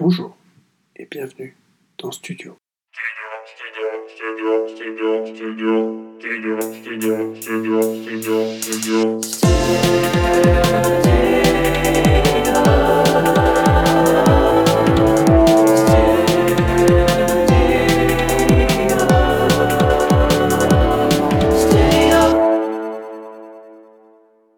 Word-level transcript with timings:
Bonjour 0.00 0.34
et 0.96 1.04
bienvenue 1.04 1.54
dans 1.98 2.10
Studio. 2.10 2.56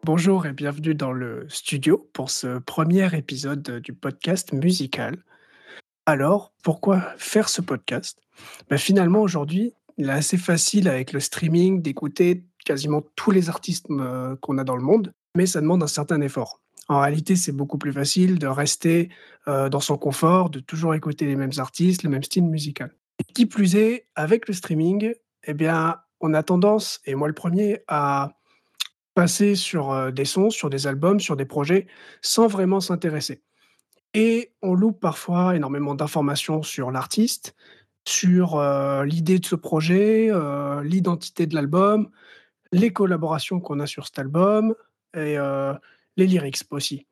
Bonjour 0.04 0.46
et 0.46 0.52
bienvenue 0.52 0.94
dans 0.94 1.10
le 1.10 1.46
studio 1.48 2.08
pour 2.12 2.30
ce 2.30 2.60
premier 2.60 3.12
épisode 3.16 3.80
du 3.80 3.92
podcast 3.92 4.52
musical. 4.52 5.16
Alors, 6.04 6.52
pourquoi 6.64 7.00
faire 7.16 7.48
ce 7.48 7.60
podcast? 7.60 8.18
Ben, 8.68 8.76
Finalement, 8.76 9.22
aujourd'hui, 9.22 9.72
il 9.98 10.08
est 10.08 10.12
assez 10.12 10.36
facile 10.36 10.88
avec 10.88 11.12
le 11.12 11.20
streaming 11.20 11.80
d'écouter 11.80 12.44
quasiment 12.64 13.02
tous 13.14 13.30
les 13.30 13.48
artistes 13.48 13.86
euh, 13.90 14.34
qu'on 14.36 14.58
a 14.58 14.64
dans 14.64 14.74
le 14.74 14.82
monde, 14.82 15.12
mais 15.36 15.46
ça 15.46 15.60
demande 15.60 15.82
un 15.82 15.88
certain 15.88 16.20
effort. 16.20 16.60
En 16.88 17.00
réalité, 17.00 17.36
c'est 17.36 17.52
beaucoup 17.52 17.78
plus 17.78 17.92
facile 17.92 18.40
de 18.40 18.48
rester 18.48 19.10
euh, 19.46 19.68
dans 19.68 19.80
son 19.80 19.96
confort, 19.96 20.50
de 20.50 20.58
toujours 20.58 20.94
écouter 20.94 21.26
les 21.26 21.36
mêmes 21.36 21.52
artistes, 21.58 22.02
le 22.02 22.10
même 22.10 22.24
style 22.24 22.44
musical. 22.44 22.92
Et 23.20 23.32
qui 23.32 23.46
plus 23.46 23.76
est, 23.76 24.08
avec 24.16 24.48
le 24.48 24.54
streaming, 24.54 25.14
eh 25.44 25.54
bien, 25.54 25.98
on 26.20 26.34
a 26.34 26.42
tendance, 26.42 27.00
et 27.04 27.14
moi 27.14 27.28
le 27.28 27.34
premier, 27.34 27.82
à 27.86 28.32
passer 29.14 29.54
sur 29.54 29.92
euh, 29.92 30.10
des 30.10 30.24
sons, 30.24 30.50
sur 30.50 30.68
des 30.68 30.88
albums, 30.88 31.20
sur 31.20 31.36
des 31.36 31.44
projets, 31.44 31.86
sans 32.22 32.48
vraiment 32.48 32.80
s'intéresser. 32.80 33.42
Et 34.14 34.52
on 34.62 34.74
loupe 34.74 35.00
parfois 35.00 35.56
énormément 35.56 35.94
d'informations 35.94 36.62
sur 36.62 36.90
l'artiste, 36.90 37.54
sur 38.06 38.60
l'idée 39.04 39.38
de 39.38 39.46
ce 39.46 39.54
projet, 39.54 40.30
l'identité 40.82 41.46
de 41.46 41.54
l'album, 41.54 42.10
les 42.72 42.92
collaborations 42.92 43.60
qu'on 43.60 43.80
a 43.80 43.86
sur 43.86 44.06
cet 44.06 44.18
album 44.18 44.74
et 45.14 45.36
les 46.16 46.26
lyrics 46.26 46.62
aussi. 46.70 47.06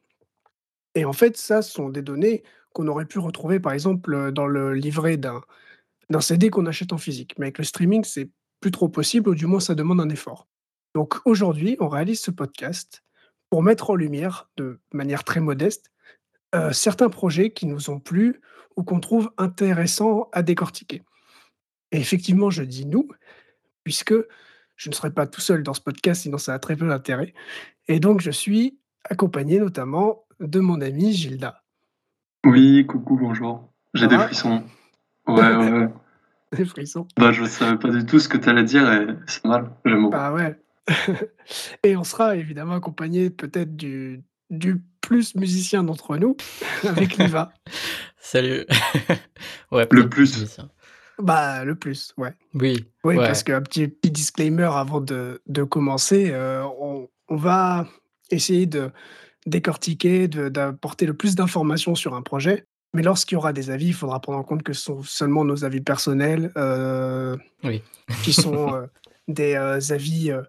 Et 0.95 1.05
en 1.05 1.13
fait, 1.13 1.37
ça, 1.37 1.63
ce 1.63 1.73
sont 1.73 1.89
des 1.89 2.03
données 2.03 2.43
qu'on 2.73 2.89
aurait 2.89 3.07
pu 3.07 3.19
retrouver, 3.19 3.61
par 3.61 3.73
exemple, 3.73 4.33
dans 4.33 4.47
le 4.47 4.75
livret 4.75 5.17
d'un 5.17 5.41
d'un 6.11 6.21
CD 6.21 6.51
qu'on 6.51 6.67
achète 6.67 6.93
en 6.93 6.99
physique. 6.99 7.35
Mais 7.39 7.47
avec 7.47 7.59
le 7.59 7.65
streaming, 7.65 8.05
c'est 8.05 8.29
plus 8.61 8.73
trop 8.73 8.89
possible, 8.89 9.31
ou 9.31 9.35
du 9.35 9.47
moins, 9.47 9.61
ça 9.61 9.75
demande 9.75 10.01
un 10.01 10.11
effort. 10.11 10.49
Donc 10.95 11.21
aujourd'hui, 11.25 11.77
on 11.81 11.89
réalise 11.89 12.21
ce 12.21 12.31
podcast 12.31 13.05
pour 13.49 13.63
mettre 13.63 13.91
en 13.91 13.95
lumière, 13.95 14.51
de 14.57 14.81
manière 14.93 15.25
très 15.25 15.41
modeste, 15.41 15.91
euh, 16.55 16.73
certains 16.73 17.09
projets 17.09 17.51
qui 17.53 17.67
nous 17.67 17.91
ont 17.91 18.01
plu 18.01 18.41
ou 18.77 18.83
qu'on 18.83 19.01
trouve 19.01 19.31
intéressants 19.39 20.29
à 20.33 20.43
décortiquer. 20.43 21.03
Et 21.93 21.99
effectivement, 21.99 22.51
je 22.51 22.63
dis 22.63 22.87
nous, 22.87 23.09
puisque 23.85 24.15
je 24.77 24.89
ne 24.89 24.95
serai 24.95 25.13
pas 25.13 25.27
tout 25.27 25.41
seul 25.41 25.63
dans 25.63 25.75
ce 25.75 25.81
podcast, 25.81 26.23
sinon 26.23 26.39
ça 26.39 26.55
a 26.55 26.59
très 26.59 26.77
peu 26.77 26.89
d'intérêt. 26.89 27.35
Et 27.89 28.01
donc, 28.01 28.21
je 28.21 28.31
suis 28.31 28.79
accompagné 29.05 29.59
notamment 29.59 30.25
de 30.41 30.61
mon 30.61 30.81
ami 30.81 31.13
Gilda. 31.13 31.63
Oui, 32.47 32.87
coucou, 32.87 33.17
bonjour. 33.17 33.71
J'ai 33.95 34.07
des 34.07 34.19
frissons. 34.19 34.65
Ouais, 35.27 35.57
ouais, 35.57 35.71
ouais. 35.71 35.89
Des 36.57 36.65
frissons. 36.65 37.07
Bah, 37.17 37.31
je 37.31 37.45
savais 37.45 37.79
pas 37.79 37.91
du 37.91 38.05
tout 38.05 38.19
ce 38.19 38.29
que 38.29 38.37
tu 38.37 38.49
allais 38.49 38.65
dire 38.65 38.91
et 38.93 39.07
c'est 39.29 39.45
mal, 39.45 39.71
j'aime 39.85 40.03
beaucoup. 40.03 40.11
Bah 40.11 40.33
ouais. 40.33 40.59
Et 41.85 41.97
on 41.97 42.03
sera 42.03 42.35
évidemment 42.35 42.75
accompagné 42.75 43.31
peut-être 43.31 43.77
du, 43.77 44.25
du 44.51 44.83
plus 45.11 45.35
musicien 45.35 45.83
d'entre 45.83 46.17
nous, 46.19 46.37
avec 46.89 47.17
Liva. 47.17 47.53
Salut. 48.21 48.65
ouais, 49.73 49.89
Le 49.91 50.09
plus. 50.09 50.21
musicien. 50.37 50.71
Bah, 51.21 51.65
le 51.65 51.75
plus, 51.75 52.15
ouais. 52.17 52.33
Oui. 52.55 52.87
Oui, 53.03 53.17
ouais. 53.17 53.27
parce 53.27 53.43
qu'un 53.43 53.61
petit, 53.61 53.89
petit 53.89 54.13
disclaimer 54.13 54.71
avant 54.73 55.01
de, 55.01 55.43
de 55.49 55.65
commencer, 55.65 56.31
euh, 56.31 56.63
on, 56.81 57.09
on 57.29 57.37
va 57.37 57.89
essayer 58.31 58.67
de 58.67 58.91
décortiquer, 59.47 60.29
de- 60.29 60.49
d'apporter 60.49 61.07
le 61.07 61.15
plus 61.15 61.35
d'informations 61.35 61.97
sur 61.97 62.15
un 62.15 62.23
projet. 62.23 62.65
Mais 62.95 63.03
lorsqu'il 63.03 63.35
y 63.35 63.39
aura 63.39 63.53
des 63.53 63.71
avis, 63.71 63.89
il 63.89 63.95
faudra 63.95 64.21
prendre 64.21 64.39
en 64.39 64.45
compte 64.45 64.63
que 64.63 64.73
ce 64.73 64.81
sont 64.83 65.03
seulement 65.03 65.45
nos 65.45 65.65
avis 65.65 65.81
personnels, 65.81 66.53
euh, 66.57 67.37
Oui. 67.65 67.83
qui 68.23 68.33
sont 68.33 68.75
euh, 68.77 68.87
des 69.29 69.55
euh, 69.57 69.81
avis 69.91 70.31
euh, 70.31 70.43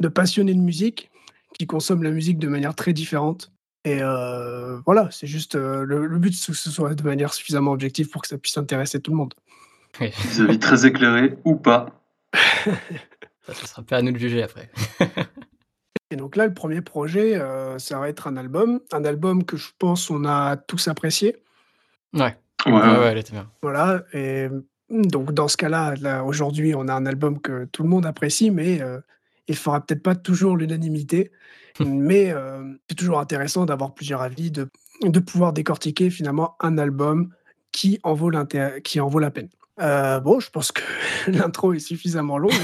de 0.00 0.08
passionnés 0.08 0.54
de 0.54 0.60
musique, 0.60 1.12
qui 1.56 1.68
consomment 1.68 2.02
la 2.02 2.10
musique 2.10 2.40
de 2.40 2.48
manière 2.48 2.74
très 2.74 2.92
différente. 2.92 3.52
Et 3.84 4.02
euh, 4.02 4.78
voilà, 4.84 5.08
c'est 5.10 5.26
juste 5.26 5.54
euh, 5.54 5.84
le, 5.84 6.06
le 6.06 6.18
but, 6.18 6.34
c'est 6.34 6.52
que 6.52 6.58
ce 6.58 6.70
soit 6.70 6.94
de 6.94 7.02
manière 7.02 7.32
suffisamment 7.32 7.72
objective 7.72 8.10
pour 8.10 8.22
que 8.22 8.28
ça 8.28 8.36
puisse 8.36 8.58
intéresser 8.58 9.00
tout 9.00 9.10
le 9.10 9.16
monde. 9.16 9.34
Oui. 10.00 10.12
Des 10.24 10.40
avis 10.42 10.58
très 10.58 10.86
éclairés 10.86 11.36
ou 11.44 11.56
pas. 11.56 11.86
Ça, 13.46 13.54
ce 13.54 13.66
sera 13.66 13.82
pas 13.82 13.96
à 13.96 14.02
nous 14.02 14.12
de 14.12 14.18
juger 14.18 14.42
après. 14.42 14.70
Et 16.10 16.16
donc 16.16 16.36
là, 16.36 16.46
le 16.46 16.52
premier 16.52 16.80
projet, 16.80 17.36
euh, 17.36 17.78
ça 17.78 17.98
va 17.98 18.08
être 18.08 18.26
un 18.26 18.36
album, 18.36 18.80
un 18.92 19.04
album 19.04 19.44
que 19.44 19.56
je 19.56 19.68
pense 19.78 20.10
on 20.10 20.24
a 20.24 20.56
tous 20.56 20.88
apprécié. 20.88 21.36
Ouais. 22.12 22.36
Ouais, 22.66 22.72
Ouais, 22.72 23.06
elle 23.06 23.18
était 23.18 23.32
bien. 23.32 23.48
Voilà. 23.62 24.04
Et 24.12 24.48
mm, 24.48 25.06
donc 25.06 25.32
dans 25.32 25.48
ce 25.48 25.56
cas-là, 25.56 25.94
là, 26.00 26.24
aujourd'hui, 26.24 26.74
on 26.74 26.88
a 26.88 26.94
un 26.94 27.06
album 27.06 27.40
que 27.40 27.64
tout 27.66 27.84
le 27.84 27.88
monde 27.88 28.06
apprécie, 28.06 28.50
mais 28.50 28.82
euh, 28.82 29.00
il 29.50 29.56
fera 29.56 29.80
peut-être 29.80 30.02
pas 30.02 30.14
toujours 30.14 30.56
l'unanimité. 30.56 31.30
mais 31.80 32.32
euh, 32.32 32.62
c'est 32.88 32.94
toujours 32.94 33.20
intéressant 33.20 33.64
d'avoir 33.66 33.94
plusieurs 33.94 34.22
avis, 34.22 34.50
de, 34.50 34.68
de 35.02 35.20
pouvoir 35.20 35.52
décortiquer 35.52 36.10
finalement 36.10 36.56
un 36.60 36.78
album 36.78 37.30
qui 37.72 38.00
en 38.02 38.14
vaut, 38.14 38.30
qui 38.82 39.00
en 39.00 39.08
vaut 39.08 39.18
la 39.18 39.30
peine. 39.30 39.48
Euh, 39.80 40.20
bon, 40.20 40.40
je 40.40 40.50
pense 40.50 40.72
que 40.72 40.82
l'intro 41.30 41.72
est 41.72 41.78
suffisamment 41.78 42.38
longue. 42.38 42.52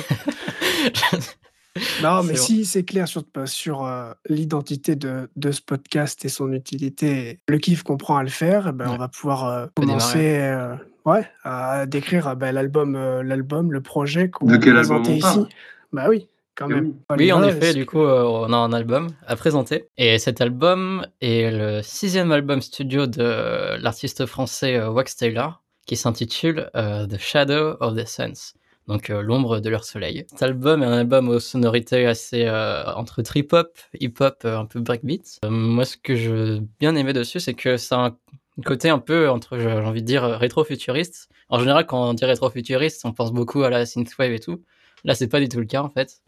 Non, 2.02 2.22
mais 2.22 2.36
si 2.36 2.64
c'est 2.64 2.84
clair 2.84 3.08
sur, 3.08 3.24
sur 3.44 3.84
euh, 3.84 4.12
l'identité 4.28 4.96
de, 4.96 5.28
de 5.36 5.50
ce 5.52 5.60
podcast 5.60 6.24
et 6.24 6.28
son 6.28 6.52
utilité, 6.52 7.40
le 7.48 7.58
kiff 7.58 7.82
qu'on 7.82 7.96
prend 7.96 8.16
à 8.16 8.22
le 8.22 8.28
faire, 8.28 8.68
eh 8.68 8.72
ben, 8.72 8.88
on 8.88 8.96
va 8.96 9.08
pouvoir 9.08 9.44
euh, 9.44 9.66
commencer 9.74 10.38
euh, 10.38 10.74
ouais, 11.04 11.28
à 11.44 11.86
décrire 11.86 12.34
ben, 12.36 12.52
l'album, 12.52 12.96
euh, 12.96 13.22
l'album, 13.22 13.72
le 13.72 13.80
projet 13.80 14.30
qu'on 14.30 14.46
De 14.46 14.52
va 14.52 14.58
quel 14.58 14.76
album 14.76 15.02
présenter 15.02 15.18
ici. 15.18 15.56
Bah 15.92 16.06
oui, 16.08 16.28
quand 16.56 16.68
même. 16.68 16.94
oui. 17.10 17.16
Oui, 17.18 17.32
en 17.32 17.42
effet, 17.44 17.74
du 17.74 17.86
coup, 17.86 18.02
euh, 18.02 18.22
on 18.24 18.52
a 18.52 18.56
un 18.56 18.72
album 18.72 19.08
à 19.26 19.36
présenter. 19.36 19.88
Et 19.96 20.18
cet 20.18 20.40
album 20.40 21.06
est 21.20 21.50
le 21.50 21.82
sixième 21.82 22.32
album 22.32 22.60
studio 22.60 23.06
de 23.06 23.76
l'artiste 23.80 24.26
français 24.26 24.76
euh, 24.76 24.90
Wax 24.90 25.16
Taylor, 25.16 25.62
qui 25.86 25.96
s'intitule 25.96 26.70
euh, 26.74 27.06
The 27.06 27.18
Shadow 27.18 27.76
of 27.80 27.94
the 27.96 28.06
Suns, 28.06 28.54
donc 28.88 29.10
euh, 29.10 29.22
l'ombre 29.22 29.60
de 29.60 29.68
leur 29.68 29.84
soleil. 29.84 30.24
Cet 30.30 30.42
album 30.42 30.82
est 30.82 30.86
un 30.86 30.92
album 30.92 31.28
aux 31.28 31.40
sonorités 31.40 32.06
assez 32.06 32.46
euh, 32.46 32.84
entre 32.94 33.22
trip-hop, 33.22 33.78
hip-hop, 34.00 34.42
euh, 34.44 34.58
un 34.58 34.66
peu 34.66 34.80
breakbeat. 34.80 35.38
Euh, 35.44 35.50
moi, 35.50 35.84
ce 35.84 35.96
que 35.96 36.16
je 36.16 36.60
bien 36.80 36.96
aimé 36.96 37.12
dessus, 37.12 37.40
c'est 37.40 37.54
que 37.54 37.76
ça 37.76 37.96
a 38.00 38.06
un 38.08 38.16
côté 38.64 38.88
un 38.88 38.98
peu 38.98 39.28
entre, 39.28 39.58
j'ai 39.58 39.70
envie 39.70 40.02
de 40.02 40.06
dire, 40.06 40.22
rétro-futuriste. 40.24 41.28
En 41.50 41.60
général, 41.60 41.86
quand 41.86 42.10
on 42.10 42.14
dit 42.14 42.24
rétro-futuriste, 42.24 43.04
on 43.04 43.12
pense 43.12 43.32
beaucoup 43.32 43.62
à 43.62 43.70
la 43.70 43.86
synthwave 43.86 44.32
et 44.32 44.40
tout. 44.40 44.62
Là, 45.04 45.14
c'est 45.14 45.28
pas 45.28 45.38
du 45.40 45.48
tout 45.48 45.60
le 45.60 45.66
cas, 45.66 45.82
en 45.82 45.90
fait 45.90 46.22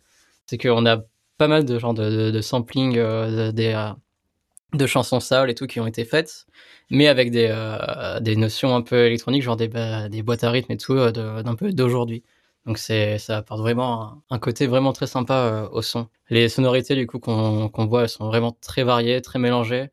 c'est 0.49 0.59
qu'on 0.59 0.87
a 0.87 0.99
pas 1.37 1.47
mal 1.49 1.65
de 1.65 1.79
genre 1.79 1.95
de, 1.95 2.41
sampling 2.41 2.97
euh, 2.97 3.53
euh, 3.57 3.93
de 4.75 4.87
chansons 4.87 5.21
soul 5.21 5.51
et 5.51 5.55
tout 5.55 5.67
qui 5.67 5.79
ont 5.81 5.87
été 5.87 6.05
faites, 6.05 6.47
mais 6.91 7.07
avec 7.07 7.31
des, 7.31 7.49
euh, 7.51 8.21
notions 8.37 8.75
un 8.75 8.83
peu 8.83 9.07
électroniques, 9.07 9.43
genre 9.43 9.57
des, 9.57 9.69
ba- 9.69 10.09
des 10.09 10.23
boîtes 10.23 10.45
à 10.45 10.51
rythme 10.51 10.73
et 10.73 10.77
tout, 10.77 10.97
d'un 11.13 11.55
peu 11.55 11.73
d'aujourd'hui. 11.73 12.25
Donc 12.67 12.79
c'est, 12.79 13.19
ça 13.19 13.39
apporte 13.39 13.61
vraiment 13.61 14.23
un, 14.31 14.39
côté 14.39 14.67
vraiment 14.67 14.93
très 14.93 15.07
sympa 15.07 15.69
au 15.73 15.81
son. 15.81 16.09
Les 16.29 16.49
sonorités 16.49 16.97
du 16.97 17.07
coup 17.07 17.19
qu'on 17.19 17.87
voit, 17.87 18.09
sont 18.09 18.27
vraiment 18.27 18.57
très 18.61 18.85
variées, 18.85 19.23
très 19.23 19.39
mélangées. 19.39 19.89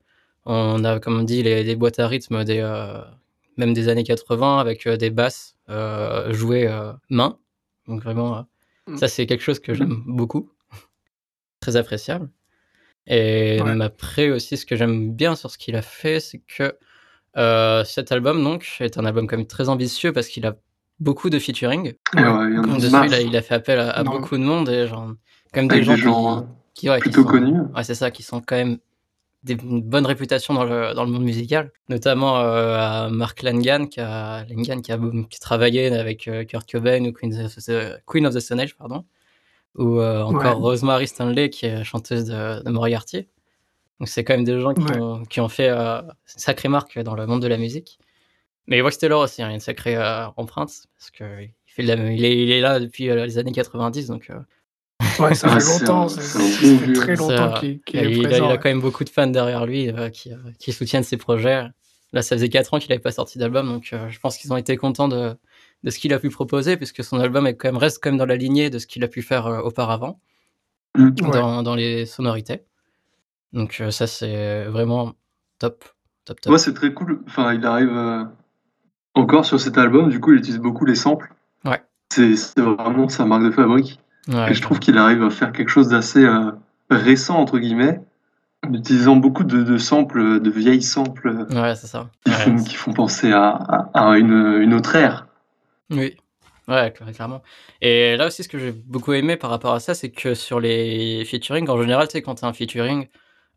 On 0.45 0.83
a, 0.83 0.99
comme 0.99 1.19
on 1.19 1.23
dit, 1.23 1.41
les, 1.43 1.75
boîtes 1.75 1.99
à 1.99 2.07
rythme 2.07 2.43
des, 2.43 2.61
même 3.57 3.73
des 3.73 3.87
années 3.87 4.03
80 4.03 4.59
avec 4.59 4.87
des 4.87 5.09
basses 5.09 5.55
jouées 6.29 6.69
main. 7.09 7.37
Donc 7.87 8.03
vraiment, 8.03 8.46
euh, 8.87 8.93
Mm. 8.93 8.97
ça 8.97 9.08
c'est 9.08 9.26
quelque 9.26 9.41
chose 9.43 9.59
que 9.59 9.73
j'aime 9.73 10.03
beaucoup, 10.05 10.49
très 11.59 11.76
appréciable. 11.76 12.29
Et 13.08 13.61
Ouais. 13.61 13.82
après 13.82 14.32
aussi, 14.32 14.58
ce 14.58 14.66
que 14.66 14.76
j'aime 14.76 15.11
bien 15.14 15.35
sur 15.35 15.52
ce 15.52 15.58
qu'il 15.58 15.76
a 15.76 15.82
fait, 15.82 16.20
c'est 16.20 16.40
que 16.40 16.76
euh, 17.37 17.84
cet 17.84 18.11
album 18.11 18.43
donc 18.43 18.66
est 18.79 18.97
un 18.97 19.05
album 19.05 19.28
quand 19.28 19.37
même 19.37 19.46
très 19.46 19.70
ambitieux 19.70 20.11
parce 20.14 20.28
qu'il 20.28 20.46
a 20.46 20.55
beaucoup 20.99 21.29
de 21.29 21.37
featuring. 21.37 21.93
Ouais, 22.16 22.22
ouais, 22.23 22.52
il 22.52 22.58
a 22.58 22.61
Comme 22.61 22.78
dessus, 22.79 23.26
il 23.28 23.35
a 23.35 23.41
fait 23.41 23.55
appel 23.55 23.79
à, 23.79 24.03
beaucoup 24.03 24.37
de 24.37 24.43
monde 24.43 24.70
et 24.70 24.87
genre, 24.87 25.14
quand 25.53 25.61
même 25.61 25.67
des 25.67 25.84
gens, 25.84 25.96
des 25.96 26.02
gens, 26.02 26.37
euh, 26.37 26.41
qui, 26.73 26.82
qui, 26.82 26.90
ouais, 26.90 26.96
qui 26.97 27.02
Plutôt 27.02 27.23
sont- 27.23 27.28
connus. 27.29 27.59
Ouais, 27.76 27.84
c'est 27.84 27.96
ça, 27.96 28.09
qui 28.09 28.23
sont 28.23 28.41
quand 28.41 28.55
même 28.55 28.78
des, 29.46 29.53
une 29.53 29.82
bonne 29.82 30.06
réputation 30.06 30.53
dans 30.53 30.64
le, 30.66 30.94
dans 30.94 31.06
le 31.06 31.12
monde 31.12 31.24
musical. 31.24 31.72
Notamment 31.88 32.40
euh, 32.40 32.78
à 32.78 33.09
Mark 33.09 33.44
Langan, 33.44 33.86
qui 33.86 34.02
a, 34.02 34.44
Langan, 34.50 34.82
qui 34.82 34.92
a, 34.92 34.97
qui 34.97 35.80
avec 35.80 36.28
euh, 36.28 36.44
Kurt 36.44 36.70
Cobain 36.70 37.06
ou 37.06 37.14
Queen 37.14 37.34
of, 37.40 37.56
the, 37.58 38.02
Queen 38.06 38.26
of 38.26 38.34
the 38.34 38.40
Stone 38.40 38.59
Age, 38.59 38.76
pardon. 38.76 39.06
Ou 39.76 40.00
euh, 40.00 40.24
encore 40.24 40.59
Ouais. 40.59 40.70
Rosemary 40.70 41.08
Stanley, 41.08 41.50
qui 41.50 41.68
est 41.68 41.84
chanteuse 41.84 42.26
de, 42.26 42.64
de 42.64 42.70
Moriarty. 42.72 43.28
Donc 44.00 44.09
c'est 44.09 44.24
quand 44.24 44.34
même 44.34 44.44
des 44.44 44.59
gens 44.59 44.74
qui, 44.74 44.82
Ouais. 44.82 45.00
ont, 45.00 45.24
qui 45.26 45.40
ont 45.40 45.50
fait 45.50 45.70
euh, 45.70 46.02
une 46.02 46.12
sacrée 46.26 46.70
marque 46.70 46.97
dans 47.00 47.16
le 47.16 47.28
monde 47.28 47.42
de 47.42 47.47
la 47.47 47.58
musique. 47.58 48.00
Mais 48.68 48.82
Wax 48.82 48.97
Taylor 48.97 49.22
aussi, 49.22 49.44
hein, 49.44 49.50
il 49.50 49.52
a 49.52 49.53
une 49.53 49.59
sacrée 49.59 49.96
empreinte 50.38 50.72
parce 50.97 51.12
que 51.12 51.44
il, 51.44 51.53
fait 51.68 51.84
il, 51.84 52.52
est, 52.52 52.62
là 52.62 52.80
depuis 52.80 53.06
les 53.06 53.38
années 53.38 53.52
90, 53.52 54.08
donc. 54.08 54.32
Ouais, 55.20 55.34
ça 55.34 55.50
fait 55.50 55.66
longtemps, 55.66 56.09
ça, 56.09 56.22
fait 56.22 56.94
très 56.94 57.16
longtemps 57.16 57.59
qu'il 57.59 57.70
est 57.70 58.12
il, 58.12 58.24
présent. 58.24 58.46
A, 58.46 58.47
il 58.50 58.52
a 58.52 58.58
quand 58.58 58.70
même 58.70 58.82
beaucoup 58.82 59.03
de 59.03 59.09
fans 59.09 59.28
derrière 59.28 59.66
lui 59.66 59.92
qui, 60.12 60.32
qui 60.59 60.74
soutiennent 60.74 61.03
ses 61.03 61.18
projets. 61.18 61.64
Là, 62.14 62.22
ça 62.22 62.36
faisait 62.36 62.50
4 62.50 62.74
ans 62.74 62.80
qu'il 62.80 62.90
n'avait 62.90 63.02
pas 63.02 63.12
sorti 63.12 63.38
d'album, 63.38 63.68
donc 63.68 63.90
euh, 63.92 64.09
je 64.09 64.20
pense 64.20 64.38
qu'ils 64.38 64.52
ont 64.53 64.58
été 64.58 64.78
contents 64.78 65.08
de, 65.08 65.36
de 65.84 65.90
ce 65.90 66.00
qu'il 66.00 66.14
a 66.14 66.20
pu 66.20 66.30
proposer, 66.30 66.78
puisque 66.78 67.03
son 67.03 67.20
album 67.20 67.47
est 67.47 67.56
quand 67.56 67.68
même, 67.68 67.78
reste 67.78 68.00
quand 68.02 68.09
même 68.09 68.18
dans 68.18 68.26
la 68.26 68.38
lignée 68.38 68.70
de 68.70 68.80
ce 68.80 68.88
qu'il 68.88 69.03
a 69.03 69.08
pu 69.08 69.22
faire 69.22 69.47
euh, 69.47 69.59
auparavant, 69.62 70.20
Mm. 70.97 71.09
dans, 71.12 71.64
dans, 71.64 71.76
les 71.76 72.06
sonorités. 72.06 72.64
Donc 73.53 73.78
euh, 73.82 73.92
ça, 73.92 74.08
c'est 74.08 74.66
vraiment 74.66 75.14
top. 75.59 75.86
top, 76.26 76.42
top. 76.42 76.50
Moi, 76.50 76.59
c'est 76.59 76.74
très 76.74 76.94
cool. 76.94 77.22
Enfin, 77.28 77.53
il 77.53 77.66
arrive 77.66 77.96
euh, 77.96 78.24
encore 79.14 79.46
sur 79.46 79.59
cet 79.59 79.78
album, 79.78 80.09
du 80.09 80.20
coup, 80.20 80.34
il 80.34 80.40
utilise 80.40 80.59
beaucoup 80.59 80.86
les 80.86 80.96
samples. 80.96 81.34
Ouais. 81.66 81.82
C'est 82.12 82.59
vraiment 82.59 83.09
sa 83.09 83.26
marque 83.26 83.44
de 83.44 83.52
fabrique. 83.52 84.00
Ouais, 84.27 84.51
Et 84.51 84.53
je 84.53 84.61
trouve 84.61 84.79
qu'il 84.79 84.97
arrive 84.97 85.23
à 85.23 85.29
faire 85.29 85.51
quelque 85.51 85.69
chose 85.69 85.89
d'assez 85.89 86.23
euh, 86.23 86.51
récent, 86.89 87.37
entre 87.37 87.59
guillemets, 87.59 88.01
en 88.67 88.73
utilisant 88.73 89.16
beaucoup 89.17 89.43
de, 89.43 89.63
de 89.63 89.77
samples, 89.77 90.39
de 90.41 90.49
vieilles 90.49 90.81
samples 90.83 91.47
Ouais, 91.51 91.75
c'est 91.75 91.87
ça. 91.87 92.09
qui, 92.25 92.31
Ouais, 92.31 92.37
font, 92.37 92.55
qui 92.57 92.75
font 92.75 92.93
penser 92.93 93.31
à, 93.31 93.49
à, 93.49 94.11
à 94.11 94.17
une, 94.17 94.61
une 94.61 94.73
autre 94.73 94.95
ère. 94.95 95.27
Oui, 95.91 96.16
ouais, 96.67 96.89
cl- 96.91 97.13
clairement. 97.13 97.41
Et 97.81 98.17
là 98.17 98.27
aussi, 98.27 98.43
ce 98.43 98.49
que 98.49 98.57
j'ai 98.57 98.72
beaucoup 98.72 99.13
aimé 99.13 99.37
par 99.37 99.49
rapport 99.49 99.73
à 99.73 99.79
ça, 99.79 99.93
c'est 99.93 100.11
que 100.11 100.33
sur 100.33 100.59
les 100.59 101.23
featuring, 101.25 101.67
en 101.69 101.79
général, 101.81 102.07
tu 102.07 102.13
sais, 102.13 102.22
quand 102.22 102.35
tu 102.35 102.45
as 102.45 102.47
un 102.47 102.53
featuring, 102.53 103.07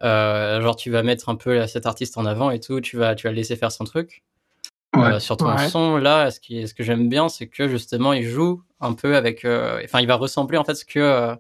euh, 0.03 0.61
genre 0.61 0.77
tu 0.77 0.91
vas 0.91 1.03
mettre 1.03 1.29
un 1.29 1.37
peu 1.37 1.67
cet 1.67 1.87
artiste 1.87 2.19
en 2.19 2.27
avant 2.27 2.51
et 2.51 2.61
tout, 2.61 2.81
tu 2.81 2.97
vas, 2.97 3.15
tu 3.15 3.27
vas 3.27 3.31
le 3.31 3.37
laisser 3.37 3.57
faire 3.57 3.73
son 3.73 3.85
truc. 3.85 4.23
Ouais. 4.97 5.05
Euh, 5.15 5.19
sur 5.21 5.37
ton 5.37 5.49
Ouais. 5.55 5.69
son, 5.69 5.97
là, 5.99 6.31
ce, 6.31 6.41
qui, 6.41 6.67
ce 6.67 6.75
que 6.75 6.83
j'aime 6.83 7.09
bien, 7.09 7.29
c'est 7.29 7.47
que 7.47 7.69
justement, 7.69 8.13
il 8.15 8.25
joue 8.25 8.63
un 8.81 8.95
peu 8.95 9.17
avec. 9.17 9.45
euh, 9.45 9.81
Enfin, 9.85 10.01
il 10.01 10.07
va 10.07 10.17
ressembler 10.17 10.57
en 10.59 10.65
fait 10.65 10.75
ce 10.75 10.85
que, 10.85 10.99
euh, 10.99 11.35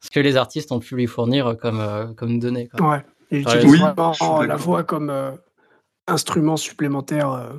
ce 0.00 0.10
que 0.10 0.20
les 0.20 0.36
artistes 0.36 0.72
ont 0.72 0.78
pu 0.80 0.94
lui 0.96 1.06
fournir 1.06 1.56
comme, 1.60 1.80
euh, 1.80 2.06
comme 2.14 2.38
données. 2.38 2.68
Quoi. 2.68 2.88
Ouais, 2.90 3.04
il 3.30 3.40
utilise 3.42 3.70
oui, 3.70 3.78
vraiment 3.78 4.42
la 4.42 4.56
voix 4.56 4.82
comme 4.82 5.10
euh, 5.10 5.32
instrument 6.06 6.56
supplémentaire 6.56 7.30
euh, 7.32 7.52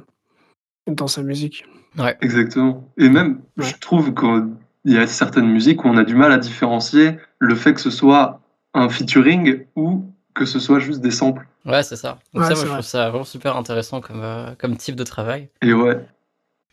dans 0.88 1.08
sa 1.08 1.22
musique. 1.22 1.66
Ouais, 1.98 2.18
Exactement. 2.22 2.88
Et 2.98 3.10
même, 3.10 3.42
Ouais. 3.58 3.66
je 3.66 3.76
trouve 3.78 4.14
qu'il 4.14 4.56
y 4.86 4.98
a 4.98 5.06
certaines 5.08 5.50
musiques 5.50 5.86
où 5.86 5.88
on 5.88 5.98
a 5.98 6.04
du 6.04 6.16
mal 6.16 6.32
à 6.32 6.38
différencier 6.38 7.18
le 7.40 7.56
fait 7.56 7.74
que 7.74 7.82
ce 7.82 7.92
soit 7.92 8.42
un 8.74 8.90
featuring 8.90 9.66
ou 9.76 10.06
que 10.38 10.46
ce 10.46 10.60
soit 10.60 10.80
juste 10.80 11.02
des 11.02 11.12
samples. 11.12 11.48
ouais 11.66 11.84
c'est 11.84 11.96
ça. 11.98 12.20
Donc, 12.34 12.44
Ouais, 12.44 12.50
ça, 12.50 12.54
moi, 12.56 12.64
je 12.64 12.68
vrai. 12.68 12.78
trouve 12.78 12.86
ça 12.86 13.10
vraiment 13.10 13.24
super 13.26 13.58
intéressant 13.58 14.02
comme, 14.02 14.22
euh, 14.24 14.54
comme 14.56 14.78
type 14.78 14.96
de 14.96 15.04
travail. 15.04 15.50
Et 15.62 15.74
ouais, 15.74 16.06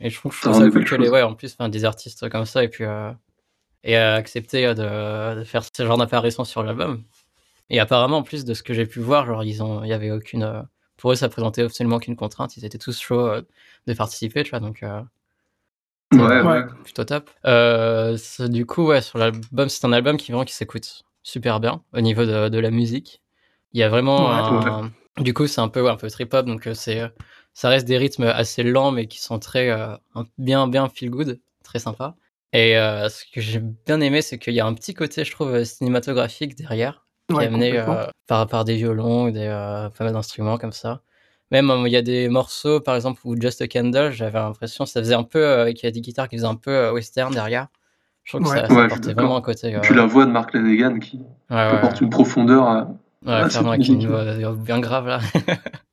Et 0.00 0.10
je 0.10 0.16
trouve, 0.18 0.32
je 0.34 0.40
Ça 0.40 0.50
trouve 0.50 0.64
ça 0.64 0.70
cool 0.70 0.84
que 0.84 0.94
les, 0.96 1.08
ouais, 1.08 1.22
en 1.22 1.34
plus, 1.34 1.52
enfin, 1.58 1.68
des 1.68 1.84
artistes 1.84 2.28
comme 2.28 2.44
ça 2.46 2.62
et 2.64 2.68
puis 2.68 2.84
euh, 2.84 3.10
et 3.84 3.98
euh, 3.98 4.16
accepter 4.16 4.66
euh, 4.66 4.74
de, 4.74 5.40
de 5.40 5.44
faire 5.44 5.62
ce 5.64 5.84
genre 5.86 5.98
d'apparition 5.98 6.44
sur 6.44 6.62
l'album. 6.62 7.02
Et 7.70 7.80
apparemment, 7.80 8.18
en 8.18 8.22
plus 8.22 8.44
de 8.44 8.54
ce 8.54 8.62
que 8.62 8.74
j'ai 8.74 8.86
pu 8.86 9.00
voir, 9.00 9.26
genre 9.26 9.44
ils 9.44 9.62
ont, 9.62 9.84
il 9.84 9.88
y 9.90 9.92
avait 9.94 10.10
aucune, 10.10 10.42
euh, 10.44 10.62
pour 10.98 11.12
eux, 11.12 11.16
ça 11.16 11.28
présentait 11.30 11.62
absolument 11.62 11.96
aucune 11.96 12.16
contrainte. 12.16 12.56
Ils 12.56 12.64
étaient 12.66 12.78
tous 12.78 13.00
chauds 13.00 13.26
euh, 13.28 13.42
de 13.86 13.94
participer, 13.94 14.42
tu 14.44 14.50
vois. 14.50 14.60
Donc 14.60 14.82
euh, 14.82 15.02
ouais, 16.12 16.20
Ouais. 16.20 16.42
ouais. 16.42 16.62
plutôt 16.84 17.04
top. 17.04 17.30
Euh, 17.46 18.16
du 18.40 18.66
coup, 18.66 18.86
ouais, 18.86 19.00
sur 19.02 19.18
l'album, 19.18 19.68
c'est 19.68 19.84
un 19.86 19.92
album 19.92 20.16
qui 20.16 20.32
vraiment 20.32 20.44
qui 20.44 20.54
s'écoute 20.54 21.02
super 21.22 21.60
bien 21.60 21.82
au 21.94 22.00
niveau 22.00 22.24
de, 22.26 22.48
de 22.48 22.58
la 22.58 22.70
musique. 22.70 23.22
Il 23.74 23.80
y 23.80 23.82
a 23.82 23.88
vraiment 23.88 24.30
Ouais. 24.30 24.36
un- 24.36 24.90
Du 25.18 25.32
coup, 25.32 25.46
c'est 25.46 25.60
un 25.60 25.68
peu, 25.68 25.80
ouais, 25.82 25.90
un 25.90 25.96
peu 25.96 26.10
trip 26.10 26.32
hop, 26.34 26.46
donc 26.46 26.66
euh, 26.66 26.74
c'est, 26.74 27.00
euh, 27.00 27.08
ça 27.52 27.68
reste 27.68 27.86
des 27.86 27.98
rythmes 27.98 28.24
assez 28.24 28.64
lents, 28.64 28.90
mais 28.90 29.06
qui 29.06 29.20
sont 29.20 29.38
très, 29.38 29.70
euh, 29.70 29.94
bien, 30.38 30.66
bien 30.66 30.88
feel 30.88 31.08
good, 31.10 31.40
très 31.62 31.78
sympa. 31.78 32.16
Et 32.52 32.76
euh, 32.76 33.08
ce 33.08 33.24
que 33.32 33.40
j'ai 33.40 33.60
bien 33.60 34.00
aimé, 34.00 34.22
c'est 34.22 34.38
qu'il 34.38 34.54
y 34.54 34.60
a 34.60 34.66
un 34.66 34.74
petit 34.74 34.92
côté, 34.94 35.24
je 35.24 35.30
trouve, 35.30 35.62
cinématographique 35.64 36.56
derrière, 36.56 37.06
qui 37.28 37.36
Ouais, 37.36 37.44
est 37.44 37.46
amené 37.46 37.78
euh, 37.78 38.06
par, 38.26 38.46
par 38.48 38.64
des 38.64 38.74
violons, 38.76 39.28
des, 39.30 39.46
euh, 39.46 39.88
pas 39.90 40.04
mal 40.04 40.12
d'instruments 40.14 40.58
comme 40.58 40.72
ça. 40.72 41.02
Même 41.52 41.70
euh, 41.70 41.86
il 41.86 41.92
y 41.92 41.96
a 41.96 42.02
des 42.02 42.28
morceaux, 42.28 42.80
par 42.80 42.96
exemple, 42.96 43.20
où 43.24 43.40
Just 43.40 43.60
a 43.62 43.68
Candle, 43.68 44.10
j'avais 44.10 44.38
l'impression, 44.38 44.84
ça 44.86 45.00
faisait 45.00 45.14
un 45.14 45.22
peu, 45.24 45.44
euh, 45.44 45.72
qu'il 45.72 45.84
y 45.84 45.86
a 45.86 45.92
des 45.92 46.00
guitares 46.00 46.28
qui 46.28 46.36
faisaient 46.36 46.46
un 46.48 46.56
peu 46.56 46.70
euh, 46.72 46.92
western 46.92 47.32
derrière. 47.32 47.68
Je 48.24 48.32
trouve 48.32 48.42
que 48.42 48.48
Ouais. 48.48 48.60
ça, 48.62 48.68
ça 48.68 48.74
Ouais, 48.74 49.12
vraiment 49.14 49.36
un 49.36 49.42
côté. 49.42 49.74
euh, 49.74 49.80
Puis 49.80 49.94
la 49.94 50.06
voix 50.06 50.26
de 50.26 50.30
Mark 50.32 50.52
Lanegan 50.54 50.98
qui 50.98 51.18
ouais, 51.18 51.24
ouais, 51.56 51.76
apporte 51.76 52.00
une 52.00 52.10
profondeur 52.10 52.64
à... 52.64 52.88
ouais, 53.24 53.32
à 53.32 53.48
clairement, 53.48 53.72
cette 53.72 53.80
avec 53.80 53.88
une 53.88 54.06
voix 54.06 54.52
bien 54.54 54.80
grave 54.80 55.06
là. 55.06 55.20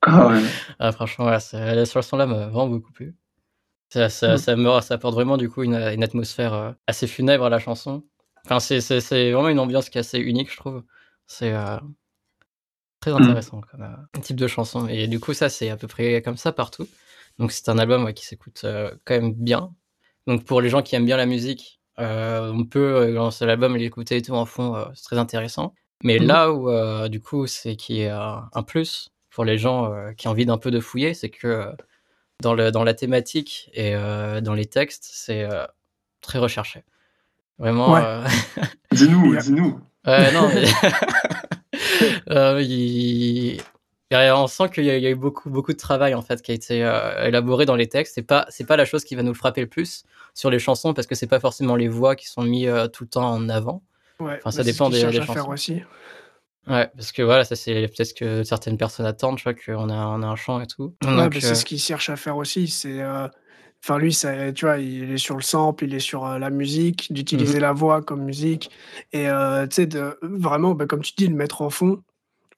Ah 0.02 0.28
ouais. 0.28 0.42
Ah, 0.80 0.92
franchement, 0.92 1.26
ouais, 1.26 1.40
c'est- 1.40 1.76
la 1.76 1.86
sur 1.86 2.00
le 2.00 2.04
son 2.04 2.18
là 2.18 2.26
m'a 2.26 2.48
vraiment 2.48 2.68
beaucoup 2.68 2.92
plu. 2.92 3.16
Ça, 3.90 4.10
ça, 4.10 4.36
Mm. 4.36 4.38
ça, 4.38 4.56
me- 4.56 4.82
ça 4.82 4.94
apporte 4.96 5.14
vraiment 5.16 5.38
du 5.38 5.50
coup 5.50 5.64
une, 5.64 5.76
une 5.76 6.04
atmosphère 6.04 6.54
euh, 6.54 6.72
assez 6.88 7.08
funèbre 7.08 7.46
à 7.46 7.50
la 7.50 7.60
chanson. 7.60 8.04
Enfin, 8.46 8.60
c'est, 8.60 8.80
vraiment 9.32 9.50
une 9.50 9.60
ambiance 9.60 9.90
qui 9.90 9.98
est 9.98 10.02
assez 10.02 10.18
unique, 10.20 10.52
je 10.52 10.58
trouve. 10.58 10.84
C'est 11.28 11.54
euh, 11.54 11.78
très 13.00 13.12
Mm. 13.12 13.16
intéressant 13.24 13.62
comme 13.62 13.82
euh, 13.84 14.20
type 14.22 14.38
de 14.38 14.48
chanson. 14.48 14.88
Et 14.88 15.08
du 15.08 15.20
coup, 15.20 15.34
ça, 15.34 15.50
c'est 15.50 15.70
à 15.70 15.78
peu 15.78 15.88
près 15.88 16.22
comme 16.22 16.38
ça 16.38 16.52
partout. 16.52 16.88
Donc, 17.38 17.52
c'est 17.52 17.70
un 17.70 17.78
album 17.78 18.04
ouais, 18.04 18.14
qui 18.14 18.26
s'écoute 18.26 18.62
euh, 18.64 18.92
quand 19.06 19.14
même 19.16 19.34
bien. 19.34 19.74
Donc, 20.28 20.46
pour 20.46 20.62
les 20.62 20.70
gens 20.70 20.82
qui 20.82 20.96
aiment 20.96 21.06
bien 21.06 21.18
la 21.18 21.26
musique, 21.26 21.80
on 21.98 22.66
peut 22.66 23.12
lancer 23.12 23.46
l'album 23.46 23.76
et 23.76 23.80
l'écouter 23.80 24.18
et 24.18 24.22
tout 24.24 24.34
en 24.34 24.46
fond, 24.46 24.76
c'est 24.96 25.04
très 25.04 25.18
intéressant. 25.20 25.76
Mais 26.04 26.20
Mhm. 26.20 26.28
là 26.28 26.52
où, 26.52 26.70
euh, 26.70 27.08
du 27.10 27.22
coup, 27.22 27.48
c'est 27.48 27.76
qui 27.76 28.02
est 28.02 28.10
euh, 28.12 28.36
un 28.54 28.64
plus 28.64 29.10
pour 29.30 29.46
les 29.46 29.58
gens 29.58 29.92
euh, 29.94 30.12
qui 30.14 30.28
ont 30.28 30.32
envie 30.32 30.46
d'un 30.46 30.58
peu 30.58 30.72
de 30.72 30.80
fouiller, 30.80 31.14
c'est 31.14 31.30
que 31.30 31.48
euh, 31.48 31.72
dans, 32.42 32.54
le, 32.54 32.72
dans 32.72 32.84
la 32.84 32.94
thématique 32.94 33.70
et 33.74 33.96
euh, 33.96 34.42
dans 34.42 34.54
les 34.54 34.66
textes, 34.66 35.10
c'est 35.12 35.44
euh, 35.44 35.66
très 36.22 36.40
recherché. 36.40 36.84
Vraiment. 37.60 37.94
Ouais. 37.94 38.02
euh, 38.04 38.26
Dis-nous, 38.92 39.36
dis-nous. 39.38 39.80
Ouais, 40.06 40.32
non, 40.34 40.50
mais... 40.54 40.66
Euh, 42.30 42.62
il- 42.62 43.62
et 44.12 44.32
on 44.32 44.48
sent 44.48 44.70
qu'il 44.74 44.84
y, 44.86 44.90
a 44.90 44.98
il 44.98 45.04
y 45.04 45.08
a 45.08 45.10
eu 45.10 45.16
beaucoup, 45.16 45.50
beaucoup 45.50 45.72
de 45.72 45.78
travail 45.78 46.14
en 46.16 46.22
fait 46.22 46.42
qui 46.42 46.52
a 46.52 46.54
été 46.54 46.84
euh, 46.84 47.26
élaboré 47.28 47.66
dans 47.66 47.76
les 47.76 47.88
textes. 47.88 48.16
C'est 48.16 48.24
pas, 48.24 48.46
c'est 48.50 48.66
pas 48.66 48.76
la 48.76 48.86
chose 48.86 49.04
qui 49.06 49.16
va 49.16 49.24
nous 49.24 49.34
frapper 49.34 49.62
le 49.62 49.68
plus 49.68 50.04
sur 50.34 50.50
les 50.50 50.60
chansons 50.60 50.94
parce 50.94 51.08
que 51.08 51.16
c'est 51.16 51.28
pas 51.28 51.40
forcément 51.40 51.76
les 51.76 51.88
voix 51.88 52.16
qui 52.16 52.28
sont 52.28 52.42
mis 52.44 52.68
euh, 52.68 52.88
tout 52.88 53.04
le 53.06 53.10
temps 53.10 53.30
en 53.32 53.48
avant. 53.50 53.84
Ouais, 54.22 54.38
Enfin, 54.40 54.52
ça 54.52 54.58
bah, 54.60 54.64
ce 54.64 54.72
dépend 54.72 54.86
qu'il 54.86 54.96
des- 54.96 55.02
cherche 55.02 55.14
des 55.16 55.20
à 55.20 55.26
faire 55.34 55.50
aussi. 55.50 55.82
Ouais, 56.68 56.88
parce 56.96 57.12
que 57.12 57.24
voilà, 57.24 57.44
ça 57.44 57.56
c'est 57.56 57.88
peut-être 57.88 58.14
que 58.14 58.44
certaines 58.44 58.78
personnes 58.78 59.06
attendent, 59.08 59.38
tu 59.38 59.44
vois, 59.44 59.54
qu'on 59.56 59.90
a, 59.90 60.06
on 60.06 60.22
a 60.22 60.28
un 60.28 60.36
chant 60.36 60.62
et 60.62 60.68
tout. 60.68 60.94
Ouais, 61.04 61.10
Donc, 61.16 61.32
bah, 61.32 61.38
euh, 61.38 61.40
c'est 61.40 61.56
ce 61.56 61.66
qu'il 61.66 61.80
cherche 61.80 62.10
à 62.10 62.16
faire 62.16 62.38
aussi. 62.38 62.68
C'est, 62.68 63.02
euh, 63.02 63.28
enfin 63.84 63.98
lui, 63.98 64.14
ça, 64.14 64.52
tu 64.54 64.66
vois, 64.66 64.78
il 64.78 65.12
est 65.12 65.18
sur 65.18 65.36
le 65.36 65.42
sample, 65.42 65.86
il 65.86 65.96
est 65.96 66.00
sur 66.00 66.26
euh, 66.26 66.38
la 66.38 66.52
musique, 66.52 67.12
d'utiliser 67.12 67.56
Mhm. 67.56 67.62
la 67.62 67.74
voix 67.74 68.02
comme 68.04 68.24
musique 68.24 68.70
et 69.12 69.28
euh, 69.28 69.66
tu 69.68 69.76
sais 69.76 69.90
vraiment, 70.22 70.76
bah, 70.76 70.86
comme 70.86 71.02
tu 71.02 71.14
dis, 71.18 71.28
le 71.28 71.36
mettre 71.36 71.64
en 71.64 71.72
fond 71.72 72.04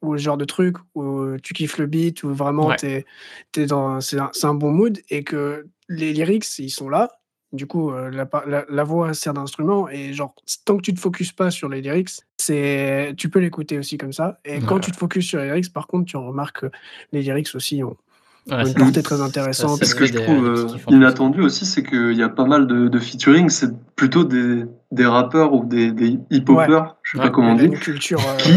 ou 0.02 0.18
ce 0.18 0.24
genre 0.24 0.38
de 0.38 0.46
truc 0.46 0.76
où 0.96 1.38
tu 1.42 1.54
kiffes 1.54 1.78
le 1.78 1.88
beat, 1.88 2.24
où 2.24 2.34
vraiment 2.34 2.70
Ouais. 2.70 2.76
t'es, 2.76 3.06
t'es 3.54 3.66
dans, 3.68 4.02
c'est 4.02 4.20
un, 4.20 4.30
c'est 4.34 4.48
un 4.48 4.54
bon 4.54 4.72
mood 4.72 5.00
et 5.10 5.24
que 5.24 5.66
les 5.90 6.12
lyrics 6.14 6.60
ils 6.60 6.70
sont 6.70 6.90
là. 6.90 7.10
Du 7.54 7.68
coup, 7.68 7.92
euh, 7.92 8.10
la, 8.10 8.28
la, 8.48 8.66
la 8.68 8.84
voix 8.84 9.14
sert 9.14 9.34
d'instrument 9.34 9.88
et 9.88 10.12
genre 10.12 10.34
tant 10.66 10.76
que 10.78 10.82
tu 10.82 10.94
te 10.94 11.00
focuses 11.00 11.32
pas 11.32 11.52
sur 11.52 11.70
les 11.70 11.82
lyrics, 11.82 12.10
c'est 12.38 13.14
tu 13.16 13.30
peux 13.30 13.40
l'écouter 13.40 13.78
aussi 13.78 13.98
comme 14.00 14.12
ça. 14.12 14.40
Et 14.44 14.60
quand 14.60 14.76
Ouais. 14.76 14.82
tu 14.82 14.92
te 14.92 14.98
focuses 14.98 15.26
sur 15.28 15.40
les 15.40 15.46
lyrics, 15.46 15.72
par 15.72 15.86
contre, 15.86 16.06
tu 16.06 16.18
remarques 16.18 16.62
que 16.62 16.72
les 17.12 17.22
lyrics 17.22 17.50
aussi 17.54 17.84
ont 17.84 17.96
ouais, 18.48 18.66
une 18.68 18.74
portée 18.74 19.04
très 19.04 19.22
intéressante. 19.22 19.86
Ce 19.86 19.94
que 19.94 20.06
je 20.06 20.14
trouve 20.14 20.46
euh, 20.48 20.66
inattendu 20.90 21.42
aussi, 21.42 21.66
c'est 21.66 21.84
qu'il 21.84 22.14
y 22.14 22.24
a 22.24 22.30
pas 22.30 22.46
mal 22.46 22.66
de, 22.66 22.88
de 22.88 23.00
featuring, 23.00 23.50
c'est 23.50 23.72
plutôt 23.96 24.24
des, 24.24 24.66
des 24.92 25.06
rappeurs 25.06 25.54
ou 25.54 25.64
des, 25.64 25.92
des 25.92 26.18
hip-hoppers, 26.32 26.98
je 27.04 27.12
sais 27.12 27.18
Ouais. 27.20 27.26
pas 27.26 27.30
comment 27.30 27.52
on 27.52 27.56
dit, 27.56 27.66
une 27.66 27.78
culture. 27.78 28.28
euh, 28.28 28.38
qui, 28.40 28.52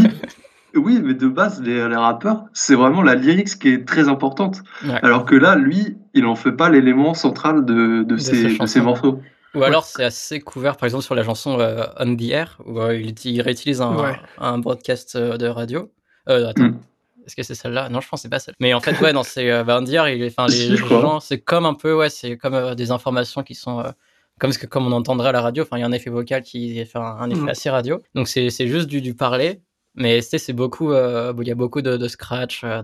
oui, 0.78 1.00
mais 1.02 1.14
de 1.14 1.28
base, 1.28 1.60
les, 1.62 1.88
les 1.88 1.96
rappeurs, 1.96 2.44
c'est 2.52 2.74
vraiment 2.74 3.02
la 3.02 3.14
lyrics 3.14 3.58
qui 3.58 3.68
est 3.68 3.86
très 3.86 4.08
importante. 4.08 4.58
Ouais. 4.84 4.98
Alors 5.02 5.24
que 5.24 5.34
là, 5.34 5.56
lui, 5.56 5.96
il 6.14 6.24
en 6.26 6.34
fait 6.36 6.52
pas 6.52 6.68
l'élément 6.68 7.14
central 7.14 7.64
de, 7.64 8.02
de, 8.02 8.04
De 8.04 8.16
ses, 8.16 8.34
ses 8.34 8.42
de 8.44 8.48
ses 8.50 8.54
chansons. 8.56 8.82
morceaux. 8.82 9.20
Ou 9.54 9.62
alors 9.62 9.84
c'est 9.84 10.04
assez 10.04 10.40
couvert, 10.40 10.76
par 10.76 10.86
exemple 10.86 11.04
sur 11.04 11.14
la 11.14 11.24
chanson 11.24 11.58
euh, 11.60 11.84
On 11.98 12.14
the 12.14 12.22
Air, 12.30 12.58
où 12.66 12.78
euh, 12.80 12.94
il, 12.94 13.14
il 13.24 13.40
réutilise 13.40 13.80
un, 13.80 13.96
Ouais. 13.96 14.16
un 14.38 14.58
broadcast 14.58 15.16
euh, 15.16 15.36
de 15.38 15.46
radio. 15.46 15.90
Euh, 16.28 16.48
attends, 16.48 16.64
Mm. 16.64 16.78
est-ce 17.26 17.36
que 17.36 17.42
c'est 17.42 17.54
celle-là? 17.54 17.88
Non, 17.88 18.00
je 18.02 18.08
pense 18.08 18.20
que 18.20 18.22
c'est 18.22 18.28
pas 18.28 18.38
celle. 18.38 18.54
Mais 18.60 18.74
en 18.74 18.80
fait, 18.80 19.00
ouais, 19.00 19.12
non, 19.14 19.22
c'est 19.22 19.50
euh, 19.50 19.64
bah, 19.64 19.78
On 19.80 19.84
the 19.84 19.90
Air, 19.94 20.08
il, 20.10 20.20
les 20.20 20.30
gens, 20.76 21.20
c'est 21.20 21.38
comme 21.40 21.64
un 21.64 21.72
peu, 21.74 21.94
ouais, 21.94 22.10
c'est 22.10 22.36
comme 22.36 22.54
euh, 22.54 22.74
des 22.74 22.90
informations 22.90 23.42
qui 23.42 23.54
sont. 23.54 23.80
euh, 23.80 23.90
comme, 24.38 24.52
ce 24.52 24.58
que, 24.58 24.66
comme 24.66 24.86
on 24.86 24.92
entendrait 24.92 25.30
à 25.30 25.32
la 25.32 25.40
radio, 25.40 25.62
enfin, 25.62 25.78
il 25.78 25.80
y 25.80 25.82
a 25.82 25.86
un 25.86 25.92
effet 25.92 26.10
vocal 26.10 26.42
qui 26.42 26.84
fait 26.84 26.98
un, 26.98 27.00
un 27.02 27.30
effet 27.30 27.40
Mm. 27.40 27.48
assez 27.48 27.70
radio. 27.70 28.02
Donc, 28.14 28.28
c'est 28.28 28.50
c'est 28.50 28.66
juste 28.68 28.86
du, 28.88 29.00
du 29.00 29.14
parler. 29.14 29.60
Mais 29.96 30.20
c'est 30.22 30.38
c'est 30.38 30.52
beaucoup, 30.52 30.92
euh, 30.92 31.32
il 31.40 31.48
y 31.48 31.50
a 31.50 31.54
beaucoup 31.54 31.82
de, 31.82 31.96
de 31.96 32.08
scratch, 32.08 32.62
euh, 32.64 32.82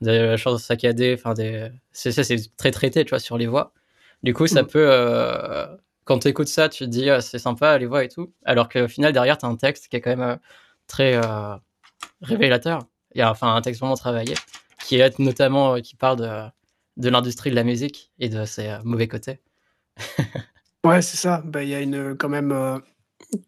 de, 0.00 0.32
de 0.32 0.36
choses 0.36 0.62
saccadées, 0.62 1.14
enfin, 1.18 1.34
des, 1.34 1.68
c'est 1.92 2.10
c'est- 2.12 2.24
c'est 2.24 2.56
très 2.56 2.70
traité, 2.70 3.04
tu 3.04 3.10
vois, 3.10 3.18
sur 3.20 3.36
les 3.38 3.46
voix. 3.46 3.72
Du 4.22 4.34
coup, 4.34 4.46
ça 4.46 4.62
Mm. 4.62 4.66
peut, 4.66 4.88
euh, 4.90 5.66
quand 6.04 6.20
tu 6.20 6.28
écoutes 6.28 6.48
ça, 6.48 6.68
tu 6.68 6.84
te 6.84 6.88
dis, 6.90 7.08
ah, 7.10 7.20
c'est 7.20 7.38
sympa, 7.38 7.76
les 7.78 7.86
voix 7.86 8.02
et 8.04 8.08
tout. 8.08 8.32
Alors 8.44 8.68
qu'au 8.68 8.88
final, 8.88 9.12
derrière, 9.12 9.36
tu 9.38 9.44
as 9.46 9.48
un 9.48 9.56
texte 9.56 9.88
qui 9.88 9.96
est 9.96 10.00
quand 10.00 10.16
même 10.16 10.38
très 10.86 11.20
révélateur. 12.22 12.80
Il 13.14 13.18
y 13.18 13.22
a 13.22 13.30
enfin 13.30 13.54
un 13.54 13.60
texte 13.62 13.80
vraiment 13.80 13.96
travaillé, 13.96 14.34
qui 14.84 14.96
est 14.98 15.18
notamment, 15.18 15.80
qui 15.80 15.96
parle 15.96 16.18
de, 16.18 16.50
de 16.96 17.08
l'industrie 17.10 17.50
de 17.50 17.54
la 17.56 17.64
musique 17.64 18.10
et 18.18 18.28
de 18.28 18.44
ses 18.44 18.78
mauvais 18.84 19.08
côtés. 19.08 19.38
ouais, 20.84 21.02
c'est 21.02 21.16
ça. 21.16 21.42
Bah, 21.44 21.62
il 21.62 21.68
y 21.68 21.74
a 21.74 21.80
une, 21.80 22.16
quand 22.16 22.28
même 22.28 22.80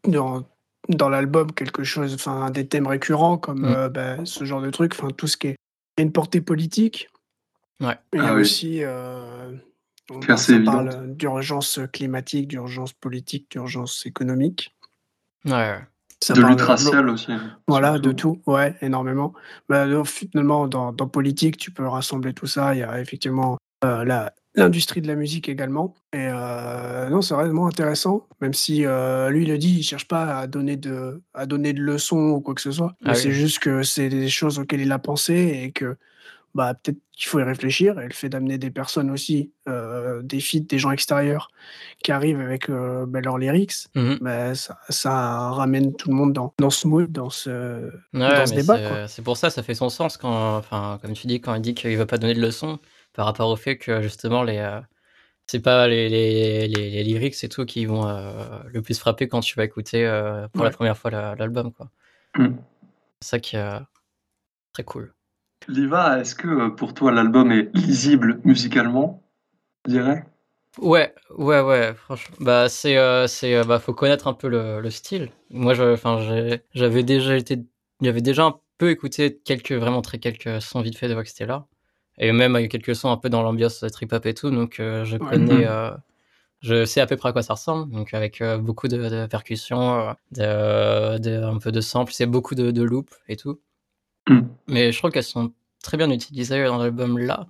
dans, 0.06 0.44
dans 0.90 1.08
l'album 1.08 1.52
quelque 1.52 1.84
chose, 1.84 2.14
enfin 2.14 2.50
des 2.50 2.66
thèmes 2.66 2.86
récurrents 2.86 3.38
comme 3.38 3.62
mmh. 3.62 3.88
bah, 3.88 4.16
ce 4.24 4.44
genre 4.44 4.60
de 4.60 4.70
truc, 4.70 4.94
enfin 4.94 5.08
tout 5.16 5.26
ce 5.26 5.36
qui 5.36 5.48
est 5.48 5.56
une 5.98 6.12
portée 6.12 6.40
politique. 6.40 7.08
Ouais. 7.80 7.96
Il 8.12 8.22
y 8.22 8.22
a 8.22 8.28
ah 8.28 8.34
aussi, 8.34 8.82
on, 10.10 10.20
parle 10.64 11.14
d'urgence 11.14 11.80
climatique, 11.92 12.48
d'urgence 12.48 12.92
politique, 12.92 13.50
d'urgence 13.50 14.04
économique. 14.04 14.74
Ouais. 15.44 15.78
Ça 16.22 16.34
de 16.34 16.42
l'ultra-ciel 16.42 17.08
aussi. 17.08 17.32
Voilà, 17.66 17.98
de 17.98 18.12
tout, 18.12 18.42
ouais, 18.46 18.76
énormément. 18.82 19.32
Bah, 19.68 19.86
finalement, 20.04 20.68
dans, 20.68 20.92
dans, 20.92 21.08
politique, 21.08 21.56
tu 21.56 21.70
peux 21.70 21.86
rassembler 21.86 22.34
tout 22.34 22.46
ça. 22.46 22.74
Il 22.74 22.80
y 22.80 22.82
a 22.82 23.00
effectivement 23.00 23.56
euh, 23.84 24.04
la, 24.04 24.34
l'industrie 24.54 25.00
de 25.00 25.06
la 25.06 25.14
musique 25.14 25.48
également. 25.48 25.94
Et 26.12 26.26
euh, 26.28 27.08
non, 27.08 27.22
c'est 27.22 27.34
vraiment 27.34 27.66
intéressant, 27.66 28.26
même 28.40 28.54
si 28.54 28.84
euh, 28.84 29.30
lui, 29.30 29.42
il 29.42 29.48
le 29.48 29.58
dit, 29.58 29.78
il 29.78 29.82
cherche 29.82 30.08
pas 30.08 30.38
à 30.38 30.46
donner 30.46 30.76
de, 30.76 31.22
à 31.34 31.46
donner 31.46 31.72
de 31.72 31.80
leçons 31.80 32.30
ou 32.30 32.40
quoi 32.40 32.54
que 32.54 32.60
ce 32.60 32.72
soit. 32.72 32.94
Ah 33.04 33.14
c'est 33.14 33.32
juste 33.32 33.60
que 33.60 33.82
c'est 33.82 34.08
des 34.08 34.28
choses 34.28 34.58
auxquelles 34.58 34.80
il 34.80 34.92
a 34.92 34.98
pensé 34.98 35.60
et 35.64 35.72
que 35.72 35.96
bah, 36.54 36.74
peut-être 36.74 36.98
qu'il 37.12 37.28
faut 37.28 37.38
y 37.38 37.44
réfléchir. 37.44 38.00
Et 38.00 38.08
le 38.08 38.12
fait 38.12 38.28
d'amener 38.28 38.58
des 38.58 38.70
personnes 38.70 39.10
aussi, 39.10 39.52
euh, 39.68 40.20
des 40.22 40.40
feats, 40.40 40.60
des 40.60 40.78
gens 40.78 40.90
extérieurs 40.90 41.50
qui 42.02 42.10
arrivent 42.10 42.40
avec 42.40 42.68
euh, 42.68 43.06
bah, 43.06 43.20
leurs 43.20 43.38
lyrics, 43.38 43.86
mmh 43.94 44.14
bah, 44.20 44.54
ça, 44.56 44.78
ça, 44.88 45.50
ramène 45.50 45.94
tout 45.94 46.08
le 46.08 46.14
monde 46.16 46.32
dans, 46.32 46.52
dans 46.58 46.70
ce 46.70 46.88
mood, 46.88 47.12
dans 47.12 47.30
ce, 47.30 47.90
dans 48.12 48.46
ce 48.46 48.54
débat. 48.54 49.06
C'est 49.06 49.22
pour 49.22 49.36
ça, 49.36 49.50
ça 49.50 49.62
fait 49.62 49.74
son 49.74 49.90
sens 49.90 50.16
quand, 50.16 50.56
enfin, 50.56 50.98
comme 51.02 51.12
tu 51.12 51.28
dis, 51.28 51.40
quand 51.40 51.54
il 51.54 51.60
dit 51.60 51.74
qu'il 51.74 51.92
ne 51.92 51.96
va 51.96 52.06
pas 52.06 52.18
donner 52.18 52.34
de 52.34 52.40
leçons 52.40 52.80
par 53.12 53.26
rapport 53.26 53.48
au 53.48 53.56
fait 53.56 53.78
que 53.78 54.02
justement 54.02 54.42
les. 54.42 54.58
Euh, 54.58 54.80
c'est 55.46 55.60
pas 55.60 55.88
les, 55.88 56.08
les, 56.08 56.68
les, 56.68 57.02
lyrics 57.02 57.42
et 57.42 57.48
tout 57.48 57.64
qui 57.64 57.84
vont 57.84 58.06
le 58.66 58.82
plus 58.82 58.96
frapper 58.96 59.26
quand 59.26 59.40
tu 59.40 59.56
vas 59.56 59.64
écouter 59.64 60.06
pour 60.52 60.62
la 60.62 60.70
première 60.70 60.96
fois 60.96 61.10
l'album. 61.10 61.72
quoi. 61.72 61.90
Mmh. 62.36 62.54
C'est 63.20 63.28
ça 63.28 63.40
qui 63.40 63.56
est 63.56 63.80
très 64.72 64.84
cool. 64.84 65.12
Liva, 65.68 66.18
est-ce 66.20 66.34
que 66.34 66.48
euh, 66.48 66.70
pour 66.70 66.94
toi 66.94 67.12
l'album 67.12 67.52
est 67.52 67.74
lisible 67.74 68.40
musicalement, 68.44 69.22
je 69.86 69.92
dirais? 69.92 70.24
Ouais, 70.78 71.14
ouais, 71.36 71.60
ouais, 71.60 71.94
franchement. 71.94 72.36
Bah, 72.40 72.68
c'est, 72.68 72.96
euh, 72.96 73.26
c'est, 73.26 73.54
euh, 73.56 73.64
bah, 73.64 73.78
faut 73.78 73.92
connaître 73.92 74.28
un 74.28 74.34
peu 74.34 74.48
le, 74.48 74.80
le 74.80 74.90
style. 74.90 75.30
Moi, 75.50 75.74
j'avais 75.74 77.02
déjà 77.02 77.36
été, 77.36 77.58
j'avais 78.00 78.22
déjà 78.22 78.44
un 78.44 78.60
peu 78.78 78.90
écouté 78.90 79.40
quelques, 79.44 79.72
vraiment 79.72 80.00
très 80.00 80.18
quelques 80.18 80.62
sons 80.62 80.80
vite 80.80 80.96
fait 80.96 81.08
de 81.08 81.14
Vox 81.14 81.38
là 81.40 81.66
Et 82.20 82.32
même 82.32 82.54
avec 82.54 82.70
quelques 82.70 82.94
sons 82.94 83.10
un 83.10 83.16
peu 83.16 83.28
dans 83.28 83.42
l'ambiance 83.42 83.84
trip 83.92 84.12
hop 84.12 84.26
et 84.26 84.34
tout, 84.34 84.50
donc 84.50 84.74
je 84.76 85.16
connais, 85.16 85.66
je 86.60 86.84
sais 86.84 87.00
à 87.00 87.06
peu 87.06 87.16
près 87.16 87.30
à 87.30 87.32
quoi 87.32 87.42
ça 87.42 87.54
ressemble. 87.54 87.90
Donc 87.90 88.14
avec 88.14 88.42
beaucoup 88.60 88.88
de, 88.88 89.26
percussions, 89.26 90.14
de, 90.30 91.18
de, 91.18 91.42
un 91.42 91.58
peu 91.58 91.72
de 91.72 91.80
samples, 91.80 92.12
c'est 92.12 92.26
beaucoup 92.26 92.54
de, 92.54 92.70
de 92.70 92.82
loops 92.82 93.12
et 93.28 93.36
tout. 93.36 93.58
Mm. 94.28 94.40
Mais 94.68 94.92
je 94.92 94.98
trouve 94.98 95.10
qu'elles 95.10 95.24
sont 95.24 95.52
très 95.82 95.96
bien 95.96 96.10
utilisées 96.10 96.64
dans 96.64 96.78
l'album 96.78 97.18
là, 97.18 97.46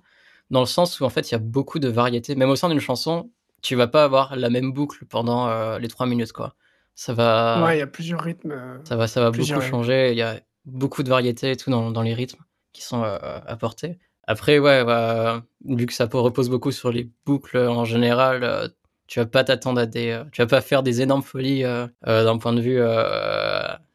dans 0.49 0.61
le 0.61 0.65
sens 0.65 0.99
où 0.99 1.05
en 1.05 1.09
fait 1.09 1.29
il 1.29 1.33
y 1.33 1.35
a 1.35 1.39
beaucoup 1.39 1.79
de 1.79 1.87
variétés. 1.87 2.35
Même 2.35 2.49
au 2.49 2.55
sein 2.55 2.69
d'une 2.69 2.79
chanson, 2.79 3.29
tu 3.61 3.75
vas 3.75 3.87
pas 3.87 4.03
avoir 4.03 4.35
la 4.35 4.49
même 4.49 4.71
boucle 4.71 5.05
pendant 5.05 5.47
euh, 5.47 5.79
les 5.79 5.87
trois 5.87 6.05
minutes 6.05 6.31
quoi. 6.31 6.55
Ça 6.95 7.13
va. 7.13 7.63
Ouais, 7.63 7.77
il 7.77 7.79
y 7.79 7.83
a 7.83 7.87
plusieurs 7.87 8.21
rythmes. 8.21 8.51
Euh, 8.51 8.77
ça 8.83 8.95
va, 8.95 9.07
ça 9.07 9.21
va 9.21 9.31
beaucoup 9.31 9.61
changer. 9.61 10.11
Il 10.11 10.17
y 10.17 10.21
a 10.21 10.39
beaucoup 10.65 11.03
de 11.03 11.09
variétés 11.09 11.51
et 11.51 11.55
tout 11.55 11.71
dans, 11.71 11.91
dans 11.91 12.01
les 12.01 12.13
rythmes 12.13 12.43
qui 12.73 12.83
sont 12.83 13.03
euh, 13.03 13.17
apportés. 13.47 13.97
Après, 14.31 14.59
ouais, 14.59 14.83
bah, 14.85 15.43
vu 15.65 15.85
que 15.85 15.93
ça 15.93 16.07
repose 16.11 16.49
beaucoup 16.49 16.71
sur 16.71 16.91
les 16.91 17.09
boucles 17.25 17.57
en 17.57 17.85
général, 17.85 18.71
tu 19.07 19.19
vas 19.19 19.25
pas 19.25 19.43
t'attendre 19.43 19.81
à 19.81 19.85
des, 19.85 20.21
tu 20.31 20.41
vas 20.41 20.47
pas 20.47 20.61
faire 20.61 20.83
des 20.83 21.01
énormes 21.01 21.23
folies 21.23 21.63
d'un 22.03 22.37
point 22.37 22.53
de 22.53 22.61
vue 22.61 22.79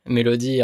mélodie, 0.06 0.60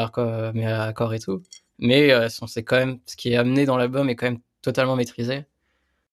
mais 0.55 0.67
accord 0.67 1.15
et 1.15 1.21
tout 1.21 1.43
mais 1.83 2.13
euh, 2.13 2.29
c'est 2.29 2.63
quand 2.63 2.77
même 2.77 3.01
ce 3.07 3.17
qui 3.17 3.33
est 3.33 3.37
amené 3.37 3.67
dans 3.67 3.77
l'album 3.77 4.09
est 4.09 4.17
quand 4.17 4.27
même 4.27 4.41
totalement 4.63 4.97
maîtrisé. 4.97 5.45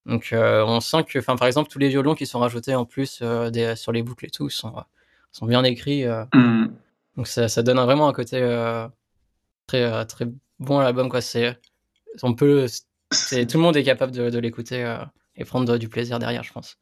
Donc 0.05 0.33
euh, 0.33 0.65
on 0.65 0.79
sent 0.79 1.03
que, 1.07 1.19
enfin 1.19 1.35
par 1.35 1.47
exemple 1.47 1.69
tous 1.69 1.77
les 1.77 1.89
violons 1.89 2.15
qui 2.15 2.25
sont 2.25 2.39
rajoutés 2.39 2.73
en 2.73 2.85
plus 2.85 3.19
euh, 3.21 3.51
des, 3.51 3.75
sur 3.75 3.91
les 3.91 4.01
boucles 4.01 4.25
et 4.25 4.29
tout 4.31 4.49
sont 4.49 4.73
sont 5.31 5.45
bien 5.45 5.63
écrits. 5.63 6.05
Mm. 6.33 6.69
Donc 7.17 7.27
ça, 7.27 7.47
ça, 7.47 7.61
donne 7.61 7.79
vraiment 7.79 8.07
un 8.07 8.13
côté 8.13 8.39
très 9.67 10.05
très 10.07 10.25
bon 10.59 10.79
à 10.79 10.83
l'album 10.83 11.09
quoi. 11.09 11.21
C'est 11.21 11.59
on 12.23 12.33
peut, 12.33 12.65
tout 13.11 13.57
le 13.57 13.59
monde 13.59 13.77
est 13.77 13.83
capable 13.83 14.11
de, 14.11 14.29
de 14.29 14.39
l'écouter 14.39 14.97
et 15.35 15.45
prendre 15.45 15.77
du 15.77 15.89
plaisir 15.89 16.19
derrière, 16.19 16.43
je 16.43 16.53
pense. 16.53 16.77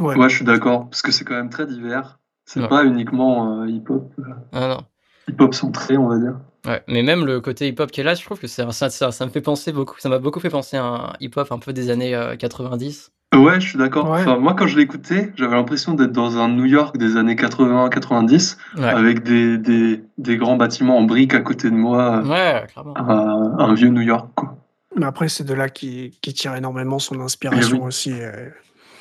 Ouais, 0.00 0.16
je 0.28 0.36
suis 0.36 0.44
d'accord 0.44 0.88
parce 0.90 1.02
que 1.02 1.12
c'est 1.12 1.24
quand 1.24 1.34
même 1.34 1.50
très 1.50 1.66
divers. 1.66 2.18
C'est 2.46 2.68
pas 2.68 2.84
uniquement 2.84 3.64
hip-hop. 3.64 4.12
Ah 4.52 4.68
non. 4.68 4.80
Hip-hop 5.28 5.54
centré, 5.54 5.96
on 5.96 6.08
va 6.08 6.18
dire. 6.18 6.34
Ouais, 6.66 6.82
mais 6.88 7.02
même 7.02 7.26
le 7.26 7.40
côté 7.40 7.68
hip-hop 7.68 7.90
qui 7.90 8.00
est 8.00 8.04
là, 8.04 8.14
je 8.14 8.24
trouve 8.24 8.38
que 8.38 8.46
ça, 8.46 8.70
ça, 8.72 8.90
ça, 8.90 9.26
me 9.26 9.30
fait 9.30 9.40
penser 9.40 9.72
beaucoup, 9.72 9.96
ça 9.98 10.08
m'a 10.08 10.18
beaucoup 10.18 10.40
fait 10.40 10.50
penser 10.50 10.76
à 10.76 10.84
un 10.84 11.12
hip-hop 11.20 11.50
un 11.50 11.58
peu 11.58 11.72
des 11.72 11.90
années 11.90 12.18
90. 12.38 13.12
Euh, 13.34 13.38
ouais, 13.38 13.60
je 13.60 13.68
suis 13.68 13.78
d'accord. 13.78 14.06
moi, 14.40 14.54
quand 14.54 14.66
je 14.66 14.76
l'écoutais, 14.76 15.32
j'avais 15.36 15.56
l'impression 15.56 15.94
d'être 15.94 16.12
dans 16.12 16.38
un 16.38 16.48
New 16.48 16.64
York 16.64 16.96
des 16.96 17.16
années 17.16 17.34
80-90, 17.34 18.56
avec 18.78 19.22
des, 19.22 19.58
des, 19.58 20.04
des, 20.18 20.36
grands 20.36 20.56
bâtiments 20.56 20.98
en 20.98 21.02
briques 21.02 21.34
à 21.34 21.40
côté 21.40 21.70
de 21.70 21.76
moi. 21.76 22.22
Ouais, 22.24 22.64
clairement. 22.72 22.96
Un, 22.96 23.74
vieux 23.74 23.88
New 23.88 24.02
York, 24.02 24.30
quoi. 24.34 24.56
Mais 24.96 25.06
après, 25.06 25.28
c'est 25.28 25.44
de 25.44 25.54
là 25.54 25.68
qui, 25.68 26.18
qui 26.22 26.32
tire 26.34 26.54
énormément 26.54 26.98
son 26.98 27.20
inspiration 27.20 27.80
eh 27.82 27.86
aussi. 27.86 28.12
Euh, 28.12 28.48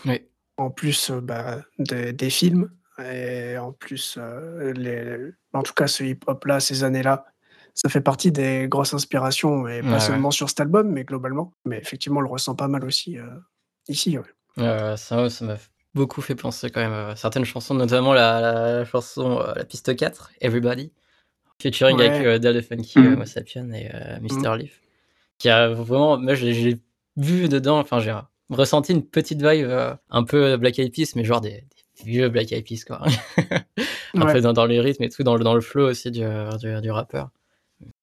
oui. 0.05 0.21
En 0.57 0.69
plus 0.69 1.09
euh, 1.09 1.21
bah, 1.21 1.62
des, 1.79 2.13
des, 2.13 2.29
films, 2.29 2.69
et 3.03 3.57
en 3.57 3.71
plus, 3.71 4.19
les, 4.75 5.17
en 5.53 5.63
tout 5.63 5.73
cas, 5.73 5.88
ce 5.88 6.03
hip-hop-là, 6.03 6.59
ces 6.59 6.83
années-là, 6.83 7.25
ça 7.73 7.89
fait 7.89 8.01
partie 8.01 8.31
des 8.31 8.67
grosses 8.67 8.93
inspirations, 8.93 9.67
et 9.67 9.81
pas 9.81 10.00
seulement 10.00 10.31
sur 10.31 10.50
cet 10.50 10.59
album, 10.59 10.91
mais 10.91 11.03
globalement. 11.03 11.53
Mais 11.65 11.77
effectivement, 11.77 12.19
on 12.19 12.23
le 12.23 12.29
ressent 12.29 12.55
pas 12.55 12.67
mal 12.67 12.85
aussi 12.85 13.17
euh, 13.17 13.25
ici. 13.88 14.17
Ouais. 14.17 14.97
ça 14.97 15.29
ça 15.29 15.45
m'a 15.45 15.57
beaucoup 15.95 16.21
fait 16.21 16.35
penser 16.35 16.69
quand 16.69 16.81
même 16.81 16.93
à 16.93 17.15
certaines 17.15 17.45
chansons, 17.45 17.73
notamment 17.73 18.13
la, 18.13 18.85
chanson, 18.85 19.39
euh, 19.39 19.53
la 19.55 19.65
piste 19.65 19.95
4, 19.95 20.31
Everybody, 20.41 20.91
featuring 21.62 22.00
avec 22.00 22.25
euh, 22.25 22.38
Dale 22.38 22.62
Funky, 22.62 23.00
mmh. 23.00 23.15
Mo 23.15 23.25
Sapien 23.25 23.71
et 23.71 23.89
Mr. 24.21 24.50
Mmh. 24.50 24.55
Leaf, 24.57 24.81
qui 25.37 25.49
a 25.49 25.69
vraiment, 25.69 26.17
moi 26.17 26.35
je 26.35 26.45
l'ai 26.45 26.79
vu 27.17 27.49
dedans, 27.49 27.79
enfin 27.79 27.99
j'ai 27.99 28.15
ressenti 28.49 28.91
une 28.91 29.05
petite 29.05 29.41
vibe 29.41 29.69
un 30.09 30.23
peu 30.23 30.57
Black 30.57 30.79
Eyed 30.79 30.93
Peas, 30.93 31.13
mais 31.15 31.23
genre 31.23 31.41
des, 31.41 31.65
vieux 32.03 32.29
Black 32.29 32.51
Eyed 32.51 32.65
Peas 32.67 32.83
quoi. 32.85 33.01
un 34.15 34.25
peu 34.31 34.41
dans, 34.41 34.65
les 34.65 34.79
rythmes 34.79 35.03
et 35.03 35.09
tout, 35.09 35.23
dans, 35.23 35.37
dans 35.37 35.55
le 35.55 35.61
flow 35.61 35.89
aussi 35.89 36.11
du, 36.11 36.25
du, 36.59 36.81
du 36.81 36.91
rappeur. 36.91 37.29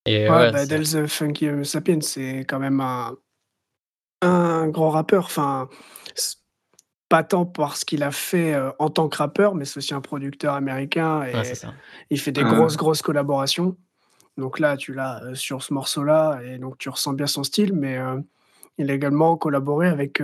Et 0.06 0.28
ouais, 0.28 0.52
bah, 0.52 0.66
Del 0.66 1.08
Funky 1.08 1.48
Sapien, 1.64 2.00
c'est 2.00 2.40
quand 2.40 2.58
même 2.58 2.80
un, 2.80 3.16
un 4.22 4.68
grand 4.68 4.90
rappeur. 4.90 5.24
Enfin, 5.24 5.68
pas 7.08 7.24
tant 7.24 7.44
parce 7.44 7.84
qu'il 7.84 8.02
a 8.02 8.10
fait 8.10 8.54
euh, 8.54 8.70
en 8.78 8.88
tant 8.88 9.08
que 9.08 9.16
rappeur, 9.16 9.54
mais 9.54 9.64
c'est 9.64 9.78
aussi 9.78 9.94
un 9.94 10.00
producteur 10.00 10.54
américain 10.54 11.24
et 11.24 11.32
il 12.10 12.20
fait 12.20 12.32
des 12.32 12.44
grosses, 12.44 12.76
grosses 12.76 13.02
collaborations. 13.02 13.76
Donc 14.36 14.58
là, 14.58 14.76
tu 14.76 14.94
l'as 14.94 15.22
euh, 15.22 15.34
sur 15.34 15.62
ce 15.62 15.74
morceau-là 15.74 16.40
et 16.44 16.58
donc 16.58 16.78
tu 16.78 16.88
ressens 16.88 17.12
bien 17.12 17.26
son 17.26 17.44
style, 17.44 17.74
mais 17.74 17.98
euh, 17.98 18.20
il 18.78 18.90
a 18.90 18.94
également 18.94 19.36
collaboré 19.36 19.88
avec 19.88 20.22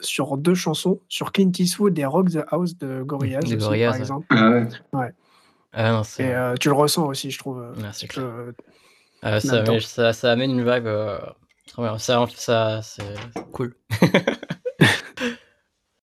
sur 0.00 0.36
deux 0.36 0.54
chansons, 0.54 1.00
sur 1.08 1.30
Clint 1.30 1.52
Eastwood 1.56 1.96
et 1.96 2.04
Rock 2.04 2.30
the 2.30 2.44
House 2.48 2.76
de 2.76 3.02
Gorillaz, 3.02 3.42
par 3.56 3.94
exemple. 3.94 4.26
Ah 4.30 4.50
ouais. 4.50 4.68
ouais. 4.94 5.12
Ah 5.72 6.02
et 6.18 6.58
tu 6.58 6.68
le 6.68 6.74
ressens 6.74 7.06
aussi, 7.06 7.30
je 7.30 7.38
trouve. 7.38 7.72
Euh, 9.24 9.40
ça, 9.40 10.12
ça, 10.12 10.32
amène 10.32 10.52
une 10.52 10.70
vibe. 10.70 10.86
Euh, 10.86 11.18
ça, 11.98 12.26
ça 12.34 12.80
c'est 12.82 13.04
cool. 13.52 13.74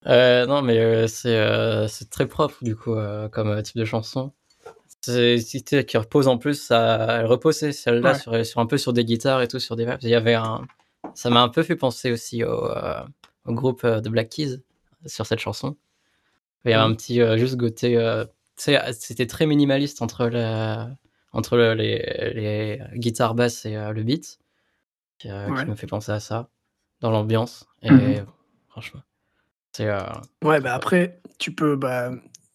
Euh, 0.08 0.46
non, 0.46 0.62
mais 0.62 1.08
c'est 1.08 1.88
c'est 1.88 2.12
très 2.12 2.28
propre 2.28 2.58
du 2.62 2.76
coup 2.76 2.96
comme 3.32 3.60
type 3.64 3.78
de 3.78 3.86
chanson. 3.86 4.34
C'est 5.06 5.86
qui 5.86 5.98
repose 5.98 6.28
en 6.28 6.38
plus, 6.38 6.62
ça, 6.62 7.20
elle 7.20 7.26
repose 7.26 7.58
celle-là 7.72 8.16
sur, 8.16 8.46
sur, 8.46 8.60
un 8.60 8.66
peu 8.66 8.78
sur 8.78 8.94
des 8.94 9.06
guitares 9.06 9.42
et 9.42 9.48
tout, 9.48 9.60
sur 9.60 9.76
des 9.76 9.86
vibes. 9.86 9.98
Il 10.02 10.10
y 10.10 10.16
avait 10.16 10.34
un, 10.34 10.62
ça 11.14 11.30
m'a 11.30 11.42
un 11.42 11.50
peu 11.50 11.64
fait 11.64 11.76
penser 11.76 12.12
aussi 12.12 12.44
au, 12.44 12.70
au 13.46 13.54
groupe 13.54 13.86
de 13.86 14.10
Black 14.10 14.30
Keys 14.30 14.58
sur 15.06 15.26
cette 15.26 15.40
chanson. 15.40 15.76
Il 16.64 16.72
y 16.72 16.74
avait 16.74 16.84
un 16.84 16.94
petit 16.96 17.20
juste 17.38 17.58
côté, 17.58 18.24
c'était 18.56 19.28
très 19.28 19.46
minimaliste 19.46 20.02
entre 20.02 20.28
la, 20.28 20.90
entre 21.36 21.58
les, 21.58 22.32
les, 22.34 22.82
guitares 22.94 23.36
basses 23.36 23.66
et 23.66 23.76
euh, 23.76 23.92
le 23.92 24.04
beat, 24.04 24.40
qui, 25.18 25.30
euh, 25.30 25.50
me 25.66 25.76
fait 25.76 25.88
penser 25.88 26.12
à 26.12 26.22
ça, 26.22 26.50
dans 27.02 27.12
l'ambiance. 27.12 27.68
Et 27.82 27.92
mmh 27.92 28.26
franchement, 28.70 29.02
c'est. 29.72 29.88
Euh, 29.88 30.00
ouais, 30.44 30.60
bah 30.60 30.74
après, 30.74 31.22
tu 31.38 31.54
peux. 31.54 31.76
Bah, 31.76 32.12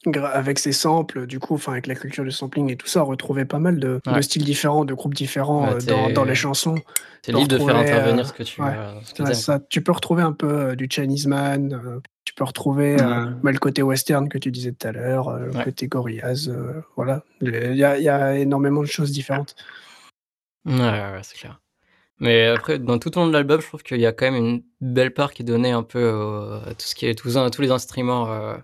avec 0.07 0.59
ses 0.59 0.73
samples, 0.73 1.27
du 1.27 1.39
coup, 1.39 1.55
enfin 1.55 1.73
avec 1.73 1.87
la 1.87 1.95
culture 1.95 2.25
du 2.25 2.31
sampling 2.31 2.71
et 2.71 2.77
tout 2.77 2.87
ça, 2.87 3.03
retrouver 3.03 3.45
pas 3.45 3.59
mal 3.59 3.79
de, 3.79 4.01
styles 4.23 4.45
différents, 4.45 4.85
de 4.85 4.95
groupes 4.95 5.15
différents 5.15 5.69
euh, 5.69 6.11
dans, 6.15 6.25
les 6.25 6.35
chansons. 6.35 6.77
C'est 7.23 7.33
libre 7.33 7.49
de 7.49 7.59
faire 7.59 7.77
intervenir 7.77 8.27
ce 8.27 8.33
que 8.33 8.43
tu 8.43 8.63
veux. 8.63 9.35
ça, 9.35 9.61
tu 9.69 9.83
peux 9.83 9.93
retrouver 9.93 10.23
un 10.23 10.33
peu 10.33 10.75
du 10.75 10.89
Chinese 10.91 11.27
Man, 11.27 12.01
tu 12.25 12.33
peux 12.33 12.45
retrouver 12.45 12.97
le 12.97 13.59
côté 13.59 13.83
western 13.83 14.29
que 14.29 14.39
tu 14.39 14.51
disais 14.51 14.73
tout 14.73 14.89
à 14.89 14.93
l'heure, 14.93 15.39
le 15.39 15.65
côté 15.65 15.87
Gorillaz, 15.87 16.51
voilà. 16.97 17.23
Il 17.43 17.75
y, 17.75 17.85
a, 17.85 18.37
énormément 18.39 18.81
de 18.81 18.87
choses 18.87 19.13
différentes. 19.13 19.55
Ouais, 20.65 21.21
c'est 21.23 21.39
clair. 21.39 21.61
Mais 22.23 22.47
après, 22.47 22.79
dans 22.79 22.99
tout 22.99 23.11
le 23.15 23.21
long 23.21 23.27
de 23.29 23.33
l'album, 23.33 23.63
je 23.63 23.67
trouve 23.67 23.83
qu'il 23.83 23.99
y 23.99 24.05
a 24.05 24.13
quand 24.13 24.31
même 24.31 24.35
une 24.35 24.63
belle 24.83 25.13
part 25.13 25.33
qui 25.33 25.41
est 25.41 25.45
donnée 25.45 25.71
un 25.71 25.83
peu 25.83 26.61
à 26.67 26.75
tout 26.75 26.87
ce 26.87 26.95
qui 26.95 27.07
est 27.07 27.15
tous, 27.15 27.39
tous 27.51 27.63
les 27.63 27.71
instruments 27.71 28.31
euh, 28.31 28.57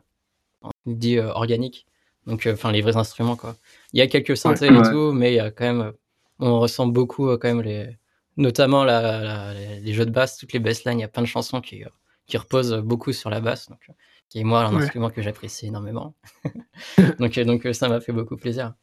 dit 0.86 1.18
euh, 1.18 1.30
organiques. 1.32 1.86
Donc, 2.26 2.46
euh, 2.46 2.54
enfin, 2.54 2.72
les 2.72 2.82
vrais 2.82 2.96
instruments, 2.96 3.36
quoi. 3.36 3.56
Il 3.92 3.98
y 3.98 4.02
a 4.02 4.06
quelques 4.06 4.36
synthés 4.36 4.66
et 4.66 4.82
tout, 4.90 5.12
mais 5.12 5.32
il 5.32 5.36
y 5.36 5.40
a 5.40 5.50
quand 5.50 5.64
même, 5.64 5.92
on 6.38 6.58
ressent 6.60 6.86
beaucoup 6.86 7.28
quand 7.38 7.48
même 7.48 7.62
les, 7.62 7.96
notamment 8.36 8.84
la, 8.84 9.54
les 9.54 9.92
jeux 9.92 10.06
de 10.06 10.10
basse, 10.10 10.36
toutes 10.36 10.52
les 10.52 10.58
basslines. 10.58 10.98
Il 10.98 11.02
y 11.02 11.04
a 11.04 11.08
plein 11.08 11.22
de 11.22 11.28
chansons 11.28 11.60
qui, 11.60 11.84
qui 12.26 12.36
reposent 12.36 12.74
beaucoup 12.74 13.12
sur 13.12 13.30
la 13.30 13.40
basse, 13.40 13.68
donc 13.68 13.90
qui 14.28 14.40
est 14.40 14.44
moi 14.44 14.64
un 14.64 14.74
instrument 14.76 15.10
que 15.10 15.22
j'apprécie 15.22 15.66
énormément. 15.66 16.14
donc, 17.20 17.38
donc 17.38 17.68
ça 17.72 17.88
m'a 17.88 18.00
fait 18.00 18.12
beaucoup 18.12 18.36
plaisir. 18.36 18.74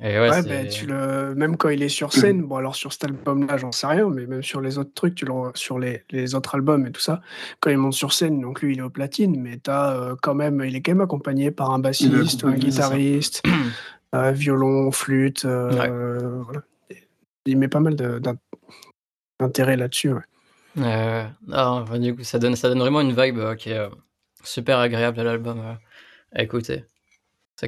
Ouais, 0.00 0.42
ben, 0.42 0.66
tu 0.66 0.86
le 0.86 1.34
même 1.34 1.58
quand 1.58 1.68
il 1.68 1.82
est 1.82 1.90
sur 1.90 2.12
scène, 2.14 2.42
bon 2.42 2.56
alors 2.56 2.74
sur 2.74 2.90
cet 2.90 3.04
album-là, 3.04 3.58
j'en 3.58 3.70
sais 3.70 3.86
rien, 3.86 4.08
mais 4.08 4.26
même 4.26 4.42
sur 4.42 4.62
les 4.62 4.78
autres 4.78 4.94
trucs, 4.94 5.14
tu 5.14 5.26
le 5.26 5.32
sur 5.54 5.78
les 5.78 6.04
les 6.10 6.34
autres 6.34 6.54
albums 6.54 6.86
et 6.86 6.90
tout 6.90 7.02
ça, 7.02 7.20
quand 7.60 7.68
il 7.68 7.76
monte 7.76 7.92
sur 7.92 8.14
scène, 8.14 8.40
donc 8.40 8.62
lui, 8.62 8.72
il 8.72 8.78
est 8.78 8.82
au 8.82 8.88
platine, 8.88 9.38
mais 9.38 9.60
as, 9.68 10.14
quand 10.22 10.34
même 10.34 10.62
il 10.64 10.74
est 10.74 10.80
quand 10.80 10.92
même 10.92 11.02
accompagné 11.02 11.50
par 11.50 11.70
un 11.70 11.78
bassiste 11.78 12.44
un 12.44 12.52
guitariste, 12.52 13.42
euh, 14.14 14.30
violon, 14.32 14.90
flûte, 14.90 15.44
euh, 15.44 16.42
voilà. 16.44 16.62
Il 17.44 17.58
met 17.58 17.68
pas 17.68 17.80
mal 17.80 17.94
d'intérêt 19.38 19.76
là-dessus, 19.76 20.12
ouais. 20.12 20.22
du 21.98 22.16
coup, 22.16 22.24
ça 22.24 22.38
donne 22.38 22.56
ça 22.56 22.70
donne 22.70 22.78
vraiment 22.78 23.02
une 23.02 23.12
vibe, 23.12 23.38
euh, 23.38 23.54
qui 23.54 23.70
est, 23.70 23.88
super 24.44 24.78
agréable 24.78 25.20
à 25.20 25.24
l'album, 25.24 25.60
à 26.32 26.42
écouter. 26.42 26.84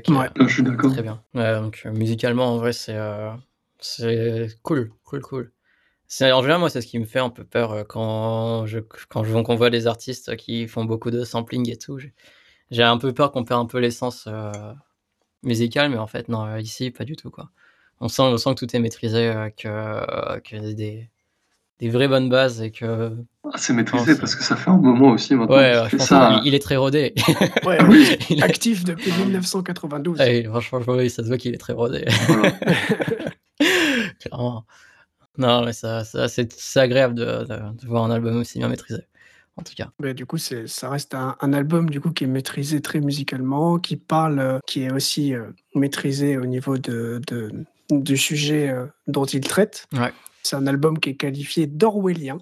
Ouais, 0.09 0.29
je 0.37 0.47
suis 0.47 0.63
d'accord. 0.63 0.93
Très 0.93 1.03
bien. 1.03 1.23
donc, 1.35 1.83
euh, 1.85 1.93
musicalement, 1.93 2.55
en 2.55 2.59
vrai, 2.59 2.73
c'est 2.73 2.97
euh, 2.97 3.33
c'est 3.79 4.49
cool, 4.63 4.93
cool, 5.05 5.21
cool. 5.21 5.53
C'est, 6.07 6.31
en 6.33 6.43
général, 6.43 6.61
moi, 6.61 6.71
c'est 6.71 6.81
ce 6.81 6.87
qui 6.87 6.99
me 6.99 7.05
fait 7.05 7.19
un 7.19 7.31
peu 7.31 7.45
peur 7.45 7.73
euh, 7.73 7.85
quand 7.85 8.67
je, 8.67 8.81
quand 9.09 9.25
je, 9.25 9.39
qu'on 9.41 9.57
voit 9.57 9.71
des 9.71 9.87
artistes 9.87 10.37
qui 10.37 10.69
font 10.69 10.85
beaucoup 10.85 11.11
de 11.11 11.25
sampling 11.25 11.71
et 11.71 11.77
tout. 11.77 11.99
J'ai, 12.71 12.83
un 12.83 12.99
peu 12.99 13.13
peur 13.13 13.33
qu'on 13.33 13.45
perd 13.45 13.61
un 13.61 13.67
peu 13.67 13.79
l'essence 13.79 14.29
musicale, 15.43 15.91
mais 15.91 15.99
en 15.99 16.07
fait, 16.07 16.29
non, 16.29 16.57
ici, 16.57 16.91
pas 16.91 17.05
du 17.05 17.17
tout, 17.17 17.31
quoi. 17.31 17.51
On 18.01 18.09
sent, 18.09 18.23
on 18.23 18.37
sent 18.37 18.55
que 18.55 18.65
tout 18.65 18.77
est 18.77 18.81
maîtrisé, 18.81 19.33
que, 19.57 20.41
que 20.41 20.73
des, 20.73 21.09
des 21.79 21.89
vraies 21.89 22.09
bonnes 22.09 22.29
bases 22.29 22.63
et 22.63 22.71
que. 22.71 23.13
Ah, 23.45 23.57
c'est 23.57 23.73
maîtrisé 23.73 24.17
parce 24.17 24.35
que 24.35 24.45
ça 24.45 24.57
fait 24.57 24.71
un 24.71 24.77
moment 24.77 25.11
aussi 25.11 25.35
maintenant. 25.35 25.57
Ouais, 25.57 25.83
je 25.91 25.97
pense 25.97 26.09
ça... 26.09 26.41
il, 26.45 26.55
est 26.55 26.63
très 26.63 26.77
rodé. 26.77 27.13
ouais, 27.67 27.79
il 28.31 28.39
est 28.39 28.43
actif 28.43 28.85
depuis 28.85 29.13
1992. 29.13 30.19
Ouais, 30.19 30.45
franchement, 30.45 30.95
oui, 30.95 31.11
ça 31.11 31.23
se 31.23 31.29
voit 31.29 31.39
qu'il 31.39 31.55
est 31.55 31.59
très 31.59 31.73
rodé. 31.73 32.05
Clairement. 34.21 34.65
Non, 35.39 35.65
mais 35.65 35.73
ça, 35.73 36.05
ça 36.05 36.29
c'est 36.29 36.77
agréable 36.77 37.15
de, 37.15 37.45
de, 37.45 37.87
voir 37.87 38.05
un 38.05 38.11
album 38.11 38.37
aussi 38.37 38.59
bien 38.59 38.69
maîtrisé. 38.69 39.03
En 39.57 39.63
tout 39.63 39.75
cas. 39.77 39.91
Mais 40.01 40.15
du 40.15 40.25
coup, 40.25 40.39
ça 40.39 40.89
reste 40.89 41.15
un, 41.15 41.37
un, 41.41 41.53
album 41.53 41.91
du 41.91 42.01
coup 42.01 42.11
qui 42.11 42.25
est 42.25 42.29
maîtrisé 42.29 42.81
très 42.81 43.01
musicalement, 43.01 43.79
qui 43.79 43.97
parle, 43.97 44.61
qui 44.67 44.85
est 44.85 44.93
aussi 44.93 45.35
euh, 45.35 45.51
maîtrisé 45.75 46.39
au 46.39 46.47
niveau 46.47 46.79
de, 46.79 47.21
de 47.27 47.51
du 47.91 48.17
sujet 48.17 48.71
euh, 48.71 48.87
dont 49.07 49.25
il 49.25 49.41
traite. 49.41 49.87
Ouais. 49.93 50.13
C'est 50.43 50.57
un 50.57 50.67
album 50.67 50.99
qui 50.99 51.11
est 51.11 51.17
qualifié 51.17 51.67
d'orwellien 51.67 52.39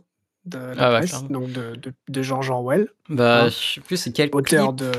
de 0.47 0.59
la 0.59 0.87
ah 0.87 0.99
presse, 0.99 1.23
donc 1.29 1.53
de, 1.53 1.77
de, 1.77 1.93
de, 2.09 2.23
George 2.23 2.51
Orwell. 2.51 2.89
Bah, 3.09 3.45
hein. 3.45 3.49
je 3.49 3.75
sais 3.75 3.81
plus 3.81 3.97
c'est 3.99 4.13
quel 4.13 4.31
auteur 4.33 4.73
de 4.73 4.91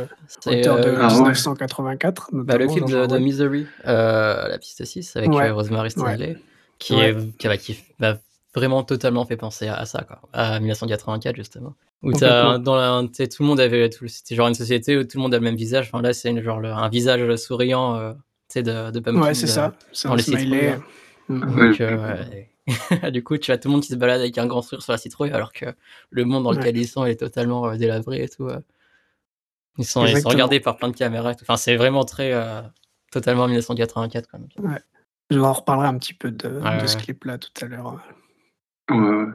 auteur 0.45 0.79
de 0.79 0.91
1984. 0.91 2.29
Euh, 2.33 2.37
ah 2.39 2.43
bah, 2.43 2.57
le 2.57 2.67
clip 2.67 2.85
de, 2.85 3.17
Misery, 3.17 3.65
euh, 3.87 4.47
la 4.47 4.57
piste 4.59 4.85
6 4.85 5.15
avec 5.15 5.31
euh, 5.31 5.53
Rosemary 5.53 5.91
Stanley, 5.91 6.37
qui, 6.77 6.93
est, 6.95 7.37
qui, 7.57 7.83
m'a 7.99 8.17
vraiment 8.53 8.83
totalement 8.83 9.25
fait 9.25 9.37
penser 9.37 9.67
à, 9.67 9.85
ça, 9.85 10.03
quoi, 10.03 10.21
à 10.31 10.59
1984 10.59 11.35
justement. 11.35 11.73
Où 12.03 12.11
as, 12.23 12.57
dans 12.59 12.75
la, 12.75 13.03
tout 13.07 13.43
le 13.43 13.45
monde 13.45 13.59
avait, 13.59 13.89
c'était 14.07 14.35
genre 14.35 14.47
une 14.47 14.55
société 14.55 14.97
où 14.97 15.03
tout 15.03 15.17
le 15.17 15.23
monde 15.23 15.33
a 15.33 15.37
le 15.37 15.43
même 15.43 15.55
visage. 15.55 15.89
Enfin 15.91 16.01
là, 16.03 16.13
c'est 16.13 16.39
genre 16.41 16.59
un 16.63 16.89
visage 16.89 17.35
souriant, 17.35 17.95
euh, 17.95 18.13
tu 18.13 18.19
sais, 18.53 18.63
de, 18.63 18.91
de 18.91 18.99
Pumpkin. 18.99 19.21
Ouais, 19.21 19.33
c'est 19.33 19.47
ça. 19.47 19.73
C'est 19.91 20.07
un 20.07 20.17
smiley. 20.17 20.79
Donc, 21.29 21.81
du 23.11 23.23
coup, 23.23 23.37
tu 23.37 23.51
as 23.51 23.57
tout 23.57 23.67
le 23.67 23.73
monde 23.73 23.81
qui 23.81 23.89
se 23.89 23.95
balade 23.95 24.21
avec 24.21 24.37
un 24.37 24.47
grand 24.47 24.61
sourire 24.61 24.81
sur 24.81 24.91
la 24.91 24.97
citrouille, 24.97 25.31
alors 25.31 25.53
que 25.53 25.65
le 26.09 26.25
monde 26.25 26.43
dans 26.43 26.51
lequel 26.51 26.77
ils 26.77 26.87
sont 26.87 27.05
est 27.05 27.15
totalement 27.15 27.67
euh, 27.67 27.77
délabré 27.77 28.23
et 28.23 28.29
tout. 28.29 28.47
Euh. 28.47 28.59
Ils, 29.77 29.85
sont, 29.85 30.05
ils 30.05 30.19
sont 30.21 30.29
regardés 30.29 30.59
par 30.59 30.77
plein 30.77 30.89
de 30.89 30.95
caméras. 30.95 31.33
Enfin, 31.41 31.57
c'est 31.57 31.75
vraiment 31.75 32.03
très. 32.03 32.33
Euh, 32.33 32.61
totalement 33.11 33.47
1984. 33.47 34.27
Quand 34.29 34.39
même. 34.39 34.73
Ouais. 34.73 34.79
Je 35.29 35.39
en 35.39 35.53
reparlerai 35.53 35.87
un 35.87 35.97
petit 35.97 36.13
peu 36.13 36.31
de, 36.31 36.61
ce 36.85 36.97
clip-là 36.97 37.37
tout 37.37 37.51
à 37.61 37.65
l'heure. 37.65 38.01
Ouais, 38.89 39.25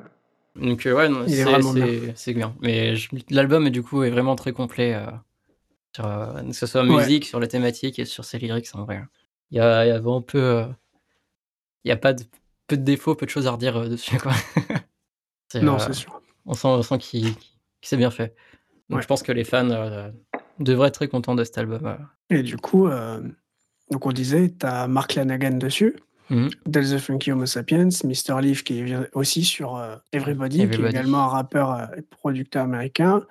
Donc, 0.57 0.83
ouais, 0.85 2.12
c'est 2.14 2.35
bien. 2.35 2.55
Mais 2.61 2.94
l'album, 3.31 3.70
du 3.70 3.83
coup, 3.83 4.03
est 4.03 4.11
vraiment 4.11 4.37
très 4.37 4.53
complet. 4.53 5.01
sur, 5.94 6.05
que 6.05 6.53
ce 6.53 6.66
soit 6.66 6.85
musique, 6.85 7.25
sur 7.25 7.40
les 7.40 7.49
thématiques 7.49 7.99
et 7.99 8.05
sur 8.05 8.25
ses 8.27 8.38
lyrics, 8.38 8.68
en 8.75 8.85
vrai. 8.85 9.03
Il 9.51 9.57
y 9.57 9.61
a, 9.61 9.87
il 9.87 9.88
y 9.88 9.92
a 9.92 9.99
vraiment 9.99 10.20
peu. 10.20 10.66
Il 11.85 11.88
n'y 11.88 11.92
a 11.92 11.96
pas 11.96 12.12
de 12.12 12.25
peu 12.66 12.76
de 12.76 12.83
défauts, 12.83 13.14
peu 13.14 13.26
de 13.26 13.31
choses 13.31 13.46
à 13.46 13.52
redire 13.52 13.76
euh, 13.76 13.88
dessus. 13.88 14.18
Quoi. 14.18 14.33
non, 15.55 15.74
euh, 15.74 15.79
c'est 15.79 15.92
sûr. 15.92 16.20
On 16.44 16.55
sent, 16.55 16.68
on 16.68 16.83
sent 16.83 16.98
qu'il 16.98 17.35
s'est 17.83 17.96
bien 17.96 18.11
fait. 18.11 18.35
Donc 18.88 19.02
je 19.02 19.07
pense 19.07 19.22
que 19.22 19.33
les 19.33 19.44
fans 19.44 19.70
euh, 19.70 20.11
devraient 20.61 20.88
être 20.88 20.94
très 20.94 21.09
contents 21.09 21.35
de 21.35 21.44
cet 21.44 21.59
album. 21.59 21.98
Et 22.31 22.42
du 22.42 22.57
coup, 22.57 22.88
donc 23.90 24.07
on 24.07 24.12
disait, 24.12 24.52
tu 24.59 24.64
as 24.64 24.87
Mark 24.87 25.14
Lanagan 25.14 25.59
dessus, 25.59 25.96
mmh. 26.31 26.48
Del 26.66 26.85
the 26.88 26.98
Funky 26.98 27.33
Homo 27.33 27.46
Sapiens, 27.46 27.88
Mr. 28.05 28.40
Leaf 28.40 28.62
qui 28.62 28.81
est 28.81 28.96
aussi 29.12 29.44
sur 29.44 29.83
Everybody, 30.12 30.68
qui 30.68 30.83
est 30.83 30.88
également 30.88 31.24
un 31.24 31.29
rappeur 31.29 31.90
et 31.96 32.02
producteur 32.02 32.62
américain, 32.62 33.26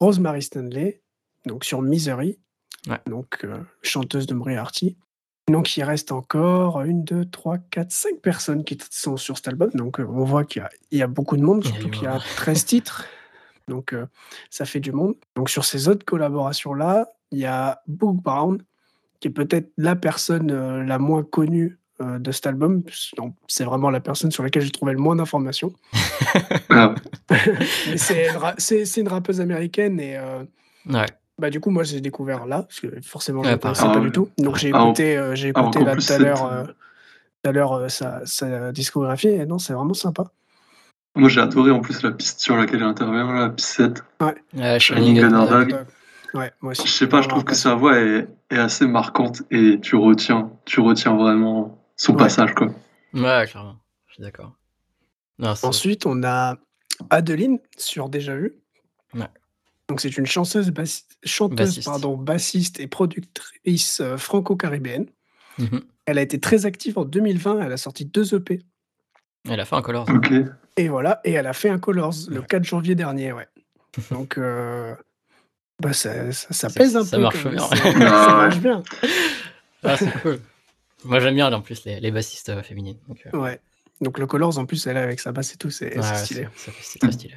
Rosemary 0.00 0.42
Stanley, 0.42 1.02
donc 1.46 1.64
sur 1.64 1.82
Misery, 1.82 2.40
donc 3.06 3.46
chanteuse 3.82 4.26
de 4.26 4.34
Moriarty. 4.34 4.96
Donc 5.48 5.76
il 5.76 5.82
reste 5.82 6.12
encore 6.12 6.82
une, 6.82 7.02
deux, 7.04 7.24
trois, 7.24 7.58
quatre, 7.58 7.90
cinq 7.90 8.20
personnes 8.20 8.64
qui 8.64 8.78
sont 8.90 9.16
sur 9.16 9.36
cet 9.36 9.48
album. 9.48 9.70
Donc 9.74 9.98
euh, 9.98 10.06
on 10.08 10.24
voit 10.24 10.44
qu'il 10.44 10.64
y, 10.92 11.02
a 11.02 11.06
beaucoup 11.06 11.36
de 11.36 11.42
monde, 11.42 11.64
surtout 11.64 11.90
qu'il 11.90 12.04
y 12.04 12.06
a 12.06 12.18
13 12.36 12.64
titres. 12.66 13.06
Donc 13.68 13.92
euh, 13.92 14.06
ça 14.48 14.64
fait 14.64 14.80
du 14.80 14.92
monde. 14.92 15.14
Donc 15.34 15.50
sur 15.50 15.64
ces 15.64 15.88
autres 15.88 16.04
collaborations-là, 16.04 17.08
il 17.32 17.38
y 17.38 17.46
a 17.46 17.82
Book 17.86 18.22
Brown, 18.22 18.62
qui 19.20 19.28
est 19.28 19.32
peut-être 19.32 19.72
la 19.76 19.96
personne 19.96 20.50
euh, 20.50 20.84
la 20.84 20.98
moins 20.98 21.22
connue 21.22 21.76
de 22.02 22.32
cet 22.32 22.46
album. 22.46 22.82
C'est 23.46 23.64
vraiment 23.64 23.90
la 23.90 24.00
personne 24.00 24.30
sur 24.30 24.42
laquelle 24.42 24.62
j'ai 24.62 24.70
trouvé 24.70 24.92
le 24.92 24.98
moins 24.98 25.16
d'informations. 25.16 25.72
Ah. 26.72 26.94
c'est 27.96 29.00
une 29.00 29.08
rappeuse 29.08 29.40
américaine 29.40 29.98
et 29.98 30.16
ouais. 30.86 31.06
Bah, 31.40 31.48
du 31.48 31.58
coup, 31.58 31.70
moi, 31.70 31.84
j'ai 31.84 32.02
découvert 32.02 32.44
là, 32.44 32.64
parce 32.64 32.80
que 32.80 33.00
forcément, 33.00 33.42
je 33.42 33.50
ne 33.50 33.56
connaissais 33.56 33.84
pas 33.84 33.98
du 33.98 34.12
tout. 34.12 34.28
Donc, 34.36 34.56
j'ai 34.56 34.68
écouté, 34.68 35.16
euh, 35.16 35.34
j'ai 35.34 35.48
écouté 35.48 35.82
là 35.82 35.96
tout 35.96 36.12
à 36.12 36.18
l'heure, 36.18 36.44
euh, 36.44 36.64
tout 36.64 37.48
à 37.48 37.52
l'heure 37.52 37.72
euh, 37.72 37.88
sa, 37.88 38.20
sa, 38.26 38.72
discographie, 38.72 39.28
et 39.28 39.46
non, 39.46 39.58
c'est 39.58 39.72
vraiment 39.72 39.94
sympa. 39.94 40.24
Moi, 41.16 41.30
j'ai 41.30 41.40
adoré 41.40 41.70
en 41.70 41.80
plus 41.80 42.02
la 42.02 42.10
piste 42.10 42.40
sur 42.40 42.56
laquelle 42.56 42.80
elle 42.80 42.88
intervient, 42.88 43.32
la 43.32 43.48
piste 43.48 43.70
7. 43.70 44.04
Ouais. 44.20 44.78
Shining 44.78 45.24
Ouais, 46.32 46.52
moi 46.60 46.72
aussi. 46.72 46.86
Je 46.86 46.92
sais 46.92 47.08
pas, 47.08 47.22
je 47.22 47.28
trouve 47.28 47.42
que 47.42 47.56
sa 47.56 47.74
voix 47.74 47.98
est, 47.98 48.28
est, 48.50 48.58
assez 48.58 48.86
marquante 48.86 49.42
et 49.50 49.80
tu 49.80 49.96
retiens, 49.96 50.52
tu 50.64 50.78
retiens 50.78 51.16
vraiment 51.16 51.82
son 51.96 52.14
passage, 52.14 52.54
quoi. 52.54 52.68
Ouais, 53.14 53.46
clairement. 53.48 53.76
Je 54.06 54.14
suis 54.14 54.22
d'accord. 54.22 54.52
Ensuite, 55.62 56.06
on 56.06 56.22
a 56.22 56.56
Adeline 57.08 57.58
sur 57.76 58.08
Déjà 58.10 58.36
Vu. 58.36 58.54
Ouais. 59.14 59.26
Donc 59.90 60.00
c'est 60.00 60.16
une 60.16 60.26
chanteuse, 60.26 60.72
chanteuse 61.24 61.56
bassiste. 61.56 61.84
Pardon, 61.84 62.16
bassiste 62.16 62.78
et 62.78 62.86
productrice 62.86 64.00
euh, 64.00 64.16
franco-caribéenne. 64.16 65.06
Mmh 65.58 65.78
elle 66.06 66.18
a 66.18 66.22
été 66.22 66.40
très 66.40 66.66
active 66.66 66.98
en 66.98 67.04
2020, 67.04 67.60
elle 67.60 67.72
a 67.72 67.76
sorti 67.76 68.04
deux 68.04 68.34
EP. 68.34 68.64
Elle 69.48 69.60
a 69.60 69.64
fait 69.64 69.76
un 69.76 69.82
Colors. 69.82 70.06
Et 70.76 70.88
voilà, 70.88 71.20
et 71.24 71.30
elle 71.32 71.46
a 71.46 71.52
fait 71.52 71.68
un 71.68 71.78
Colors 71.78 72.14
le 72.28 72.42
4 72.42 72.64
janvier 72.64 72.96
dernier, 72.96 73.32
ouais. 73.32 73.46
Donc 74.10 74.36
euh, 74.36 74.92
bah 75.80 75.92
ça, 75.92 76.32
ça, 76.32 76.68
pèse 76.68 76.96
un 76.96 77.04
ça 77.04 77.16
peu. 77.16 77.22
Marche 77.22 77.46
bien. 77.46 77.60
ça 77.60 77.98
marche 77.98 78.58
bien. 78.58 78.82
Ah, 79.84 79.96
c'est 79.96 80.10
cool. 80.22 80.40
Moi 81.04 81.20
j'aime 81.20 81.34
bien 81.34 81.52
en 81.52 81.60
plus 81.60 81.84
les, 81.84 82.00
les 82.00 82.10
bassistes 82.10 82.48
euh, 82.48 82.62
féminines. 82.64 82.98
Donc, 83.06 83.22
Ouais. 83.32 83.60
Donc 84.00 84.18
le 84.18 84.26
Colors 84.26 84.58
en 84.58 84.66
plus 84.66 84.84
elle 84.88 84.96
est 84.96 85.00
avec 85.00 85.20
sa 85.20 85.30
basse 85.30 85.54
et 85.54 85.58
tout, 85.58 85.70
c'est 85.70 85.96
ouais, 85.96 86.16
stylé. 86.16 86.48
C'est 86.56 86.98
très 86.98 87.12
stylé. 87.12 87.34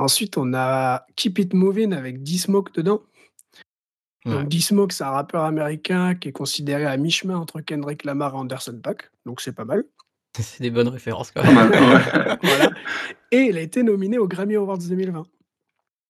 Ensuite, 0.00 0.36
on 0.38 0.54
a 0.54 1.04
Keep 1.16 1.38
It 1.38 1.54
Moving 1.54 1.92
avec 1.92 2.22
D-Smoke 2.22 2.72
dedans. 2.74 3.02
Donc 4.26 4.48
D-Smoke, 4.48 4.92
c'est 4.92 5.04
un 5.04 5.10
rappeur 5.10 5.44
américain 5.44 6.14
qui 6.14 6.28
est 6.28 6.32
considéré 6.32 6.84
à 6.86 6.96
mi-chemin 6.96 7.36
entre 7.36 7.60
Kendrick 7.60 8.04
Lamar 8.04 8.34
et 8.34 8.38
Anderson 8.38 8.78
.Paak, 8.82 9.10
donc 9.24 9.40
c'est 9.40 9.52
pas 9.54 9.64
mal. 9.64 9.84
C'est 10.38 10.62
des 10.62 10.70
bonnes 10.70 10.88
références 10.88 11.30
quand 11.32 11.42
même. 11.42 11.70
voilà. 12.42 12.70
Et 13.32 13.38
il 13.48 13.56
a 13.56 13.60
été 13.60 13.82
nominé 13.82 14.18
aux 14.18 14.28
Grammy 14.28 14.56
Awards 14.56 14.78
2020. 14.78 15.26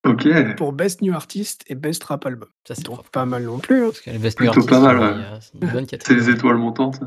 Ok. 0.07 0.29
Pour 0.57 0.73
Best 0.73 1.03
New 1.03 1.15
Artist 1.15 1.63
et 1.69 1.75
Best 1.75 2.03
Rap 2.05 2.27
Album. 2.27 2.49
Ça, 2.67 2.75
c'est 2.75 2.85
pas 3.13 3.27
mal 3.27 3.45
non 3.45 3.59
plus. 3.59 3.83
hein. 3.85 3.87
Parce 3.89 4.01
que 4.01 4.11
les 4.11 4.19
Best 4.19 4.37
Plutôt 4.39 4.53
New 4.55 4.61
Artists, 4.61 4.71
pas 4.71 4.81
mal, 4.81 4.97
euh, 4.97 5.01
ouais. 5.01 5.15
il 5.17 5.21
y 5.21 5.25
a- 5.25 5.41
c'est 5.41 5.55
une 5.55 5.69
bonne 5.71 5.87
C'est 5.89 6.15
les 6.15 6.31
étoiles 6.31 6.57
montantes. 6.57 7.01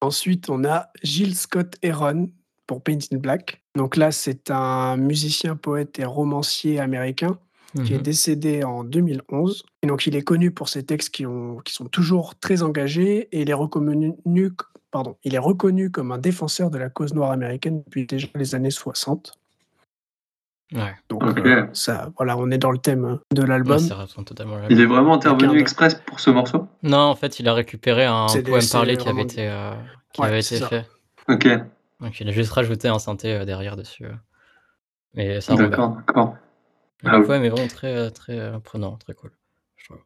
Ensuite, 0.00 0.50
on 0.50 0.64
a 0.64 0.88
Gilles 1.02 1.36
Scott 1.36 1.76
Heron 1.82 2.30
pour 2.66 2.82
Paint 2.82 2.98
in 3.12 3.16
Black. 3.18 3.61
Donc 3.76 3.96
là, 3.96 4.10
c'est 4.12 4.50
un 4.50 4.96
musicien, 4.96 5.56
poète 5.56 5.98
et 5.98 6.04
romancier 6.04 6.78
américain 6.80 7.38
qui 7.84 7.94
est 7.94 7.96
Mhm. 7.96 8.02
décédé 8.02 8.64
en 8.64 8.84
2011. 8.84 9.64
Et 9.82 9.86
donc, 9.86 10.06
il 10.06 10.14
est 10.14 10.20
connu 10.22 10.50
pour 10.50 10.68
ses 10.68 10.82
textes 10.84 11.08
qui, 11.08 11.24
ont, 11.24 11.56
qui 11.64 11.72
sont 11.72 11.86
toujours 11.86 12.34
très 12.38 12.62
engagés 12.62 13.28
et 13.32 13.40
il 13.40 13.48
est, 13.48 13.54
reconnu, 13.54 14.12
pardon, 14.90 15.16
il 15.24 15.34
est 15.34 15.38
reconnu 15.38 15.90
comme 15.90 16.12
un 16.12 16.18
défenseur 16.18 16.68
de 16.68 16.76
la 16.76 16.90
cause 16.90 17.14
noire 17.14 17.30
américaine 17.30 17.82
depuis 17.86 18.04
déjà 18.06 18.28
les 18.34 18.54
années 18.54 18.70
60. 18.70 19.38
Ouais. 20.74 20.94
Donc, 21.08 21.22
euh, 21.38 21.66
ça, 21.72 22.10
voilà, 22.18 22.36
on 22.36 22.50
est 22.50 22.58
dans 22.58 22.70
le 22.72 22.78
thème 22.78 23.18
de 23.34 23.42
l'album. 23.42 23.78
Il 24.68 24.78
est 24.80 24.86
vraiment 24.86 25.14
intervenu 25.14 25.58
express 25.58 25.94
pour 26.06 26.20
ce 26.20 26.28
morceau? 26.28 26.66
Non, 26.82 26.98
en 26.98 27.14
fait, 27.14 27.40
il 27.40 27.48
a 27.48 27.54
récupéré 27.54 28.04
un 28.04 28.26
poème 28.26 28.62
parlé 28.70 28.96
qui 28.98 29.08
avait 29.08 29.22
été, 29.22 29.48
euh, 29.48 29.72
qui 30.12 30.20
Ouais, 30.20 30.28
avait 30.28 30.40
été 30.40 30.58
fait. 30.60 30.86
Ok, 31.28 31.48
Donc, 32.02 32.20
il 32.20 32.28
a 32.28 32.32
juste 32.32 32.50
rajouté 32.50 32.88
un 32.88 32.98
synthé 32.98 33.32
euh, 33.32 33.44
derrière 33.44 33.76
dessus. 33.76 34.04
euh. 34.04 34.14
Mais 35.14 35.40
ça 35.40 35.54
d'accord, 35.54 35.96
d'accord. 36.06 36.36
Mais 37.02 37.10
Ah 37.12 37.20
oui. 37.20 37.26
poème 37.26 37.44
est 37.44 37.48
vraiment 37.48 37.68
très, 37.68 37.94
euh, 37.96 38.10
très 38.10 38.38
euh, 38.38 38.58
prenant, 38.58 38.96
très 38.96 39.14
cool. 39.14 39.30
je 39.76 39.84
trouve. 39.86 40.00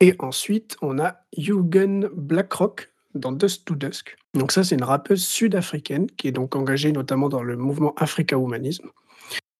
Et 0.00 0.14
ensuite, 0.18 0.76
on 0.82 0.98
a 0.98 1.16
Eugen 1.36 2.08
Blackrock 2.14 2.92
dans 3.14 3.32
Dust 3.32 3.64
to 3.66 3.74
Dusk. 3.74 4.16
Donc 4.34 4.52
ça, 4.52 4.64
c'est 4.64 4.74
une 4.74 4.84
rappeuse 4.84 5.24
sud-africaine 5.24 6.06
qui 6.10 6.28
est 6.28 6.32
donc 6.32 6.54
engagée 6.56 6.92
notamment 6.92 7.28
dans 7.28 7.42
le 7.42 7.56
mouvement 7.56 7.94
Africa 7.96 8.36
Humanisme. 8.36 8.90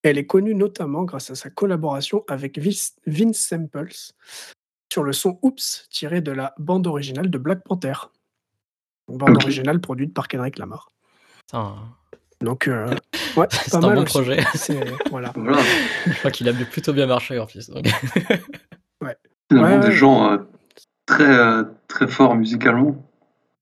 Elle 0.02 0.18
est 0.18 0.26
connue 0.26 0.54
notamment 0.54 1.04
grâce 1.04 1.30
à 1.30 1.34
sa 1.34 1.50
collaboration 1.50 2.24
avec 2.28 2.58
Vince 2.58 3.38
Samples 3.38 4.12
sur 4.92 5.02
le 5.02 5.12
son 5.12 5.38
Oops 5.42 5.88
tiré 5.90 6.20
de 6.20 6.30
la 6.30 6.54
bande 6.58 6.86
originale 6.86 7.30
de 7.30 7.38
Black 7.38 7.64
Panther. 7.64 7.94
Donc, 9.08 9.18
bande 9.18 9.36
originale 9.36 9.80
produite 9.80 10.14
par 10.14 10.28
Kendrick 10.28 10.58
Lamar. 10.58 10.92
Putain, 11.48 11.74
Donc, 12.42 12.68
euh, 12.68 12.94
ouais, 13.36 13.46
c'est 13.50 13.74
un 13.74 13.80
mal 13.80 13.94
bon 13.96 14.02
aussi. 14.02 14.12
projet. 14.12 14.40
C'est- 14.54 14.84
Voilà. 15.10 15.32
Voilà. 15.34 15.58
je 16.06 16.12
crois 16.18 16.30
qu'il 16.30 16.48
a 16.48 16.52
plutôt 16.52 16.92
bien 16.92 17.06
marché 17.06 17.38
en 17.38 17.46
plus. 17.46 17.68
donc. 17.70 17.86
Finalement, 17.88 19.10
Ouais, 19.50 19.78
des 19.80 19.86
ouais. 19.86 19.92
gens 19.92 20.30
euh, 20.32 20.36
très, 21.06 21.24
euh, 21.24 21.64
très 21.88 22.06
forts 22.06 22.34
musicalement. 22.36 23.02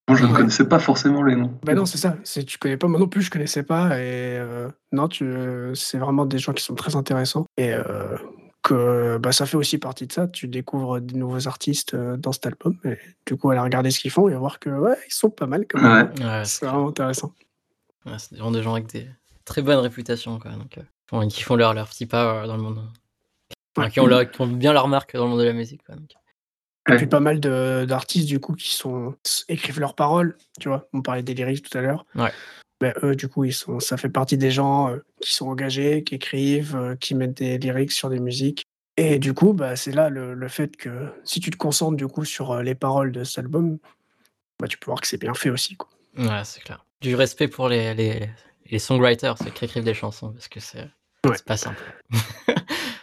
Moi, 0.09 0.17
je 0.19 0.25
ne 0.25 0.33
connaissais 0.35 0.69
pas 0.69 0.79
forcément 0.79 1.23
les 1.23 1.35
noms. 1.37 1.59
Ben 1.65 1.75
non, 1.77 1.85
c'est 1.87 1.99
ça. 1.99 2.17
Tu 2.47 2.59
connais 2.59 2.77
pas 2.77 2.87
moi 2.87 2.99
non 3.01 3.09
plus, 3.09 3.23
je 3.23 3.31
connaissais 3.31 3.65
pas 3.65 3.99
et 3.99 4.39
euh, 4.39 4.69
non, 4.93 5.09
tu 5.09 5.35
c'est 5.75 5.99
vraiment 5.99 6.27
des 6.27 6.39
gens 6.39 6.53
qui 6.53 6.63
sont 6.63 6.77
très 6.77 6.95
intéressants 6.95 7.47
et 7.57 7.73
euh, 7.73 8.17
que 8.63 9.19
bah, 9.19 9.33
ça 9.33 9.47
fait 9.47 9.57
aussi 9.57 9.79
partie 9.79 10.07
de 10.07 10.13
ça. 10.13 10.29
Tu 10.29 10.47
découvres 10.47 11.01
des 11.01 11.17
nouveaux 11.17 11.49
artistes 11.49 11.95
euh, 11.95 12.17
dans 12.17 12.31
cet 12.31 12.47
album 12.47 12.77
et 12.85 12.99
du 13.27 13.37
coup 13.37 13.51
aller 13.51 13.59
regarder 13.61 13.91
ce 13.91 13.99
qu'ils 13.99 14.13
font 14.13 14.29
et 14.29 14.35
voir 14.37 14.61
que 14.61 14.71
ouais, 14.71 14.97
ils 15.09 15.13
sont 15.13 15.31
pas 15.31 15.47
mal 15.47 15.67
quand 15.69 15.81
même. 15.83 16.13
C'est 16.45 16.67
vraiment 16.67 16.89
intéressant. 16.89 17.33
Ouais, 18.07 18.19
c'est 18.19 18.35
vraiment 18.37 18.51
des 18.53 18.63
gens 18.63 18.73
avec 18.75 18.87
des 18.87 19.09
très 19.45 19.63
bonnes 19.63 19.79
réputations, 19.79 20.39
quoi. 20.39 20.53
Donc, 20.53 20.79
euh, 20.79 21.27
qui 21.29 21.43
font 21.43 21.57
leur, 21.57 21.75
leur 21.75 21.89
petit 21.89 22.07
pas 22.07 22.43
euh, 22.43 22.47
dans 22.47 22.57
le 22.57 22.63
monde. 22.63 22.89
Enfin, 23.77 23.91
qui, 23.91 24.01
ont 24.01 24.07
leur- 24.07 24.31
qui 24.31 24.41
ont 24.41 24.47
bien 24.47 24.73
leur 24.73 24.89
marque 24.89 25.15
dans 25.17 25.25
le 25.25 25.31
monde 25.31 25.41
de 25.41 25.45
la 25.45 25.53
musique, 25.53 25.85
quoi. 25.85 25.95
Donc, 25.97 26.11
Et 26.89 26.97
puis 26.97 27.07
pas 27.09 27.21
mal 27.21 27.41
de- 27.41 27.85
d'artistes 27.87 28.29
du 28.29 28.39
coup 28.39 28.55
qui 28.55 28.73
sont 28.75 29.17
écrivent 29.49 29.81
leurs 29.81 29.95
paroles, 29.97 30.37
tu 30.61 30.69
vois. 30.69 30.89
On 30.93 31.03
parlait 31.03 31.23
des 31.23 31.35
lyrics 31.35 31.69
tout 31.69 31.77
à 31.77 31.81
l'heure. 31.81 32.07
Ouais. 32.15 32.33
Ben, 32.81 32.95
eux, 33.03 33.17
du 33.17 33.29
coup, 33.29 33.45
ils 33.45 33.53
sont, 33.55 33.81
ça 33.81 33.97
fait 33.97 34.09
partie 34.11 34.39
des 34.39 34.51
gens 34.51 34.91
euh, 34.91 34.99
qui 35.21 35.33
sont 35.33 35.49
engagés, 35.49 36.05
qui 36.05 36.15
écrivent, 36.15 36.77
euh, 36.77 36.95
qui 36.95 37.15
mettent 37.15 37.35
des 37.39 37.59
lyrics 37.59 37.91
sur 37.93 38.09
des 38.11 38.21
musiques. 38.21 38.65
Et 38.99 39.19
du 39.19 39.35
coup, 39.35 39.53
bah, 39.53 39.77
c'est 39.77 39.93
là 39.93 40.09
le, 40.11 40.33
le 40.35 40.49
fait 40.49 40.77
que 40.77 41.09
si 41.25 41.41
tu 41.41 41.51
te 41.51 41.57
concentres 41.57 41.97
du 41.97 42.07
coup 42.07 42.25
sur 42.25 42.63
les 42.63 42.75
paroles 42.75 43.13
de 43.13 43.25
cet 43.25 43.39
album, 43.41 43.79
bah, 44.61 44.69
tu 44.69 44.79
peux 44.79 44.87
voir 44.87 45.01
que 45.01 45.07
c'est 45.07 45.19
bien 45.21 45.35
fait 45.35 45.51
aussi. 45.51 45.77
Quoi. 45.77 45.89
ouais, 46.19 46.45
c'est 46.45 46.61
clair. 46.63 46.85
Du 47.01 47.15
respect 47.15 47.49
pour 47.49 47.69
les, 47.69 47.95
les, 47.95 48.29
les 48.71 48.79
songwriters, 48.79 49.37
ceux 49.39 49.51
qui 49.51 49.65
écrivent 49.65 49.85
des 49.85 49.95
chansons, 49.95 50.31
parce 50.33 50.49
que 50.49 50.61
c'est 50.61 50.89
Ouais. 51.27 51.37
pas 51.45 51.57
simple. 51.57 51.83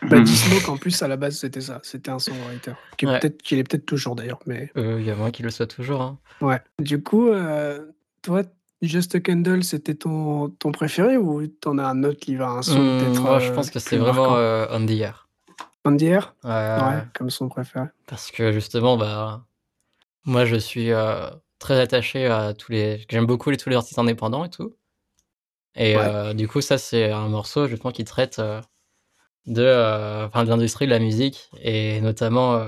Bah. 0.10 0.20
D-Smoke, 0.24 0.70
en 0.70 0.76
plus, 0.78 1.02
à 1.02 1.08
la 1.08 1.16
base, 1.16 1.38
c'était 1.38 1.62
ça. 1.62 1.80
C'était 1.84 2.12
un 2.12 2.20
songwriter. 2.20 2.74
Qui 2.98 3.06
Ouais. 3.06 3.20
peut-être, 3.20 3.42
qu'il 3.42 3.58
est 3.58 3.64
peut-être 3.64 3.86
toujours 3.86 4.16
d'ailleurs. 4.16 4.40
Mais 4.46 4.70
Euh, 4.76 4.98
Il 5.00 5.06
y 5.06 5.12
a 5.12 5.16
moins 5.16 5.32
qui 5.32 5.44
le 5.44 5.50
soit 5.50 5.66
toujours. 5.68 6.02
hein. 6.02 6.18
ouais. 6.42 6.62
Du 6.80 7.02
coup, 7.02 7.30
euh, 7.30 7.86
toi, 8.22 8.44
Just 8.82 9.16
a 9.16 9.22
Candle, 9.22 9.64
c'était 9.64 9.96
ton, 9.96 10.50
ton 10.50 10.74
préféré 10.74 11.16
ou 11.16 11.48
t'en 11.48 11.78
as 11.78 11.86
un 11.86 12.04
autre 12.04 12.20
qui 12.20 12.36
va 12.36 12.50
un 12.50 12.62
son 12.62 12.80
Hum, 12.80 12.98
peut-être 13.00 13.22
moi, 13.22 13.40
je 13.40 13.50
euh, 13.50 13.56
pense 13.56 13.70
que 13.72 13.80
c'est 13.80 13.98
vraiment 13.98 14.34
On 14.72 14.86
the 14.86 14.92
Air. 14.92 15.30
On 15.86 15.96
the 15.96 16.02
Air 16.04 16.36
Ouais, 16.44 17.04
comme 17.14 17.30
son 17.30 17.48
préféré. 17.48 17.86
Parce 18.06 18.30
que 18.30 18.52
justement, 18.52 18.98
bah, 18.98 19.46
moi, 20.26 20.44
je 20.44 20.58
suis 20.58 20.92
très 21.63 21.80
attaché 21.80 22.28
à 22.28 22.54
tous 22.54 22.71
les. 22.71 23.06
J'aime 23.10 23.26
beaucoup 23.26 23.49
les, 23.49 23.58
tous 23.58 23.69
les 23.69 23.76
artistes 23.76 23.97
indépendants 23.97 24.45
et 24.45 24.49
tout. 24.49 24.76
Et 25.76 25.95
Ouais. 25.97 26.04
euh, 26.06 26.34
du 26.34 26.47
coup, 26.47 26.62
ça, 26.62 26.78
c'est 26.78 27.12
un 27.12 27.30
morceau 27.30 27.67
justement 27.67 27.91
qui 27.91 28.04
traite 28.04 28.38
euh, 28.39 28.62
de, 29.47 29.63
euh, 29.63 30.28
enfin, 30.28 30.43
de 30.43 30.49
l'industrie 30.49 30.86
de 30.86 30.91
la 30.91 30.99
musique 30.99 31.49
et 31.62 32.02
notamment 32.02 32.60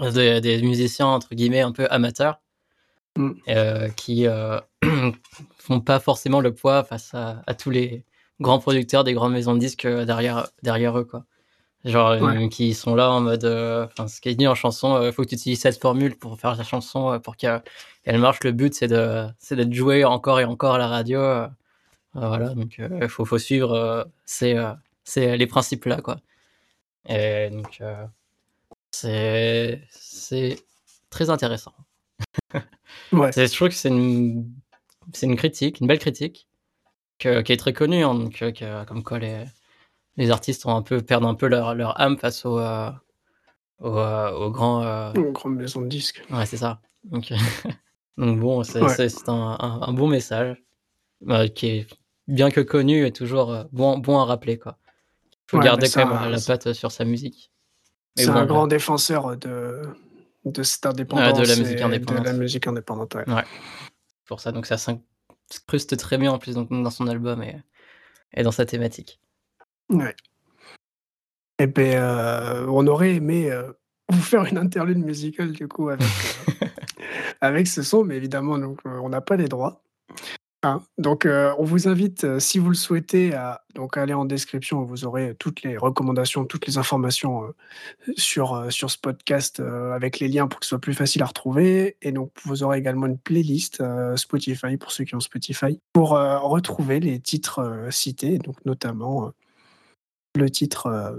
des, 0.00 0.62
musiciens 0.62 1.06
entre 1.08 1.34
guillemets 1.34 1.62
un 1.62 1.72
peu 1.72 1.86
amateurs 1.90 2.40
Mm. 3.18 3.90
qui 3.94 4.26
font 5.58 5.80
pas 5.80 6.00
forcément 6.00 6.40
le 6.40 6.54
poids 6.54 6.82
face 6.82 7.12
à, 7.12 7.42
à 7.46 7.54
tous 7.54 7.68
les 7.68 8.06
grands 8.40 8.58
producteurs 8.58 9.04
des 9.04 9.12
grandes 9.12 9.32
maisons 9.34 9.52
de 9.52 9.58
disques 9.58 9.86
derrière, 9.86 10.48
derrière 10.62 10.98
eux, 10.98 11.04
quoi. 11.04 11.26
Genre, 11.84 12.22
Ouais. 12.22 12.44
euh, 12.44 12.48
qui 12.48 12.74
sont 12.74 12.94
là 12.94 13.10
en 13.10 13.20
mode. 13.20 13.44
euh, 13.44 13.86
Enfin, 13.86 14.06
ce 14.06 14.20
qui 14.20 14.28
est 14.28 14.34
dit 14.36 14.46
en 14.46 14.54
chanson, 14.54 15.02
il 15.04 15.12
faut 15.12 15.22
que 15.24 15.28
tu 15.30 15.34
utilises 15.34 15.60
cette 15.60 15.80
formule 15.80 16.16
pour 16.16 16.38
faire 16.38 16.56
ta 16.56 16.62
chanson, 16.62 17.12
euh, 17.12 17.18
pour 17.18 17.36
qu'elle 17.36 17.60
marche. 18.18 18.38
Le 18.44 18.52
but, 18.52 18.72
c'est 18.74 18.86
de- 18.88 19.26
c'est 19.38 19.56
d'être 19.56 19.72
joué 19.72 20.04
encore 20.04 20.38
et 20.40 20.44
encore 20.44 20.74
à 20.76 20.78
la 20.78 20.86
radio. 20.88 21.18
euh, 21.20 21.48
euh, 22.16 22.28
voilà, 22.28 22.50
donc 22.54 22.78
il 22.78 23.08
faut, 23.08 23.24
faut 23.24 23.38
suivre 23.38 23.72
euh, 23.72 24.04
ces, 24.26 24.54
euh, 24.56 24.72
ces- 25.04 25.36
les 25.36 25.46
principes 25.46 25.86
là, 25.86 26.00
quoi. 26.00 26.18
Et 27.08 27.50
donc, 27.50 27.78
euh, 27.80 28.06
c'est 28.90 29.82
c'est 29.90 30.58
très 31.10 31.30
intéressant. 31.30 31.72
Ouais. 33.12 33.30
Je 33.32 33.54
trouve 33.54 33.68
que 33.68 33.74
c'est 33.74 33.88
une, 33.88 34.50
c'est 35.12 35.26
une 35.26 35.36
critique, 35.36 35.80
une 35.80 35.86
belle 35.86 35.98
critique, 35.98 36.46
que- 37.18 37.40
qui 37.42 37.52
est 37.52 37.56
très 37.56 37.72
connue, 37.72 38.04
hein, 38.04 38.14
donc, 38.14 38.40
euh, 38.42 38.52
que- 38.52 38.84
comme 38.84 39.02
quoi 39.02 39.18
les, 39.18 39.44
les 40.16 40.30
artistes 40.30 40.66
ont 40.66 40.74
un 40.76 40.82
peu, 40.82 41.00
perdent 41.00 41.24
un 41.24 41.34
peu 41.34 41.46
leur, 41.48 41.74
leur 41.74 42.00
âme 42.00 42.18
face 42.18 42.44
au, 42.44 42.58
euh, 42.58 42.90
au, 43.80 43.96
euh, 43.98 44.52
euh, 44.84 45.12
Une 45.14 45.32
grande 45.32 45.56
maison 45.56 45.80
de 45.82 45.88
disques. 45.88 46.22
Ouais, 46.30 46.46
c'est 46.46 46.56
ça. 46.58 46.80
Donc, 47.04 47.32
donc 48.16 48.38
bon, 48.38 48.62
c'est 48.62 48.82
Ouais. 48.82 49.08
un, 49.28 49.32
un- 49.32 49.80
un 49.82 49.92
bon 49.92 50.08
message, 50.08 50.62
qui 51.54 51.66
est 51.66 51.86
bien 52.28 52.50
que 52.50 52.60
connu 52.60 53.06
et 53.06 53.12
toujours 53.12 53.64
bon, 53.72 53.98
bon 53.98 54.18
à 54.18 54.24
rappeler, 54.24 54.58
quoi. 54.58 54.78
Il 55.32 55.38
faut 55.48 55.58
Ouais, 55.58 55.64
garder 55.64 55.90
quand 55.90 56.06
même 56.06 56.30
la 56.30 56.40
patte 56.40 56.72
sur 56.72 56.90
sa 56.92 57.04
musique. 57.04 57.52
C'est 58.16 58.26
bon, 58.26 58.32
un 58.36 58.46
grand 58.46 58.66
défenseur 58.66 59.36
de, 59.36 59.82
de 60.44 60.62
cette 60.62 60.86
indépendance. 60.86 61.38
De 61.38 61.46
la 61.46 61.56
musique 61.56 61.80
indépendante. 61.80 62.24
De 62.24 62.28
la 62.28 62.32
musique 62.34 62.66
indépendante, 62.66 63.14
ouais. 63.14 63.24
pour 64.26 64.40
ça, 64.40 64.52
donc 64.52 64.66
ça 64.66 64.76
s'incruste 64.78 65.96
très 65.96 66.18
bien 66.18 66.32
en 66.32 66.38
plus 66.38 66.54
donc, 66.54 66.68
dans 66.70 66.90
son 66.90 67.06
album 67.06 67.42
et, 67.42 67.56
et 68.34 68.42
dans 68.42 68.52
sa 68.52 68.64
thématique. 68.66 69.20
Ouais. 69.92 70.14
Et 71.58 71.66
ben, 71.66 71.96
euh, 71.96 72.66
on 72.68 72.86
aurait 72.88 73.14
aimé 73.14 73.50
euh, 73.50 73.70
vous 74.08 74.20
faire 74.20 74.44
une 74.46 74.58
interlude 74.58 74.98
musicale 74.98 75.52
du 75.52 75.68
coup 75.68 75.90
avec, 75.90 76.02
euh, 76.62 76.66
avec 77.40 77.68
ce 77.68 77.82
son, 77.82 78.04
mais 78.04 78.16
évidemment, 78.16 78.58
donc, 78.58 78.80
on 78.84 79.08
n'a 79.08 79.20
pas 79.20 79.36
les 79.36 79.46
droits. 79.46 79.80
Hein. 80.64 80.82
Donc, 80.98 81.24
on 81.26 81.64
vous 81.64 81.88
invite, 81.88 82.38
si 82.38 82.58
vous 82.58 82.68
le 82.68 82.74
souhaitez, 82.74 83.34
à 83.34 83.62
donc, 83.74 83.96
aller 83.96 84.14
en 84.14 84.24
description. 84.24 84.82
Vous 84.82 85.04
aurez 85.04 85.34
toutes 85.38 85.62
les 85.62 85.76
recommandations, 85.76 86.44
toutes 86.44 86.66
les 86.66 86.78
informations 86.78 87.52
sur, 88.16 88.66
sur 88.70 88.88
ce 88.88 88.98
podcast 88.98 89.60
avec 89.60 90.20
les 90.20 90.28
liens 90.28 90.46
pour 90.46 90.60
que 90.60 90.66
ce 90.66 90.70
soit 90.70 90.80
plus 90.80 90.94
facile 90.94 91.22
à 91.22 91.26
retrouver. 91.26 91.96
Et 92.00 92.12
donc, 92.12 92.30
vous 92.44 92.62
aurez 92.62 92.78
également 92.78 93.06
une 93.06 93.18
playlist 93.18 93.82
Spotify 94.16 94.76
pour 94.76 94.92
ceux 94.92 95.02
qui 95.02 95.16
ont 95.16 95.20
Spotify 95.20 95.80
pour 95.92 96.10
retrouver 96.10 97.00
les 97.00 97.18
titres 97.18 97.88
cités, 97.90 98.38
donc 98.38 98.64
notamment 98.64 99.32
le 100.36 100.50
titre 100.50 100.86
euh, 100.86 101.12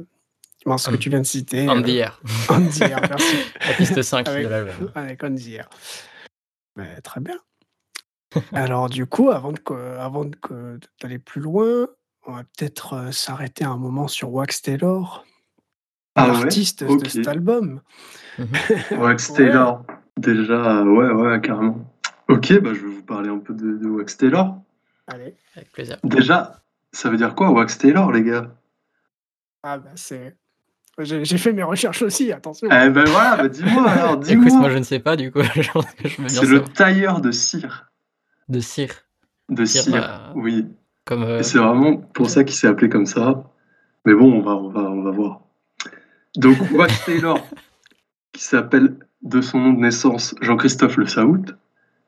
mince, 0.65 0.87
que 0.87 0.95
tu 0.95 1.09
viens 1.09 1.19
de 1.21 1.25
citer. 1.25 1.67
On 1.69 1.77
euh, 1.79 1.81
the 1.81 1.89
Air, 1.89 2.21
On 2.49 2.65
the 2.65 2.81
Air, 2.81 2.99
merci. 3.09 3.35
la 3.67 3.73
piste 3.73 4.01
5 4.01 4.27
Avec- 4.27 4.43
de 4.45 4.49
l'album. 4.49 4.91
Avec 4.95 5.23
On 5.23 5.35
the 5.35 5.47
Air. 5.49 5.69
Mais 6.75 6.99
très 7.01 7.21
bien. 7.21 7.37
Alors 8.51 8.89
du 8.89 9.05
coup, 9.05 9.29
avant 9.29 9.51
de 9.51 9.59
que- 9.59 9.97
avant 9.97 10.25
de 10.25 10.35
que- 10.35 10.79
d'aller 11.01 11.19
plus 11.19 11.41
loin, 11.41 11.87
on 12.25 12.33
va 12.33 12.43
peut-être 12.43 12.93
euh, 12.93 13.11
s'arrêter 13.11 13.63
un 13.63 13.77
moment 13.77 14.07
sur 14.07 14.33
Wax 14.33 14.61
Taylor. 14.63 15.23
ah 16.15 16.27
l'artiste 16.27 16.83
de 16.83 17.07
cet 17.07 17.27
album. 17.27 17.81
Wax 18.91 19.33
Taylor, 19.33 19.85
déjà, 20.17 20.81
ouais, 20.83 21.09
ouais, 21.11 21.41
carrément. 21.41 21.85
Ok, 22.29 22.59
bah, 22.61 22.73
je 22.73 22.79
vais 22.79 22.87
vous 22.93 23.03
parler 23.03 23.29
un 23.29 23.37
peu 23.37 23.53
de, 23.53 23.85
Wax 23.87 24.17
Taylor. 24.17 24.57
Allez, 25.05 25.35
avec 25.55 25.71
plaisir. 25.71 25.97
Déjà, 26.03 26.63
ça 26.91 27.09
veut 27.11 27.17
dire 27.17 27.35
quoi 27.35 27.51
Wax 27.51 27.77
Taylor, 27.77 28.11
les 28.11 28.23
gars? 28.23 28.49
Ah, 29.63 29.77
bah, 29.77 29.91
c'est. 29.95 30.35
J'ai 30.99 31.37
fait 31.39 31.53
mes 31.53 31.63
recherches 31.63 32.03
aussi, 32.03 32.31
attention. 32.31 32.67
Eh 32.67 32.89
ben 32.89 33.03
voilà, 33.05 33.37
bah 33.37 33.47
dis-moi 33.47 33.89
alors, 33.89 34.17
dis-moi. 34.17 34.45
Écoute, 34.45 34.59
moi 34.59 34.69
je 34.69 34.77
ne 34.77 34.83
sais 34.83 34.99
pas 34.99 35.15
du 35.15 35.31
coup. 35.31 35.39
c'est 36.27 36.45
le 36.45 36.61
tailleur 36.61 37.19
de 37.19 37.31
cire. 37.31 37.89
De 38.47 38.59
cire. 38.59 38.93
De 39.49 39.65
cire, 39.65 39.91
bah, 39.91 40.33
oui. 40.35 40.67
Comme. 41.05 41.23
Euh, 41.23 41.41
c'est 41.41 41.57
vraiment 41.57 41.97
pour 41.97 42.29
ça 42.29 42.43
qu'il 42.43 42.55
s'est 42.55 42.67
appelé 42.67 42.89
comme 42.89 43.07
ça. 43.07 43.43
Mais 44.05 44.13
bon, 44.13 44.33
on 44.33 44.41
va, 44.41 44.51
on 44.51 44.69
va, 44.69 44.81
on 44.81 45.01
va 45.01 45.11
voir. 45.11 45.41
Donc 46.35 46.57
Wax 46.71 47.05
Taylor, 47.05 47.39
qui 48.31 48.43
s'appelle 48.43 48.97
de 49.23 49.41
son 49.41 49.59
nom 49.59 49.73
de 49.73 49.79
naissance 49.79 50.35
Jean-Christophe 50.41 50.97
Le 50.97 51.07
Saout, 51.07 51.45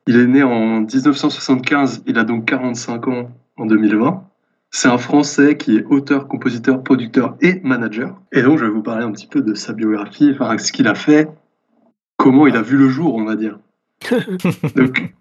il 0.06 0.16
est 0.16 0.26
né 0.26 0.42
en 0.44 0.82
1975, 0.82 2.04
il 2.06 2.18
a 2.18 2.24
donc 2.24 2.44
45 2.44 3.08
ans 3.08 3.30
en 3.56 3.66
2020. 3.66 4.28
C'est 4.70 4.88
un 4.88 4.98
Français 4.98 5.56
qui 5.56 5.76
est 5.76 5.84
auteur, 5.86 6.28
compositeur, 6.28 6.82
producteur 6.82 7.36
et 7.40 7.60
manager. 7.62 8.20
Et 8.32 8.42
donc, 8.42 8.58
je 8.58 8.64
vais 8.64 8.70
vous 8.70 8.82
parler 8.82 9.04
un 9.04 9.12
petit 9.12 9.26
peu 9.26 9.40
de 9.40 9.54
sa 9.54 9.72
biographie, 9.72 10.32
enfin, 10.32 10.58
ce 10.58 10.72
qu'il 10.72 10.88
a 10.88 10.94
fait, 10.94 11.28
comment 12.16 12.46
il 12.46 12.56
a 12.56 12.62
vu 12.62 12.76
le 12.76 12.88
jour, 12.88 13.14
on 13.14 13.24
va 13.24 13.36
dire. 13.36 13.58
donc, 14.76 15.14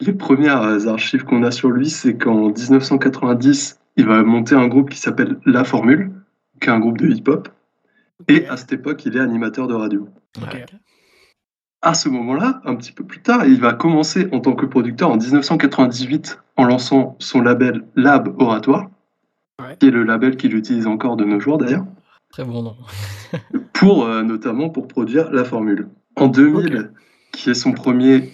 les 0.00 0.12
premières 0.12 0.88
archives 0.88 1.24
qu'on 1.24 1.42
a 1.42 1.50
sur 1.50 1.70
lui, 1.70 1.88
c'est 1.90 2.16
qu'en 2.16 2.50
1990, 2.50 3.80
il 3.96 4.06
va 4.06 4.22
monter 4.22 4.54
un 4.54 4.68
groupe 4.68 4.90
qui 4.90 4.98
s'appelle 4.98 5.38
La 5.46 5.64
Formule, 5.64 6.10
qui 6.60 6.68
est 6.68 6.72
un 6.72 6.80
groupe 6.80 6.98
de 6.98 7.08
hip-hop. 7.08 7.48
Et 8.28 8.46
à 8.48 8.56
cette 8.56 8.72
époque, 8.72 9.04
il 9.06 9.16
est 9.16 9.20
animateur 9.20 9.66
de 9.66 9.74
radio. 9.74 10.08
À 11.82 11.94
ce 11.94 12.10
moment-là, 12.10 12.60
un 12.64 12.76
petit 12.76 12.92
peu 12.92 13.04
plus 13.04 13.22
tard, 13.22 13.46
il 13.46 13.58
va 13.58 13.72
commencer 13.72 14.28
en 14.32 14.40
tant 14.40 14.54
que 14.54 14.66
producteur 14.66 15.10
en 15.10 15.16
1998 15.16 16.38
en 16.58 16.64
lançant 16.64 17.16
son 17.20 17.40
label 17.40 17.84
Lab 17.96 18.34
Oratoire, 18.38 18.90
qui 19.78 19.86
est 19.86 19.90
le 19.90 20.04
label 20.04 20.36
qu'il 20.36 20.54
utilise 20.54 20.86
encore 20.86 21.16
de 21.16 21.24
nos 21.24 21.40
jours 21.40 21.56
d'ailleurs. 21.56 21.86
Très 22.30 22.44
bon 22.44 22.62
nom. 22.62 22.76
pour 23.72 24.04
euh, 24.04 24.22
notamment 24.22 24.68
pour 24.68 24.88
produire 24.88 25.32
la 25.32 25.42
formule. 25.42 25.88
En 26.16 26.28
2000, 26.28 26.90
qui 27.32 27.48
est 27.48 27.54
son 27.54 27.72
premier 27.72 28.30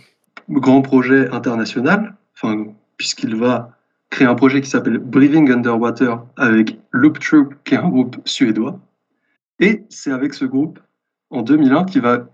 grand 0.51 0.83
projet 0.83 1.31
international, 1.31 2.17
enfin 2.35 2.67
puisqu'il 2.97 3.37
va 3.37 3.77
créer 4.11 4.27
un 4.27 4.35
projet 4.35 4.61
qui 4.61 4.69
s'appelle 4.69 4.99
Breathing 4.99 5.53
Underwater 5.53 6.25
avec 6.37 6.79
Loop 6.91 7.21
Troop, 7.21 7.55
qui 7.65 7.75
est 7.75 7.79
un 7.79 7.89
groupe 7.89 8.17
suédois. 8.25 8.81
Et 9.61 9.85
c'est 9.89 10.11
avec 10.11 10.35
ce 10.35 10.45
groupe, 10.45 10.81
en 11.31 11.43
2001, 11.43 11.85
qu'il 11.85 12.03
va 12.03 12.27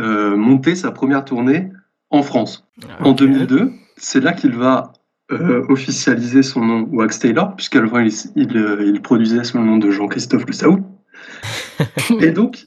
euh, 0.00 0.36
monter 0.36 0.74
sa 0.74 0.90
première 0.90 1.24
tournée 1.24 1.70
en 2.10 2.22
France. 2.22 2.66
Ah, 2.82 3.06
en 3.06 3.12
2002, 3.12 3.70
c'est 3.96 4.20
là 4.20 4.32
qu'il 4.32 4.52
va 4.52 4.92
euh, 5.30 5.64
officialiser 5.68 6.42
son 6.42 6.64
nom 6.64 6.88
Wax 6.90 7.18
Taylor, 7.18 7.54
puisqu'avant 7.54 8.00
il, 8.00 8.12
il, 8.34 8.56
euh, 8.56 8.84
il, 8.84 9.00
produisait 9.02 9.44
sous 9.44 9.58
le 9.58 9.64
nom 9.64 9.78
de 9.78 9.90
Jean-Christophe 9.90 10.46
Le 10.46 10.52
Saoud. 10.52 10.82
et 12.20 12.30
donc, 12.30 12.66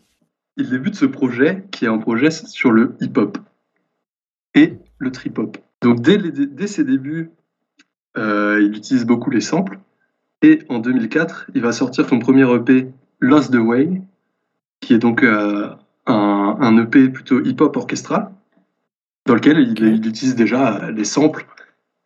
il 0.57 0.69
débute 0.69 0.95
ce 0.95 1.05
projet 1.05 1.65
qui 1.71 1.85
est 1.85 1.89
un 1.89 1.97
projet 1.97 2.31
sur 2.31 2.71
le 2.71 2.95
hip-hop 3.01 3.37
et 4.53 4.77
le 4.99 5.11
trip-hop. 5.11 5.57
Donc, 5.81 6.01
dès, 6.01 6.17
dès, 6.17 6.67
ses 6.67 6.83
débuts, 6.83 7.31
il 8.15 8.71
utilise 8.75 9.05
beaucoup 9.05 9.31
les 9.31 9.41
samples. 9.41 9.79
Et 10.43 10.59
en 10.69 10.79
2004, 10.79 11.51
il 11.55 11.61
va 11.61 11.71
sortir 11.71 12.07
son 12.07 12.19
premier 12.19 12.45
EP 12.53 12.89
Lost 13.19 13.51
the 13.51 13.57
Way, 13.57 14.01
qui 14.81 14.93
est 14.93 14.99
donc 14.99 15.23
euh, 15.23 15.69
un, 16.05 16.57
un, 16.59 16.77
EP 16.77 17.09
plutôt 17.09 17.41
hip-hop 17.41 17.75
orchestral, 17.77 18.31
dans 19.25 19.35
lequel 19.35 19.59
il, 19.59 20.05
utilise 20.05 20.35
déjà 20.35 20.91
les 20.91 21.05
samples 21.05 21.45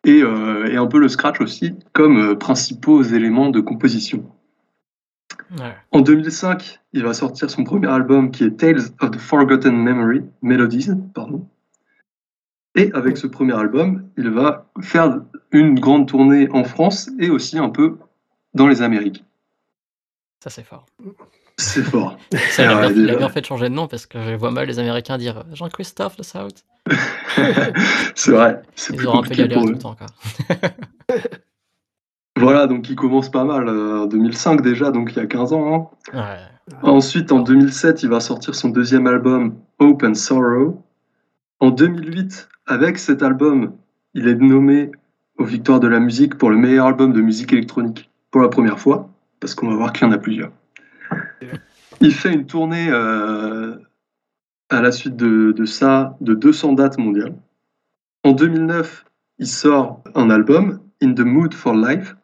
et, 0.04 0.22
euh, 0.22 0.72
et, 0.72 0.78
un 0.78 0.88
peu 0.88 1.00
le 1.00 1.10
scratch 1.10 1.42
aussi 1.42 1.76
comme 1.94 2.18
euh, 2.18 2.36
principaux 2.36 3.02
éléments 3.04 3.50
de 3.50 3.60
composition. 3.60 4.30
En 5.92 6.02
2005, 6.02 6.80
il 6.94 7.04
va 7.04 7.14
sortir 7.14 7.50
son 7.50 7.64
premier 7.64 7.88
album 7.88 8.32
qui 8.32 8.44
est 8.44 8.58
Tales 8.58 8.82
of 9.00 9.12
the 9.12 9.18
Forgotten 9.18 9.76
Memory, 9.76 10.24
Melodies, 10.42 10.90
pardon. 11.14 11.48
Et 12.76 12.92
avec 12.94 13.18
ce 13.18 13.28
premier 13.28 13.54
album, 13.54 14.10
il 14.18 14.30
va 14.30 14.70
faire 14.82 15.22
une 15.52 15.80
grande 15.80 16.08
tournée 16.08 16.50
en 16.52 16.64
France 16.64 17.10
et 17.18 17.30
aussi 17.30 17.58
un 17.58 17.70
peu 17.70 17.98
dans 18.54 18.68
les 18.68 18.82
Amériques. 18.82 19.24
Ça, 20.44 20.50
c'est 20.50 20.64
fort. 20.64 20.86
C'est 21.60 21.82
fort. 21.82 22.18
Ça, 22.52 22.64
il, 22.92 23.10
a 23.10 23.16
bien, 23.16 23.30
fait 23.30 23.42
de 23.42 23.46
changer 23.46 23.70
de 23.70 23.74
nom 23.74 23.88
parce 23.88 24.06
que 24.06 24.22
je 24.22 24.36
vois 24.36 24.52
mal 24.52 24.68
les 24.68 24.78
Américains 24.78 25.18
dire 25.18 25.44
Jean-Christophe 25.54 26.16
le 26.20 26.24
South. 26.24 26.64
c'est 28.16 28.32
vrai. 28.32 28.62
Ils 28.94 29.08
auront 29.08 29.20
un 29.20 29.24
peu 29.24 29.34
galéré 29.34 29.62
tout 29.62 29.68
le 29.68 29.78
temps. 29.80 29.96
voilà, 32.38 32.68
donc 32.68 32.88
il 32.90 32.96
commence 32.96 33.32
pas 33.32 33.44
mal. 33.44 33.68
Euh, 33.68 34.04
en 34.04 34.06
2005 34.06 34.62
déjà, 34.62 34.92
donc 34.92 35.14
il 35.14 35.18
y 35.18 35.20
a 35.20 35.26
15 35.26 35.54
ans. 35.54 35.92
Hein. 36.14 36.38
Ensuite, 36.84 37.32
en 37.32 37.40
2007, 37.40 38.04
il 38.04 38.10
va 38.10 38.20
sortir 38.20 38.54
son 38.54 38.70
deuxième 38.70 39.08
album, 39.08 39.56
Open 39.80 40.14
Sorrow. 40.14 40.84
En 41.60 41.72
2008, 41.72 42.50
avec 42.68 43.00
cet 43.00 43.24
album, 43.24 43.74
il 44.14 44.28
est 44.28 44.36
nommé 44.36 44.92
aux 45.40 45.46
Victoires 45.46 45.80
de 45.80 45.88
la 45.88 46.00
musique 46.00 46.38
pour 46.38 46.52
le 46.52 46.58
meilleur 46.58 46.86
album 46.86 47.14
de 47.14 47.22
musique 47.22 47.52
électronique 47.52 48.12
pour 48.30 48.42
la 48.42 48.50
première 48.50 48.80
fois 48.80 49.10
parce 49.40 49.56
qu'on 49.56 49.70
va 49.70 49.76
voir 49.76 49.94
qu'il 49.94 50.08
y 50.08 50.10
en 50.10 50.14
a 50.14 50.18
plusieurs. 50.18 50.52
Il 52.02 52.14
fait 52.14 52.34
une 52.34 52.46
tournée 52.46 52.90
euh, 52.90 53.76
à 54.70 54.82
la 54.82 54.92
suite 54.92 55.16
de, 55.16 55.66
ça 55.66 56.16
de 56.22 56.34
200 56.34 56.74
dates 56.74 56.98
mondiales. 56.98 57.36
En 58.24 58.34
2009, 58.34 59.06
il 59.40 59.48
sort 59.48 60.04
un 60.16 60.30
album, 60.30 60.80
In 61.02 61.14
the 61.14 61.22
Mood 61.22 61.54
for 61.54 61.74
Life, 61.74 62.16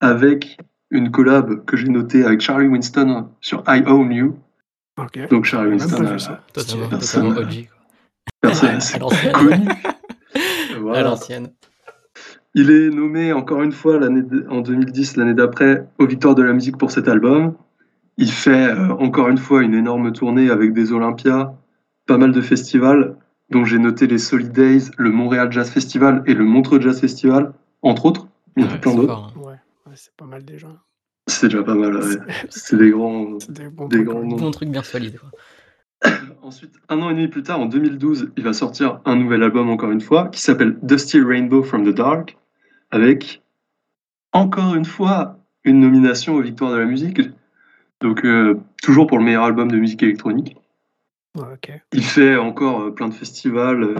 avec 0.00 0.58
une 0.90 1.10
collab 1.10 1.64
que 1.64 1.76
j'ai 1.76 1.88
notée 1.88 2.24
avec 2.24 2.40
Charlie 2.40 2.68
Winston 2.68 3.28
sur 3.40 3.62
I 3.66 3.82
Own 3.86 4.12
You. 4.12 4.38
Donc 5.30 5.44
Charlie 5.44 5.70
Winston, 5.70 6.04
euh, 6.04 6.16
personne, 6.52 6.88
personne 8.40 8.80
c'est 8.80 9.32
connu. 9.32 9.68
À 10.94 11.02
l'ancienne. 11.02 11.48
Il 12.54 12.70
est 12.70 12.90
nommé 12.90 13.32
encore 13.32 13.62
une 13.62 13.72
fois 13.72 13.98
en 14.48 14.60
2010, 14.60 15.16
l'année 15.16 15.34
d'après, 15.34 15.86
aux 15.98 16.06
Victoires 16.06 16.34
de 16.34 16.42
la 16.42 16.52
musique 16.52 16.78
pour 16.78 16.90
cet 16.90 17.08
album. 17.08 17.54
Il 18.18 18.32
fait 18.32 18.68
euh, 18.68 18.90
encore 18.94 19.28
une 19.28 19.38
fois 19.38 19.62
une 19.62 19.74
énorme 19.74 20.12
tournée 20.12 20.50
avec 20.50 20.72
des 20.72 20.92
Olympias, 20.92 21.54
pas 22.06 22.18
mal 22.18 22.32
de 22.32 22.40
festivals, 22.40 23.16
dont 23.48 23.64
j'ai 23.64 23.78
noté 23.78 24.08
les 24.08 24.18
Solidays, 24.18 24.90
le 24.98 25.10
Montréal 25.10 25.52
Jazz 25.52 25.70
Festival 25.70 26.24
et 26.26 26.34
le 26.34 26.44
Montreux 26.44 26.80
Jazz 26.80 27.00
Festival, 27.00 27.52
entre 27.80 28.06
autres. 28.06 28.26
Il 28.56 28.64
y 28.64 28.66
en 28.66 28.72
a 28.72 28.76
plein 28.76 28.94
d'autres. 28.94 29.32
Hein. 29.36 29.40
Ouais, 29.40 29.56
c'est 29.94 30.14
pas 30.16 30.26
mal 30.26 30.44
déjà. 30.44 30.66
C'est 31.28 31.46
déjà 31.46 31.62
pas 31.62 31.76
mal, 31.76 32.00
c'est 32.48 32.76
des 32.76 32.90
grands, 32.90 33.38
des, 33.48 33.68
bons 33.68 33.86
des 33.86 34.02
grands 34.02 34.24
bons 34.24 34.50
trucs 34.50 34.70
bien 34.70 34.82
solides. 34.82 35.20
Ensuite, 36.42 36.74
un 36.88 37.00
an 37.02 37.10
et 37.10 37.14
demi 37.14 37.28
plus 37.28 37.44
tard, 37.44 37.60
en 37.60 37.66
2012, 37.66 38.32
il 38.36 38.42
va 38.42 38.52
sortir 38.52 39.00
un 39.04 39.14
nouvel 39.14 39.44
album 39.44 39.70
encore 39.70 39.92
une 39.92 40.00
fois, 40.00 40.26
qui 40.28 40.40
s'appelle 40.40 40.76
Dusty 40.82 41.20
Rainbow 41.20 41.62
from 41.62 41.84
the 41.84 41.94
Dark, 41.94 42.36
avec 42.90 43.42
encore 44.32 44.74
une 44.74 44.84
fois 44.84 45.38
une 45.62 45.78
nomination 45.78 46.34
aux 46.34 46.42
Victoires 46.42 46.72
de 46.72 46.78
la 46.78 46.84
musique. 46.86 47.20
Donc 48.00 48.24
euh, 48.24 48.60
toujours 48.82 49.06
pour 49.06 49.18
le 49.18 49.24
meilleur 49.24 49.44
album 49.44 49.70
de 49.70 49.76
musique 49.76 50.02
électronique. 50.02 50.56
Il 51.92 52.02
fait 52.02 52.36
encore 52.36 52.80
euh, 52.80 52.90
plein 52.90 53.08
de 53.08 53.14
festivals. 53.14 53.82
Euh, 53.82 53.94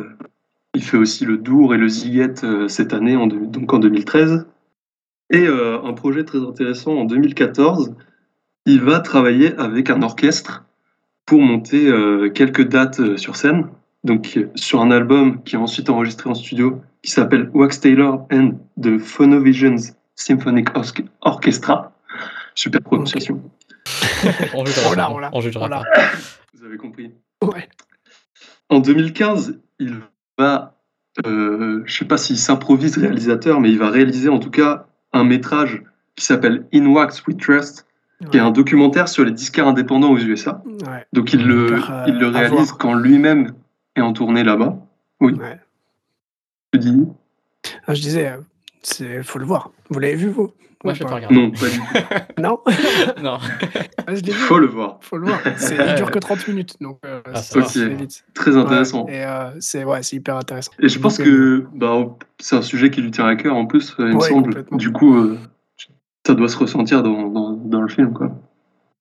il 0.74 0.82
fait 0.82 0.96
aussi 0.96 1.24
le 1.24 1.36
Dour 1.36 1.74
et 1.74 1.78
le 1.78 1.88
Ziget 1.88 2.34
cette 2.68 2.92
année, 2.92 3.16
en 3.16 3.26
donc 3.26 3.72
en 3.72 3.78
2013. 3.78 4.46
Et 5.30 5.46
un 5.46 5.92
projet 5.94 6.24
très 6.24 6.38
intéressant 6.38 6.92
en 6.92 7.04
2014, 7.04 7.94
il 8.64 8.80
va 8.80 9.00
travailler 9.00 9.56
avec 9.56 9.90
un 9.90 10.02
orchestre 10.02 10.66
pour 11.26 11.40
monter 11.40 11.90
quelques 12.34 12.68
dates 12.68 13.16
sur 13.16 13.34
scène. 13.34 13.66
Donc 14.04 14.38
sur 14.54 14.80
un 14.80 14.90
album 14.90 15.42
qui 15.42 15.56
est 15.56 15.58
ensuite 15.58 15.90
enregistré 15.90 16.30
en 16.30 16.34
studio 16.34 16.80
qui 17.02 17.10
s'appelle 17.10 17.50
Wax 17.54 17.80
Taylor 17.80 18.26
and 18.30 18.52
the 18.80 18.98
Phonovisions 18.98 19.94
Symphonic 20.14 20.68
Orchestra. 21.22 21.92
Super 22.54 22.82
prononciation. 22.82 23.42
on 24.54 24.64
jugera, 24.64 25.12
on, 25.12 25.38
on 25.38 25.40
jugera 25.40 25.68
pas. 25.68 25.82
Vous 26.54 26.64
avez 26.64 26.76
compris. 26.76 27.12
Ouais. 27.42 27.68
En 28.68 28.80
2015, 28.80 29.60
il 29.78 30.00
va, 30.36 30.78
euh, 31.26 31.82
je 31.84 31.96
sais 31.96 32.04
pas 32.04 32.16
s'il 32.16 32.38
s'improvise 32.38 32.98
réalisateur, 32.98 33.60
mais 33.60 33.70
il 33.70 33.78
va 33.78 33.90
réaliser 33.90 34.28
en 34.28 34.38
tout 34.38 34.50
cas 34.50 34.86
un 35.12 35.24
métrage 35.24 35.82
qui 36.16 36.24
s'appelle 36.24 36.66
In 36.74 36.86
Wax 36.86 37.26
We 37.26 37.36
Trust, 37.36 37.86
qui 38.30 38.36
est 38.36 38.40
un 38.40 38.50
documentaire 38.50 39.08
sur 39.08 39.24
les 39.24 39.30
disquaires 39.30 39.68
indépendants 39.68 40.10
aux 40.10 40.18
USA. 40.18 40.62
Donc 41.12 41.32
il 41.32 41.46
le, 41.46 41.80
il 42.06 42.18
le 42.18 42.26
réalise 42.26 42.72
quand 42.72 42.94
lui-même 42.94 43.52
est 43.94 44.00
en 44.00 44.12
tournée 44.12 44.42
là-bas. 44.42 44.76
Oui. 45.20 45.34
Tu 46.72 46.78
dis 46.80 47.04
ah, 47.86 47.94
Je 47.94 48.02
disais, 48.02 48.34
il 49.00 49.22
faut 49.22 49.38
le 49.38 49.46
voir. 49.46 49.70
Vous 49.88 50.00
l'avez 50.00 50.16
vu, 50.16 50.28
vous? 50.28 50.52
Moi, 50.84 50.92
ou 50.92 50.94
je 50.94 51.00
l'ai 51.00 51.04
pas 51.06 51.10
pas 51.10 51.16
regardé. 51.16 51.34
Non, 51.34 51.50
pas 51.50 51.68
du 51.68 51.78
tout. 51.78 51.84
Non 52.42 52.60
non. 53.22 53.38
Ah, 54.06 54.14
Je. 54.14 54.30
Faut 54.30 54.58
le 54.58 54.66
voir. 54.68 54.98
Faut 55.00 55.16
le 55.18 55.26
voir. 55.26 55.40
C'est- 55.56 55.76
Il 55.88 55.94
dure 55.96 56.10
que 56.10 56.18
30 56.20 56.46
minutes, 56.48 56.74
donc 56.80 56.98
euh, 57.04 57.20
Ah, 57.34 57.42
ça 57.42 57.60
va. 57.60 57.66
vite. 57.88 58.24
Très 58.34 58.56
intéressant. 58.56 59.04
Ouais, 59.06 59.16
et 59.16 59.24
euh, 59.24 59.50
c'est 59.58 59.82
ouais, 59.84 60.02
c'est 60.04 60.16
hyper 60.16 60.36
intéressant. 60.36 60.70
Et 60.78 60.88
je 60.88 60.98
pense 61.00 61.18
Donc, 61.18 61.26
que 61.26 61.66
bah, 61.74 62.06
c'est 62.38 62.54
un 62.56 62.62
sujet 62.62 62.90
qui 62.90 63.02
lui 63.02 63.10
tient 63.10 63.26
à 63.26 63.34
cœur 63.34 63.56
en 63.56 63.66
plus, 63.66 63.94
euh, 63.98 64.08
il 64.10 64.14
me 64.16 64.20
semble. 64.20 64.64
Du 64.72 64.92
coup, 64.92 65.16
euh, 65.18 65.36
ça 66.26 66.34
doit 66.34 66.48
se 66.48 66.56
ressentir 66.58 67.02
dans, 67.02 67.26
dans, 67.28 67.52
dans 67.52 67.80
le 67.82 67.88
film. 67.88 68.12
Quoi. 68.12 68.30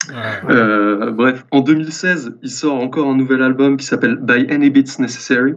Ouais. 0.09 0.15
Euh, 0.49 1.11
bref, 1.11 1.45
en 1.51 1.61
2016, 1.61 2.37
il 2.41 2.49
sort 2.49 2.75
encore 2.81 3.07
un 3.09 3.15
nouvel 3.15 3.41
album 3.43 3.77
qui 3.77 3.85
s'appelle 3.85 4.15
By 4.15 4.47
Any 4.49 4.69
Bits 4.71 4.95
Necessary, 4.99 5.53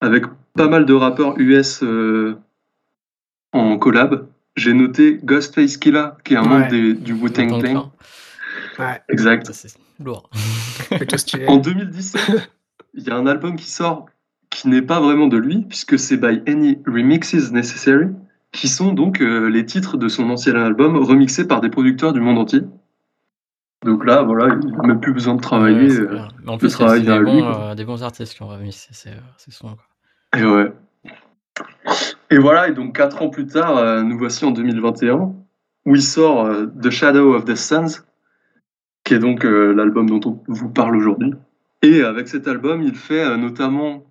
avec 0.00 0.24
pas 0.54 0.68
mal 0.68 0.84
de 0.84 0.92
rappeurs 0.94 1.34
US 1.38 1.82
euh, 1.82 2.36
en 3.52 3.78
collab. 3.78 4.26
J'ai 4.60 4.74
noté 4.74 5.18
Ghostface 5.24 5.76
Killah, 5.78 6.18
qui 6.24 6.34
est 6.34 6.36
un 6.36 6.42
Ouais. 6.42 6.48
membre 6.48 6.68
des- 6.68 6.92
du 6.94 7.14
Wu-Tang 7.14 7.60
Clan. 7.62 7.92
Ouais, 8.78 9.00
Exact. 9.08 9.46
Ça, 9.46 9.52
c'est 9.54 9.74
lourd. 10.04 10.28
En 11.48 11.56
2017, 11.56 12.50
il 12.94 13.02
y 13.04 13.10
a 13.10 13.16
un 13.16 13.26
album 13.26 13.56
qui 13.56 13.70
sort 13.70 14.06
qui 14.50 14.68
n'est 14.68 14.82
pas 14.82 15.00
vraiment 15.00 15.28
de 15.28 15.36
lui, 15.38 15.62
puisque 15.68 15.98
c'est 15.98 16.16
By 16.16 16.42
Any 16.48 16.78
Remixes 16.86 17.52
Necessary, 17.52 18.08
qui 18.52 18.66
sont 18.68 18.92
donc 18.92 19.20
euh, 19.22 19.48
les 19.48 19.64
titres 19.64 19.96
de 19.96 20.08
son 20.08 20.28
ancien 20.28 20.54
album 20.56 20.96
remixés 20.96 21.46
par 21.46 21.60
des 21.60 21.70
producteurs 21.70 22.12
du 22.12 22.20
monde 22.20 22.36
entier. 22.38 22.62
Donc 23.84 24.04
là, 24.04 24.22
voilà, 24.22 24.56
il 24.60 24.70
n'a 24.72 24.82
même 24.88 25.00
plus 25.00 25.12
besoin 25.14 25.36
de 25.36 25.40
travailler. 25.40 25.88
Ouais, 26.00 26.00
euh, 26.00 26.26
en 26.48 26.58
plus, 26.58 26.68
c'est 26.68 27.00
des, 27.00 27.08
euh, 27.08 27.74
des 27.76 27.84
bons 27.84 28.02
artistes 28.02 28.34
qui 28.34 28.42
ont 28.42 28.48
remis 28.48 28.72
ces, 28.72 28.92
ces 28.92 29.50
sons. 29.50 29.76
Quoi. 30.32 30.40
Et 30.40 30.44
ouais. 30.44 30.72
Et 32.30 32.38
voilà, 32.38 32.68
et 32.68 32.72
donc 32.72 32.96
quatre 32.96 33.22
ans 33.22 33.28
plus 33.28 33.46
tard, 33.46 33.76
euh, 33.76 34.02
nous 34.02 34.16
voici 34.16 34.44
en 34.44 34.52
2021, 34.52 35.34
où 35.86 35.94
il 35.94 36.02
sort 36.02 36.46
euh, 36.46 36.66
The 36.80 36.90
Shadow 36.90 37.34
of 37.34 37.44
the 37.44 37.56
Suns, 37.56 38.04
qui 39.04 39.14
est 39.14 39.18
donc 39.18 39.44
euh, 39.44 39.72
l'album 39.74 40.08
dont 40.08 40.20
on 40.24 40.52
vous 40.52 40.68
parle 40.68 40.96
aujourd'hui. 40.96 41.32
Et 41.82 42.02
avec 42.02 42.28
cet 42.28 42.46
album, 42.46 42.82
il 42.82 42.94
fait 42.94 43.36
notamment, 43.38 44.04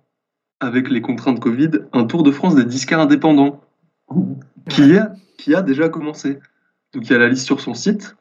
avec 0.58 0.90
les 0.90 1.00
contraintes 1.00 1.40
Covid, 1.40 1.70
un 1.92 2.04
tour 2.04 2.22
de 2.22 2.30
France 2.30 2.56
des 2.56 2.64
disquaires 2.64 3.00
indépendants, 3.00 3.60
qui, 4.68 5.54
a 5.54 5.62
déjà 5.62 5.88
commencé. 5.88 6.38
Donc 6.92 7.06
il 7.06 7.12
y 7.12 7.14
a 7.14 7.18
la 7.18 7.28
liste 7.28 7.46
sur 7.46 7.60
son 7.60 7.74
site. 7.74 8.16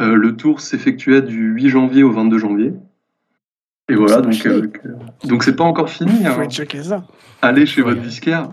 Euh, 0.00 0.14
le 0.14 0.36
tour 0.36 0.60
s'effectuait 0.60 1.22
du 1.22 1.52
8 1.52 1.68
janvier 1.68 2.02
au 2.02 2.10
22 2.10 2.38
janvier. 2.38 2.74
Et 3.88 3.94
voilà, 3.94 4.22
donc 4.22 4.46
euh, 4.46 4.72
donc 5.24 5.44
c'est 5.44 5.56
pas 5.56 5.64
encore 5.64 5.90
fini. 5.90 6.24
Faut 6.24 6.40
hein. 6.40 6.48
checker 6.48 6.82
ça. 6.82 7.04
Allez 7.42 7.66
chez 7.66 7.82
Ouais. 7.82 7.90
votre 7.90 8.02
disquaire, 8.02 8.48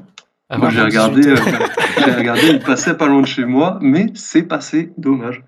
moi, 0.58 0.70
j'ai 0.70 0.82
regardé, 0.82 1.22
18 1.22 1.32
euh, 1.32 1.66
j'ai 2.06 2.12
regardé, 2.12 2.42
il 2.50 2.60
passait 2.60 2.96
pas 2.96 3.08
loin 3.08 3.22
de 3.22 3.28
chez 3.28 3.46
moi, 3.46 3.78
mais 3.82 4.08
c'est 4.16 4.44
passé, 4.44 4.92
dommage. 4.98 5.44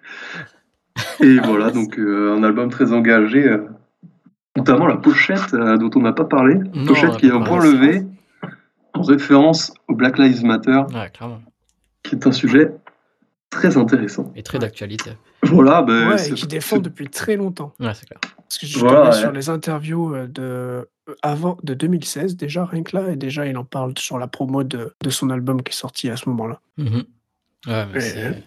Et 1.19 1.37
voilà, 1.39 1.71
donc 1.71 1.97
euh, 1.97 2.35
un 2.37 2.43
album 2.43 2.69
très 2.69 2.91
engagé, 2.93 3.43
euh, 3.47 3.65
notamment 4.55 4.85
la 4.87 4.97
pochette 4.97 5.53
euh, 5.53 5.77
dont 5.77 5.89
on 5.95 6.01
n'a 6.01 6.13
pas 6.13 6.25
parlé, 6.25 6.55
Non, 6.73 6.85
pochette 6.85 7.11
a 7.13 7.15
qui 7.17 7.27
est 7.27 7.31
un 7.31 7.41
point 7.41 7.63
levé 7.63 8.03
en 8.93 9.01
référence 9.01 9.73
au 9.87 9.95
Black 9.95 10.17
Lives 10.19 10.43
Matter, 10.45 10.81
Ouais, 10.93 11.09
clairement. 11.11 11.41
qui 12.03 12.15
est 12.15 12.27
un 12.27 12.31
sujet 12.31 12.71
très 13.49 13.77
intéressant. 13.77 14.31
Et 14.35 14.43
très 14.43 14.59
d'actualité. 14.59 15.11
Voilà, 15.43 15.81
ben, 15.81 16.09
Ouais, 16.09 16.15
et 16.15 16.17
c'est- 16.19 16.33
qui 16.33 16.47
défend 16.47 16.77
depuis 16.77 17.07
très 17.09 17.35
longtemps. 17.35 17.73
Ouais, 17.79 17.93
c'est 17.93 18.05
clair. 18.07 18.19
Parce 18.53 18.57
que 18.59 18.67
je 18.67 18.79
Voilà, 18.79 19.05
ouais. 19.09 19.11
sur 19.13 19.31
les 19.31 19.49
interviews 19.49 20.13
euh, 20.15 20.27
de 20.27 20.41
euh, 21.09 21.15
avant 21.21 21.57
de 21.63 21.73
2016 21.73 22.35
déjà 22.37 22.65
rien 22.65 22.83
que 22.83 22.95
là 22.95 23.09
et 23.11 23.15
déjà 23.15 23.45
il 23.47 23.57
en 23.57 23.63
parle 23.63 23.93
sur 23.97 24.17
la 24.19 24.27
promo 24.27 24.63
de, 24.63 24.93
de 25.01 25.09
son 25.09 25.29
album 25.31 25.61
qui 25.63 25.71
est 25.71 25.75
sorti 25.75 26.09
à 26.09 26.17
ce 26.17 26.29
moment-là. 26.29 26.59
Mhm. 26.77 27.03
Ouais, 27.67 27.85
mais 27.91 27.97
Et- 27.97 28.01
c'est 28.01 28.43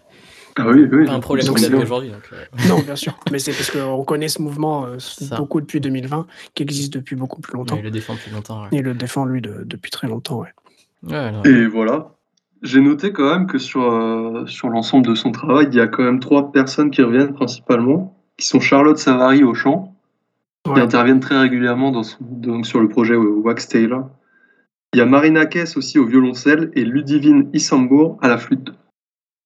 Ah 0.59 0.69
oui, 0.69 0.87
oui. 0.91 1.07
pas 1.07 1.13
un 1.13 1.21
problème 1.21 1.47
aujourd'hui. 1.51 2.11
Euh, 2.13 2.45
Non, 2.69 2.79
bien 2.81 2.97
sûr, 2.97 3.19
mais 3.33 3.39
c'est 3.39 3.53
parce 3.53 3.71
qu'on 3.71 4.05
connaît 4.05 4.29
ce 4.29 4.41
mouvement 4.41 4.87
euh, 4.87 4.97
beaucoup 5.37 5.61
depuis 5.61 5.81
2020 5.81 6.27
qui 6.55 6.63
existe 6.63 6.93
depuis 6.95 7.17
beaucoup 7.17 7.41
plus 7.41 7.55
longtemps. 7.55 7.77
il 7.77 7.83
le 7.83 7.91
défend 7.91 8.15
depuis 8.15 8.31
longtemps. 8.31 8.63
Ouais. 8.63 8.69
Il 8.73 8.83
le 8.83 8.95
défend 8.95 9.25
lui 9.25 9.43
de- 9.43 9.63
depuis 9.65 9.91
très 9.91 10.07
longtemps. 10.09 10.41
Ouais. 10.41 10.53
Ouais, 11.03 11.33
non, 11.33 11.43
Et 11.43 11.67
voilà. 11.67 12.13
J'ai 12.63 12.81
noté 12.81 13.13
quand 13.13 13.29
même 13.31 13.47
que 13.47 13.59
sur, 13.59 13.83
euh, 13.83 14.47
sur 14.47 14.69
l'ensemble 14.71 15.07
de 15.07 15.15
son 15.15 15.31
travail, 15.31 15.67
il 15.71 15.75
y 15.77 15.81
a 15.81 15.89
quand 15.89 16.03
même 16.05 16.21
trois 16.21 16.53
personnes 16.53 16.91
qui 16.91 17.03
reviennent 17.03 17.35
principalement, 17.35 18.17
qui 18.39 18.47
sont 18.47 18.61
Charlotte 18.61 18.97
Savary 18.99 19.45
au 19.45 19.53
chant, 19.55 19.95
qui 20.75 20.81
interviennent 20.81 21.21
très 21.21 21.39
régulièrement 21.39 21.91
dans 21.93 22.03
son- 22.03 22.19
donc 22.23 22.67
sur 22.67 22.81
le 22.81 22.89
projet 22.89 23.17
Wax 23.17 23.69
Taylor. 23.69 24.09
Il 24.95 24.99
y 24.99 25.01
a 25.03 25.07
Marina 25.07 25.47
Kess 25.47 25.77
aussi 25.77 25.99
au 25.99 26.07
violoncelle 26.07 26.71
et 26.75 26.85
Ludivine 26.85 27.51
Issambourg 27.53 28.19
à 28.23 28.29
la 28.29 28.39
flûte. 28.39 28.71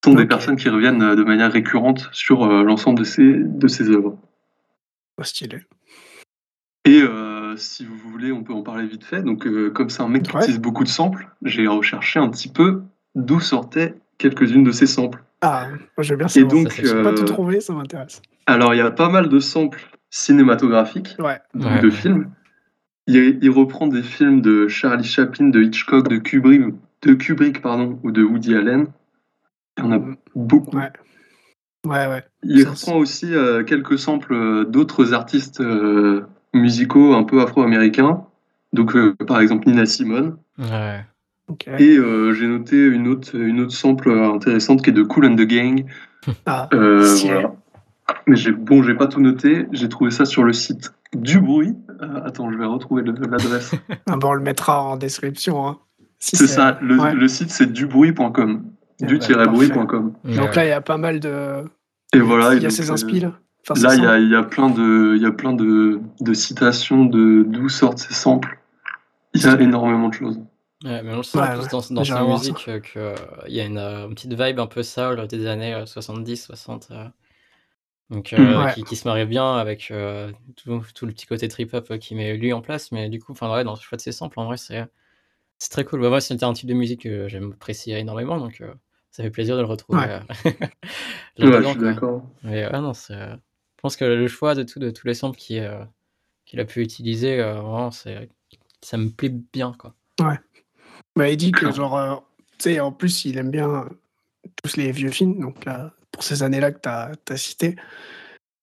Ce 0.04 0.10
sont 0.10 0.16
des 0.16 0.26
personnes 0.26 0.56
qui 0.56 0.68
reviennent 0.68 1.02
euh, 1.02 1.14
de 1.16 1.24
manière 1.24 1.52
récurrente 1.52 2.08
sur 2.12 2.44
euh, 2.44 2.62
l'ensemble 2.62 2.98
de 3.00 3.04
ses, 3.04 3.34
de 3.34 3.68
ses 3.68 3.90
œuvres. 3.90 4.16
Stylé. 5.22 5.58
Et 6.86 7.02
euh, 7.02 7.56
si 7.56 7.84
vous 7.84 7.96
voulez, 7.96 8.32
on 8.32 8.42
peut 8.42 8.54
en 8.54 8.62
parler 8.62 8.86
vite 8.86 9.04
fait. 9.04 9.22
Donc, 9.22 9.46
euh, 9.46 9.70
comme 9.70 9.90
c'est 9.90 10.02
un 10.02 10.08
mec 10.08 10.22
qui 10.22 10.32
Ouais. 10.34 10.40
utilise 10.42 10.60
beaucoup 10.60 10.84
de 10.84 10.88
samples, 10.88 11.28
j'ai 11.42 11.66
recherché 11.66 12.18
un 12.18 12.28
petit 12.30 12.48
peu 12.48 12.82
d'où 13.14 13.38
sortaient 13.40 13.94
quelques-unes 14.16 14.64
de 14.64 14.72
ces 14.72 14.86
samples. 14.86 15.22
Ah, 15.42 15.66
moi 15.68 16.02
je 16.02 16.12
veux 16.14 16.16
bien 16.16 16.26
Et 16.26 16.30
savoir. 16.30 16.50
donc, 16.52 16.72
ça, 16.72 16.82
J'ai 16.82 17.02
pas 17.02 17.12
tout 17.12 17.24
trouvé, 17.24 17.60
ça 17.60 17.74
m'intéresse. 17.74 18.22
alors 18.46 18.72
il 18.74 18.78
y 18.78 18.82
a 18.82 18.90
pas 18.90 19.08
mal 19.10 19.28
de 19.28 19.38
samples 19.40 19.90
cinématographiques, 20.10 21.16
Ouais. 21.18 21.38
donc 21.54 21.72
Ouais. 21.72 21.80
de 21.80 21.90
films. 21.90 22.30
Il, 23.06 23.38
il 23.42 23.50
reprend 23.50 23.86
des 23.86 24.02
films 24.02 24.40
de 24.40 24.68
Charlie 24.68 25.04
Chaplin, 25.04 25.48
de 25.48 25.62
Hitchcock, 25.62 26.08
de 26.08 26.18
Kubrick, 26.18 26.62
de 27.02 27.14
Kubrick 27.14 27.62
pardon, 27.62 27.98
ou 28.02 28.10
de 28.12 28.22
Woody 28.22 28.54
Allen. 28.54 28.86
Il 29.78 29.84
y 29.84 29.86
en 29.86 29.92
a 29.92 30.00
beaucoup. 30.34 30.76
Ouais. 30.76 30.90
Ouais, 31.86 32.06
ouais. 32.08 32.22
Il 32.42 32.68
reprend 32.68 32.96
aussi 32.96 33.34
euh, 33.34 33.64
quelques 33.64 33.98
samples 33.98 34.34
euh, 34.34 34.64
d'autres 34.64 35.14
artistes 35.14 35.60
euh, 35.62 36.22
musicaux 36.52 37.14
un 37.14 37.22
peu 37.24 37.40
afro-américains. 37.40 38.24
Donc, 38.74 38.94
euh, 38.94 39.14
par 39.26 39.40
exemple, 39.40 39.66
Nina 39.66 39.86
Simone. 39.86 40.36
Ouais. 40.58 41.00
Et 41.78 41.96
euh, 41.96 42.32
j'ai 42.32 42.46
noté 42.46 42.76
une 42.76 43.08
autre, 43.08 43.34
une 43.34 43.60
autre 43.60 43.72
sample 43.72 44.10
intéressante 44.12 44.82
qui 44.82 44.90
est 44.90 44.92
de 44.92 45.02
Cool 45.02 45.24
and 45.26 45.36
the 45.36 45.46
Gang. 45.46 45.84
Ah, 46.46 46.68
Euh, 46.74 47.04
voilà. 47.24 47.54
Mais 48.26 48.36
j'ai, 48.36 48.52
bon, 48.52 48.82
j'ai 48.82 48.94
pas 48.94 49.06
tout 49.06 49.20
noté. 49.20 49.66
J'ai 49.72 49.88
trouvé 49.88 50.10
ça 50.10 50.24
sur 50.24 50.44
le 50.44 50.52
site 50.52 50.92
du 51.14 51.40
bruit. 51.40 51.74
Euh, 52.02 52.20
attends, 52.24 52.50
je 52.52 52.56
vais 52.58 52.66
retrouver 52.66 53.02
le- 53.02 53.12
l'adresse. 53.12 53.72
ah, 54.08 54.16
bon, 54.16 54.28
on 54.28 54.32
le 54.34 54.40
mettra 54.42 54.82
en 54.82 54.96
description. 54.96 55.66
Hein. 55.68 55.78
Si 56.18 56.36
c'est 56.36 56.46
ça. 56.46 56.78
Le, 56.82 56.98
ouais. 56.98 57.14
le 57.14 57.28
site, 57.28 57.50
c'est 57.50 57.72
duburuit.com. 57.72 58.64
Eh 59.02 59.06
ben, 59.06 59.18
Du-bruit.com. 59.18 60.12
Donc 60.24 60.54
là, 60.54 60.64
il 60.66 60.68
y 60.68 60.72
a 60.72 60.80
pas 60.80 60.98
mal 60.98 61.20
de. 61.20 61.64
Et 62.14 62.18
voilà. 62.20 62.54
il 62.54 62.62
y 62.62 62.66
a 62.66 62.68
donc, 62.68 62.72
ces 62.72 62.90
euh, 62.90 62.94
inspi 62.94 63.20
là. 63.20 63.32
Enfin, 63.68 63.80
Là, 63.80 63.90
ces 63.90 63.96
il 63.96 64.02
y 64.02 64.06
a, 64.06 64.10
samples. 64.10 64.22
il 64.22 64.30
y 64.30 64.34
a 64.36 64.42
plein 64.42 64.70
de, 64.70 65.14
il 65.16 65.22
y 65.22 65.26
a 65.26 65.30
plein 65.32 65.52
de, 65.52 66.00
de 66.20 66.32
citations 66.34 67.04
de 67.04 67.44
d'où 67.46 67.68
sortent 67.68 67.98
ces 67.98 68.14
samples. 68.14 68.58
Il 69.34 69.42
y 69.42 69.46
a 69.46 69.58
énormément 69.60 70.08
de 70.08 70.14
choses. 70.14 70.40
Ouais, 70.84 71.02
mais 71.02 71.12
on 71.12 71.18
le 71.18 71.22
sent 71.22 71.38
Ouais, 71.38 71.46
dans, 71.70 71.80
dans 71.90 72.02
J'irai 72.04 72.18
sa 72.18 72.24
voir 72.24 72.38
musique 72.38 72.64
euh, 72.68 72.80
qu'il 72.80 73.54
y 73.54 73.60
a 73.60 73.64
une, 73.66 73.78
euh, 73.78 74.06
une 74.08 74.14
petite 74.14 74.32
vibe 74.32 74.58
un 74.60 74.66
peu 74.66 74.82
soul 74.82 75.26
des 75.28 75.46
années 75.46 75.74
euh, 75.74 75.84
70, 75.86 76.36
60. 76.46 76.88
euh. 76.90 77.04
Donc, 78.10 78.32
euh, 78.32 78.58
Mm. 78.58 78.64
Ouais. 78.64 78.74
qui, 78.74 78.84
qui 78.84 78.96
se 78.96 79.06
marie 79.06 79.24
bien 79.26 79.56
avec 79.56 79.90
euh, 79.90 80.32
tout, 80.56 80.82
tout 80.94 81.06
le 81.06 81.12
petit 81.12 81.26
côté 81.26 81.46
trip-hop 81.48 81.90
euh, 81.92 81.98
qui 81.98 82.14
met 82.14 82.36
lui 82.36 82.52
en 82.52 82.60
place. 82.60 82.90
Mais 82.92 83.08
du 83.08 83.20
coup, 83.20 83.32
enfin, 83.32 83.52
ouais, 83.52 83.64
dans 83.64 83.74
le 83.74 83.80
choix 83.80 83.96
de 83.96 84.02
ses 84.02 84.12
samples, 84.12 84.38
en 84.40 84.46
vrai, 84.46 84.56
c'est 84.56 84.84
c'est 85.58 85.70
très 85.70 85.84
cool. 85.84 86.00
Bah, 86.02 86.08
moi, 86.08 86.20
c'était 86.20 86.44
un 86.44 86.52
type 86.54 86.68
de 86.68 86.74
musique 86.74 87.02
que 87.02 87.28
j'aime 87.28 87.52
apprécier 87.52 87.98
énormément. 87.98 88.38
Donc, 88.38 88.60
euh, 88.62 88.72
ça 89.10 89.22
fait 89.22 89.30
plaisir 89.30 89.56
de 89.56 89.62
le 89.62 89.66
retrouver 89.68 90.00
Ouais. 90.00 90.08
euh, 90.08 90.20
Ouais, 91.38 91.62
je 91.62 91.68
suis 91.68 91.78
quoi. 91.78 91.92
d'accord. 91.92 92.22
Mais 92.42 92.66
ouais, 92.66 92.80
non, 92.80 92.94
c'est. 92.94 93.14
euh, 93.14 93.34
Je 93.34 93.82
pense 93.82 93.96
que 93.96 94.04
le 94.04 94.28
choix 94.28 94.54
de, 94.54 94.62
tout, 94.62 94.78
de 94.80 94.90
tous 94.90 95.06
les 95.06 95.14
samples 95.14 95.38
qui, 95.38 95.58
euh, 95.60 95.84
qu'il 96.46 96.60
a 96.60 96.64
pu 96.64 96.80
utiliser, 96.82 97.40
euh, 97.40 97.54
vraiment, 97.60 97.90
c'est, 97.90 98.28
ça 98.82 98.96
me 98.96 99.10
plaît 99.10 99.32
bien. 99.52 99.74
Quoi. 99.78 99.94
Bah, 101.16 101.28
il 101.28 101.36
dit 101.36 101.52
que, 101.52 101.70
genre, 101.72 101.96
euh, 101.96 102.16
tu 102.58 102.70
sais, 102.70 102.80
en 102.80 102.92
plus, 102.92 103.24
il 103.24 103.38
aime 103.38 103.50
bien 103.50 103.88
tous 104.62 104.76
les 104.76 104.92
vieux 104.92 105.10
films, 105.10 105.40
donc 105.40 105.64
là, 105.64 105.92
pour 106.12 106.22
ces 106.22 106.42
années-là 106.42 106.72
que 106.72 106.80
tu 106.80 106.88
as, 107.32 107.36
cité. 107.36 107.76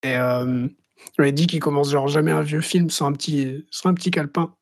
Et 0.02 0.16
euh, 0.16 0.66
il 1.18 1.32
dit 1.32 1.46
qu'il 1.46 1.60
commence, 1.60 1.90
genre, 1.90 2.08
jamais 2.08 2.30
un 2.32 2.42
vieux 2.42 2.60
film 2.60 2.90
sans 2.90 3.06
un 3.06 3.12
petit, 3.12 3.66
sans 3.70 3.90
un 3.90 3.94
petit 3.94 4.10
calepin. 4.10 4.54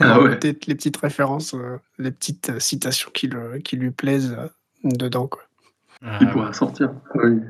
Ah 0.00 0.14
Pour 0.14 0.22
ouais. 0.24 0.28
noter 0.30 0.56
les 0.66 0.74
petites 0.76 0.96
références, 0.96 1.54
euh, 1.54 1.78
les 1.98 2.12
petites 2.12 2.50
euh, 2.50 2.60
citations 2.60 3.10
qui, 3.12 3.26
le, 3.26 3.58
qui 3.58 3.76
lui 3.76 3.90
plaisent 3.90 4.36
euh, 4.38 4.48
dedans, 4.84 5.26
quoi. 5.26 5.42
Il 6.02 6.08
Euh, 6.28 6.30
pourra 6.30 6.52
sortir. 6.52 6.92
Oui. 7.16 7.40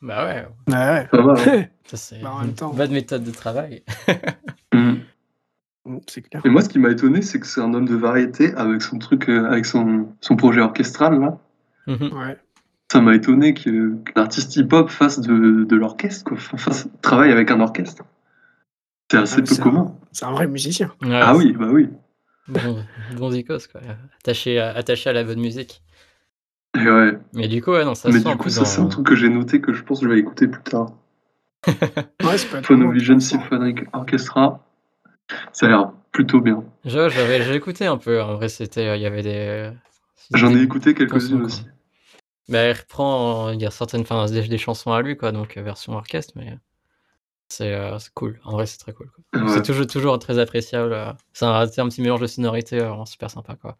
bah 0.00 0.24
ouais, 0.24 0.46
Ouais, 0.68 1.08
Ça 1.10 1.20
va. 1.22 1.32
hein. 1.32 1.44
ouais. 1.46 1.70
ça 1.86 1.96
c'est 1.96 2.20
Bah, 2.22 2.30
en 2.32 2.40
même 2.42 2.54
temps. 2.54 2.72
bonne 2.72 2.92
méthode 2.92 3.24
de 3.24 3.32
travail. 3.32 3.82
C'est 6.06 6.22
clair. 6.22 6.42
Et 6.44 6.50
moi, 6.50 6.60
ce 6.62 6.68
qui 6.68 6.78
m'a 6.78 6.90
étonné, 6.90 7.20
c'est 7.22 7.40
que 7.40 7.46
c'est 7.46 7.60
un 7.60 7.72
homme 7.74 7.86
de 7.88 7.96
variété 7.96 8.54
avec 8.54 8.80
son 8.82 8.98
truc, 8.98 9.28
euh, 9.28 9.46
avec 9.50 9.66
son, 9.66 10.14
son 10.20 10.36
projet 10.36 10.60
orchestral 10.60 11.18
là. 11.18 11.38
Mhm. 11.86 12.12
Ouais. 12.16 12.36
Ça 12.90 13.00
m'a 13.00 13.14
étonné 13.14 13.54
que 13.54 13.94
qu'un 14.02 14.22
artiste 14.22 14.56
hip-hop 14.56 14.90
fasse 14.90 15.20
de, 15.20 15.64
de 15.64 15.76
l'orchestre, 15.76 16.24
quoi. 16.24 16.36
Fasse- 16.38 16.88
travaille 17.02 17.30
avec 17.30 17.50
un 17.50 17.60
orchestre. 17.60 18.02
C'est 19.10 19.18
assez 19.18 19.36
Ah, 19.38 19.40
peu 19.42 19.46
c'est 19.54 19.60
un- 19.60 19.64
commun. 19.64 19.94
C'est 20.12 20.24
un 20.24 20.32
vrai 20.32 20.46
musicien. 20.48 20.92
Ouais, 21.02 21.20
Ah 21.22 21.36
oui, 21.36 21.52
bah 21.52 21.68
oui. 21.70 21.88
Bon, 22.48 22.84
bon 23.16 23.30
zikos, 23.30 23.68
quoi. 23.70 23.80
Attaché 24.20 24.58
à, 24.58 24.70
attaché 24.74 25.08
à 25.08 25.12
la 25.12 25.22
bonne 25.22 25.40
musique. 25.40 25.82
Et 26.76 26.88
ouais. 26.88 27.18
Mais 27.34 27.46
du 27.48 27.62
coup, 27.62 27.70
ouais, 27.72 27.84
non, 27.84 27.94
ça 27.94 28.08
Mais 28.10 28.18
sent 28.20 28.28
du 28.30 28.36
coup, 28.36 28.48
ça, 28.48 28.64
c'est 28.64 28.80
un 28.80 28.84
dans- 28.84 28.88
truc 28.88 29.06
que 29.06 29.14
j'ai 29.14 29.28
noté 29.28 29.60
que 29.60 29.72
je 29.72 29.82
pense 29.84 30.00
que 30.00 30.06
je 30.06 30.10
vais 30.12 30.18
écouter 30.18 30.48
plus 30.48 30.62
tard. 30.62 30.92
Ouais, 32.22 32.36
intéressant. 32.54 33.20
Symphonic 33.20 33.82
Orchestra. 33.92 34.64
Ça 35.52 35.66
a 35.66 35.68
l'air 35.68 35.92
plutôt 36.10 36.40
bien. 36.40 36.64
Je- 36.84 37.08
J'avais 37.08 37.42
j'ai 37.42 37.54
écouté 37.54 37.86
un 37.86 37.98
peu, 37.98 38.20
en 38.20 38.34
vrai, 38.34 38.48
c'était. 38.48 38.86
euh, 38.88 38.96
Il 38.96 39.02
y 39.02 39.06
avait 39.06 39.22
des. 39.22 39.70
J'en 40.34 40.52
ai 40.56 40.60
écouté 40.62 40.94
quelques-unes 40.94 41.42
aussi. 41.42 41.64
Bah, 42.48 42.68
il 42.68 42.72
reprend, 42.72 43.50
il 43.50 43.60
y 43.60 43.66
a 43.66 43.70
certaines, 43.70 44.00
enfin, 44.02 44.26
des, 44.26 44.48
des 44.48 44.58
chansons 44.58 44.92
à 44.92 45.02
lui, 45.02 45.16
quoi, 45.16 45.30
donc 45.32 45.56
euh, 45.56 45.62
version 45.62 45.92
orchestre, 45.92 46.32
mais 46.36 46.58
c'est 47.48 47.72
euh, 47.74 47.98
cool. 48.14 48.40
En 48.44 48.52
vrai, 48.52 48.66
c'est 48.66 48.78
très 48.78 48.92
cool. 48.92 49.10
Ouais. 49.34 49.48
C'est 49.48 49.62
toujours, 49.62 49.86
toujours 49.86 50.18
très 50.18 50.38
appréciable. 50.38 50.92
euh, 50.92 51.12
C'est 51.32 51.44
un, 51.44 51.54
un 51.62 51.66
petit 51.68 52.02
mélange 52.02 52.20
de 52.20 52.26
sonorités 52.26 52.80
euh, 52.80 52.88
vraiment 52.88 53.06
super 53.06 53.30
sympa, 53.30 53.56
quoi. 53.56 53.76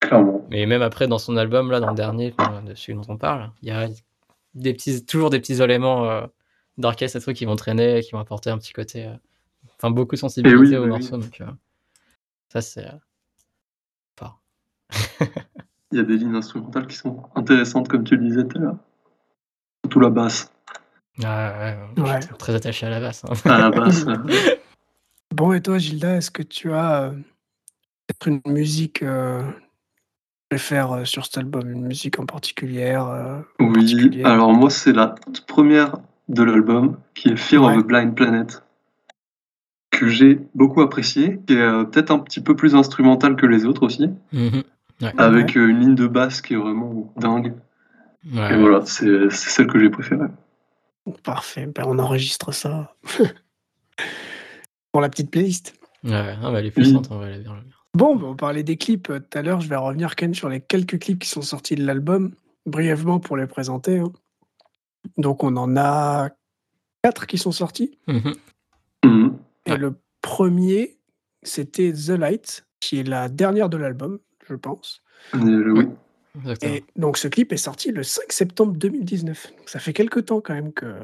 Clairement. 0.00 0.46
Mais 0.50 0.66
même 0.66 0.82
après, 0.82 1.08
dans 1.08 1.18
son 1.18 1.36
album, 1.36 1.70
là, 1.70 1.80
dans 1.80 1.88
le 1.90 1.94
dernier, 1.94 2.34
enfin, 2.38 2.62
de 2.62 2.74
celui 2.74 2.94
dont 2.94 3.04
on 3.08 3.16
parle, 3.16 3.50
il 3.62 3.68
y 3.68 3.72
a 3.72 3.88
des 4.54 4.72
petits, 4.74 5.04
toujours 5.04 5.30
des 5.30 5.40
petits 5.40 5.60
éléments 5.62 6.28
d'orchestre 6.78 7.16
et 7.16 7.20
trucs 7.20 7.36
qui 7.36 7.46
vont 7.46 7.56
traîner, 7.56 8.02
qui 8.02 8.12
vont 8.12 8.18
apporter 8.20 8.50
un 8.50 8.58
petit 8.58 8.72
côté, 8.74 9.10
enfin, 9.78 9.90
beaucoup 9.90 10.14
de 10.14 10.20
sensibilité 10.20 10.58
oui, 10.58 10.76
au 10.76 10.82
oui, 10.82 10.88
morceau, 10.88 11.16
donc 11.16 11.40
euh, 11.40 11.46
ça, 12.50 12.60
c'est. 12.60 12.86
fort. 14.18 14.40
Il 15.96 16.00
y 16.00 16.02
a 16.02 16.04
des 16.04 16.18
lignes 16.18 16.34
instrumentales 16.34 16.86
qui 16.86 16.94
sont 16.96 17.22
intéressantes, 17.34 17.88
comme 17.88 18.04
tu 18.04 18.16
le 18.18 18.22
disais 18.28 18.44
tout 18.46 18.58
à 18.58 18.60
l'heure. 18.60 18.76
Surtout 19.82 19.98
la 20.00 20.10
basse. 20.10 20.52
Ah, 21.24 21.54
ouais, 21.96 22.02
ouais, 22.02 22.10
Ouais. 22.10 22.20
je 22.20 22.26
suis 22.26 22.36
très 22.36 22.54
attaché 22.54 22.84
à 22.84 22.90
la 22.90 23.00
basse. 23.00 23.24
hein. 23.24 23.32
Ah, 23.46 23.58
la 23.58 23.70
basse. 23.70 24.04
Bon, 25.34 25.54
et 25.54 25.62
toi, 25.62 25.78
Gilda, 25.78 26.16
est-ce 26.16 26.30
que 26.30 26.42
tu 26.42 26.70
as 26.74 27.04
euh, 27.04 27.10
peut-être 28.06 28.28
une 28.28 28.42
musique 28.46 29.02
euh, 29.02 29.42
que 29.42 29.54
préfères 30.50 30.92
euh, 30.92 31.04
sur 31.06 31.24
cet 31.24 31.38
album, 31.38 31.70
une 31.70 31.86
musique 31.86 32.18
en 32.20 32.26
particulière 32.26 33.06
euh, 33.08 33.40
en 33.58 33.64
Oui, 33.68 33.72
particulier 33.74 34.24
alors 34.24 34.52
moi, 34.52 34.68
c'est 34.68 34.92
la 34.92 35.14
toute 35.24 35.46
première 35.46 35.96
de 36.28 36.42
l'album, 36.42 36.98
qui 37.14 37.28
est 37.30 37.36
Fear 37.36 37.62
Ouais. 37.62 37.72
of 37.74 37.78
a 37.78 37.82
Blind 37.82 38.14
Planet, 38.14 38.62
que 39.90 40.08
j'ai 40.08 40.40
beaucoup 40.54 40.82
apprécié, 40.82 41.40
qui 41.46 41.54
est 41.54 41.60
euh, 41.60 41.84
peut-être 41.84 42.10
un 42.10 42.18
petit 42.18 42.42
peu 42.42 42.54
plus 42.54 42.74
instrumentale 42.74 43.34
que 43.36 43.46
les 43.46 43.64
autres 43.64 43.82
aussi, 43.82 44.10
Mhm. 44.32 44.62
Ouais. 45.02 45.12
avec 45.18 45.56
euh, 45.56 45.68
une 45.68 45.80
ligne 45.80 45.94
de 45.94 46.06
basse 46.06 46.40
qui 46.40 46.54
est 46.54 46.56
vraiment 46.56 47.12
dingue. 47.16 47.54
Ouais, 48.32 48.54
Et 48.54 48.56
voilà, 48.58 48.84
c'est 48.86 49.28
celle 49.30 49.66
que 49.66 49.78
j'ai 49.78 49.90
préférée. 49.90 50.26
Parfait, 51.22 51.66
ben, 51.66 51.84
on 51.86 51.98
enregistre 51.98 52.52
ça 52.52 52.94
pour 54.92 55.00
la 55.00 55.08
petite 55.08 55.30
playlist. 55.30 55.74
ouais, 56.04 56.34
elle 56.42 56.66
est 56.66 56.70
puissante 56.70 57.08
vrai, 57.08 57.32
elle 57.34 57.40
est 57.40 57.44
bien. 57.44 57.62
Bon, 57.94 58.16
ben, 58.16 58.26
on 58.26 58.36
parlait 58.36 58.62
des 58.62 58.76
clips 58.76 59.10
euh, 59.10 59.20
tout 59.20 59.38
à 59.38 59.42
l'heure. 59.42 59.60
Je 59.60 59.68
vais 59.68 59.76
revenir 59.76 60.14
même 60.20 60.34
sur 60.34 60.48
les 60.48 60.60
quelques 60.60 60.98
clips 60.98 61.18
qui 61.20 61.28
sont 61.28 61.42
sortis 61.42 61.76
de 61.76 61.84
l'album, 61.86 62.34
brièvement 62.66 63.20
pour 63.20 63.36
les 63.36 63.46
présenter. 63.46 63.98
hein. 63.98 64.12
Donc, 65.16 65.44
on 65.44 65.56
en 65.56 65.76
a 65.76 66.30
quatre 67.02 67.26
qui 67.26 67.38
sont 67.38 67.52
sortis. 67.52 67.98
Mhm. 68.08 68.34
Mhm. 69.04 69.38
Et 69.66 69.72
Ouais. 69.72 69.78
le 69.78 69.94
premier, 70.20 70.98
c'était 71.42 71.92
The 71.92 72.10
Light, 72.10 72.66
qui 72.80 72.98
est 72.98 73.08
la 73.08 73.28
dernière 73.28 73.68
de 73.68 73.76
l'album, 73.76 74.18
je 74.48 74.54
pense. 74.54 75.02
Et, 75.34 75.38
euh, 75.38 75.72
oui. 75.72 75.88
Exactement. 76.38 76.74
Et 76.74 76.84
donc, 76.96 77.18
ce 77.18 77.28
clip 77.28 77.52
est 77.52 77.56
sorti 77.56 77.92
le 77.92 78.02
5 78.02 78.30
septembre 78.30 78.74
2019. 78.74 79.52
Donc, 79.56 79.68
ça 79.68 79.78
fait 79.78 79.92
quelques 79.92 80.26
temps 80.26 80.40
quand 80.40 80.54
même 80.54 80.72
que, 80.72 80.94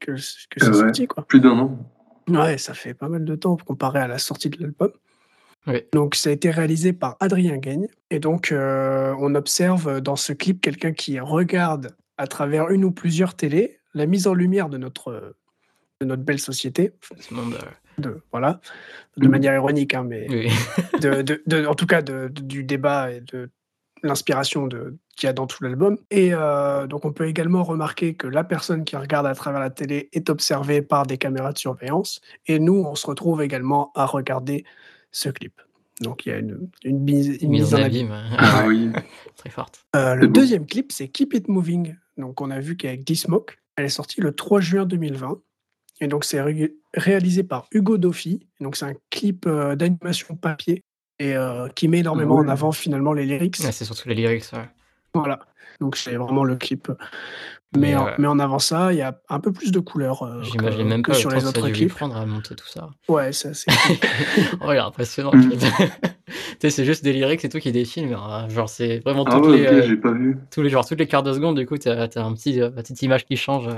que, 0.00 0.12
que 0.12 0.18
c'est 0.18 0.68
ouais. 0.68 0.74
sorti, 0.74 1.06
quoi. 1.06 1.26
Plus 1.26 1.40
d'un 1.40 1.58
an. 1.58 1.78
Ouais, 2.28 2.58
ça 2.58 2.74
fait 2.74 2.94
pas 2.94 3.08
mal 3.08 3.24
de 3.24 3.34
temps 3.36 3.56
comparé 3.56 4.00
à 4.00 4.08
la 4.08 4.18
sortie 4.18 4.50
de 4.50 4.60
l'album. 4.60 4.90
Oui. 5.66 5.82
Donc, 5.92 6.14
ça 6.14 6.30
a 6.30 6.32
été 6.32 6.50
réalisé 6.50 6.92
par 6.92 7.16
Adrien 7.20 7.56
Gagne. 7.56 7.88
Et 8.10 8.20
donc, 8.20 8.52
euh, 8.52 9.14
on 9.18 9.34
observe 9.34 10.00
dans 10.00 10.16
ce 10.16 10.32
clip 10.32 10.60
quelqu'un 10.60 10.92
qui 10.92 11.18
regarde 11.18 11.96
à 12.18 12.26
travers 12.26 12.70
une 12.70 12.84
ou 12.84 12.90
plusieurs 12.90 13.34
télés 13.34 13.78
la 13.94 14.06
mise 14.06 14.26
en 14.26 14.34
lumière 14.34 14.68
de 14.68 14.78
notre, 14.78 15.34
de 16.00 16.06
notre 16.06 16.22
belle 16.22 16.38
société. 16.38 16.92
Ce 17.18 17.32
monde, 17.32 17.54
euh, 17.54 17.66
De, 17.98 18.20
voilà, 18.30 18.60
de 19.16 19.24
Mhm. 19.24 19.30
manière 19.30 19.54
ironique, 19.54 19.94
hein, 19.94 20.04
mais 20.04 20.26
oui. 20.28 20.48
de, 21.02 21.22
de- 21.22 21.42
de- 21.46 21.66
en 21.66 21.74
tout 21.74 21.86
cas 21.86 22.02
de- 22.02 22.28
de- 22.28 22.42
du 22.42 22.62
débat 22.64 23.10
et 23.12 23.20
de 23.20 23.48
l'inspiration 24.02 24.66
de- 24.66 24.96
qu'il 25.16 25.26
y 25.26 25.30
a 25.30 25.32
dans 25.32 25.46
tout 25.46 25.64
l'album. 25.64 25.96
Et 26.10 26.30
euh, 26.34 26.86
donc 26.86 27.04
on 27.06 27.12
peut 27.12 27.26
également 27.26 27.64
remarquer 27.64 28.14
que 28.14 28.26
la 28.26 28.44
personne 28.44 28.84
qui 28.84 28.96
regarde 28.96 29.26
à 29.26 29.34
travers 29.34 29.60
la 29.60 29.70
télé 29.70 30.10
est 30.12 30.28
observée 30.28 30.82
par 30.82 31.06
des 31.06 31.16
caméras 31.16 31.52
de 31.52 31.58
surveillance. 31.58 32.20
Et 32.46 32.58
nous, 32.58 32.74
on 32.86 32.94
se 32.94 33.06
retrouve 33.06 33.42
également 33.42 33.92
à 33.94 34.04
regarder 34.04 34.64
ce 35.10 35.30
clip. 35.30 35.60
Donc 36.02 36.26
il 36.26 36.28
y 36.28 36.32
a 36.32 36.38
une, 36.38 36.68
une 36.84 36.98
mise, 37.00 37.38
une 37.40 37.48
Mise 37.50 37.62
mise 37.62 37.74
en 37.74 37.78
abîme. 37.82 38.10
abîme, 38.12 38.36
Ah 38.38 38.64
oui. 38.68 38.90
très 39.38 39.48
forte. 39.48 39.86
Euh, 39.96 40.14
le 40.14 40.28
deuxième 40.28 40.66
clip, 40.66 40.92
c'est 40.92 41.08
Keep 41.08 41.32
It 41.32 41.48
Moving. 41.48 41.96
Donc 42.18 42.42
on 42.42 42.50
a 42.50 42.60
vu 42.60 42.76
qu'avec 42.76 43.02
D-Smoke, 43.04 43.54
elle 43.76 43.86
est 43.86 43.88
sortie 43.88 44.20
le 44.20 44.32
3 44.32 44.60
juin 44.60 44.84
2020. 44.84 45.38
Et 46.00 46.08
donc 46.08 46.24
c'est 46.24 46.40
ré- 46.40 46.74
réalisé 46.94 47.42
par 47.42 47.66
Hugo 47.72 47.96
Doffi. 47.98 48.40
Et 48.60 48.64
donc 48.64 48.76
c'est 48.76 48.84
un 48.86 48.94
clip 49.10 49.46
euh, 49.46 49.76
d'animation 49.76 50.36
papier 50.36 50.82
et 51.18 51.34
euh, 51.34 51.68
qui 51.68 51.88
met 51.88 52.00
énormément 52.00 52.38
Ah 52.38 52.42
en 52.42 52.48
avant 52.48 52.72
finalement 52.72 53.12
les 53.14 53.24
lyrics. 53.24 53.58
Ouais, 53.64 53.72
c'est 53.72 53.84
surtout 53.86 54.08
les 54.08 54.14
lyrics. 54.14 54.44
ouais. 54.52 54.68
Voilà. 55.14 55.40
Donc 55.80 55.96
c'est 55.96 56.16
vraiment 56.16 56.44
le 56.44 56.56
clip. 56.56 56.88
Mais, 57.74 57.80
Mais, 57.90 57.96
en, 57.96 58.06
euh, 58.06 58.10
mais 58.18 58.26
en 58.28 58.38
avant 58.38 58.58
ça, 58.58 58.92
il 58.92 58.98
y 58.98 59.02
a 59.02 59.20
un 59.28 59.40
peu 59.40 59.52
plus 59.52 59.72
de 59.72 59.80
couleurs 59.80 60.22
euh, 60.22 60.40
J'imagine 60.42 60.78
que, 60.84 60.88
même 60.88 61.02
que 61.02 61.10
pas 61.10 61.16
sur 61.16 61.30
le 61.30 61.36
temps 61.36 61.40
les 61.40 61.46
que 61.46 61.52
ça 61.52 61.58
a 61.58 61.60
autres 61.62 61.66
dû 61.68 61.72
clips. 61.86 61.94
prendre 61.94 62.16
à 62.16 62.24
monter 62.24 62.54
tout 62.54 62.66
ça. 62.68 62.90
Ouais, 63.08 63.32
ça 63.32 63.52
c'est. 63.54 63.70
oh, 64.60 64.68
il 64.72 64.76
est 64.76 64.78
impressionnant. 64.78 65.32
Mm. 65.34 65.52
c'est 66.68 66.84
juste 66.84 67.02
des 67.04 67.12
lyrics 67.12 67.44
et 67.44 67.48
tout 67.48 67.58
qui 67.58 67.72
défilent, 67.72 68.06
mais 68.08 68.14
euh, 68.14 68.48
genre 68.48 68.68
c'est 68.68 69.00
vraiment 69.00 69.24
Ah 69.26 69.32
toutes 69.36 69.46
ouais, 69.46 69.56
les, 69.58 69.66
euh, 69.92 69.96
pas 70.00 70.12
vu. 70.12 70.38
tous 70.50 70.62
les 70.62 70.70
genre 70.70 70.86
toutes 70.86 70.98
les 70.98 71.06
quarts 71.06 71.22
de 71.22 71.32
seconde. 71.32 71.58
Du 71.58 71.66
coup, 71.66 71.76
t'as 71.76 72.04
as 72.14 72.20
un 72.20 72.32
petit, 72.34 72.60
euh, 72.60 72.68
une 72.68 72.74
petite 72.74 73.02
image 73.02 73.24
qui 73.26 73.36
change. 73.36 73.68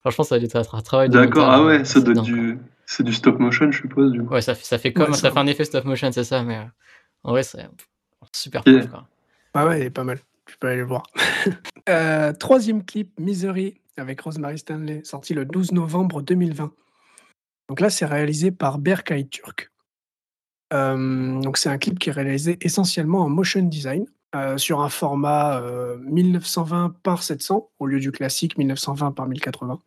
Franchement, 0.00 0.24
ça 0.24 0.34
a 0.36 0.38
dû 0.38 0.46
être 0.46 0.74
un 0.74 0.80
travail 0.82 1.08
de 1.08 1.14
D'accord, 1.14 1.48
ah 1.50 1.64
ouais, 1.64 1.84
ça 1.84 2.00
doit 2.00 2.12
être 2.14 2.22
du. 2.22 2.58
C'est 2.86 3.02
du 3.04 3.12
stop 3.12 3.38
motion, 3.38 3.70
je 3.70 3.78
suppose, 3.78 4.12
du 4.12 4.22
coup. 4.24 4.32
Ouais, 4.34 4.42
ça, 4.42 4.54
fait- 4.54 4.64
ça 4.64 4.78
fait 4.78 4.92
comme 4.92 5.10
Ouais, 5.10 5.14
ça 5.14 5.28
ça- 5.28 5.30
fait 5.30 5.38
un 5.38 5.46
effet 5.46 5.64
stop 5.64 5.84
motion, 5.84 6.10
c'est 6.10 6.24
ça, 6.24 6.42
mais 6.42 6.56
euh, 6.56 6.64
en 7.22 7.30
vrai, 7.32 7.42
c'est 7.42 7.66
super 8.32 8.62
Yeah. 8.66 8.80
cool. 8.80 8.90
Quoi. 8.90 9.08
Ah 9.54 9.66
ouais, 9.66 9.80
il 9.80 9.86
est 9.86 9.90
pas 9.90 10.04
mal. 10.04 10.18
Tu 10.46 10.56
peux 10.58 10.68
aller 10.68 10.78
le 10.78 10.86
voir. 10.86 11.02
Euh, 11.88 12.32
troisième 12.34 12.84
clip, 12.84 13.18
Misery, 13.18 13.80
avec 13.96 14.20
Rosemary 14.20 14.58
Stanley, 14.58 15.02
sorti 15.02 15.34
le 15.34 15.44
12 15.44 15.72
novembre 15.72 16.22
2020. 16.22 16.72
Donc 17.68 17.80
là, 17.80 17.90
c'est 17.90 18.04
réalisé 18.06 18.50
par 18.52 18.78
Berkay 18.78 19.24
Turk. 19.28 19.72
Euh, 20.72 21.40
donc 21.40 21.56
c'est 21.56 21.68
un 21.68 21.78
clip 21.78 21.98
qui 21.98 22.10
est 22.10 22.12
réalisé 22.12 22.58
essentiellement 22.60 23.20
en 23.22 23.28
motion 23.28 23.62
design, 23.62 24.04
euh, 24.34 24.58
sur 24.58 24.80
un 24.80 24.88
format 24.88 25.60
euh, 25.60 25.96
1920 25.98 26.94
par 27.02 27.22
700 27.22 27.70
au 27.78 27.86
lieu 27.86 28.00
du 28.00 28.12
classique 28.12 28.56
1920 28.58 29.12
par 29.12 29.26
1080. 29.26 29.78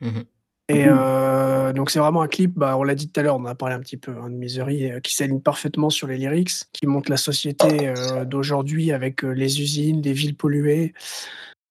Mhm. 0.00 0.24
Et 0.70 0.84
euh, 0.86 1.72
donc 1.72 1.90
c'est 1.90 1.98
vraiment 1.98 2.22
un 2.22 2.28
clip, 2.28 2.52
bah, 2.56 2.76
on 2.76 2.84
l'a 2.84 2.94
dit 2.94 3.10
tout 3.10 3.18
à 3.18 3.24
l'heure, 3.24 3.36
on 3.36 3.40
en 3.40 3.46
a 3.46 3.56
parlé 3.56 3.74
un 3.74 3.80
petit 3.80 3.96
peu 3.96 4.12
hein, 4.12 4.30
de 4.30 4.36
Misery, 4.36 4.92
euh, 4.92 5.00
qui 5.00 5.14
s'aligne 5.14 5.40
parfaitement 5.40 5.90
sur 5.90 6.06
les 6.06 6.16
lyrics, 6.16 6.52
qui 6.72 6.86
montre 6.86 7.10
la 7.10 7.16
société 7.16 7.88
euh, 7.88 8.24
d'aujourd'hui 8.24 8.92
avec 8.92 9.24
euh, 9.24 9.30
les 9.30 9.60
usines, 9.60 10.00
les 10.00 10.12
villes 10.12 10.36
polluées. 10.36 10.94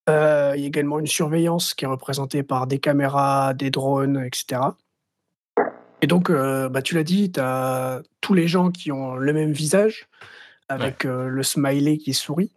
Euh, 0.09 0.53
il 0.55 0.61
y 0.61 0.63
a 0.65 0.67
également 0.67 0.99
une 0.99 1.07
surveillance 1.07 1.73
qui 1.73 1.85
est 1.85 1.87
représentée 1.87 2.43
par 2.43 2.67
des 2.67 2.79
caméras, 2.79 3.53
des 3.53 3.69
drones, 3.69 4.21
etc. 4.25 4.61
Et 6.01 6.07
donc, 6.07 6.29
euh, 6.29 6.67
bah, 6.67 6.81
tu 6.81 6.95
l'as 6.95 7.03
dit, 7.03 7.31
tu 7.31 7.39
as 7.39 8.01
tous 8.19 8.33
les 8.33 8.47
gens 8.47 8.71
qui 8.71 8.91
ont 8.91 9.15
le 9.15 9.33
même 9.33 9.51
visage, 9.51 10.09
avec 10.69 11.05
euh, 11.05 11.27
le 11.27 11.43
smiley 11.43 11.97
qui 11.97 12.13
sourit. 12.13 12.51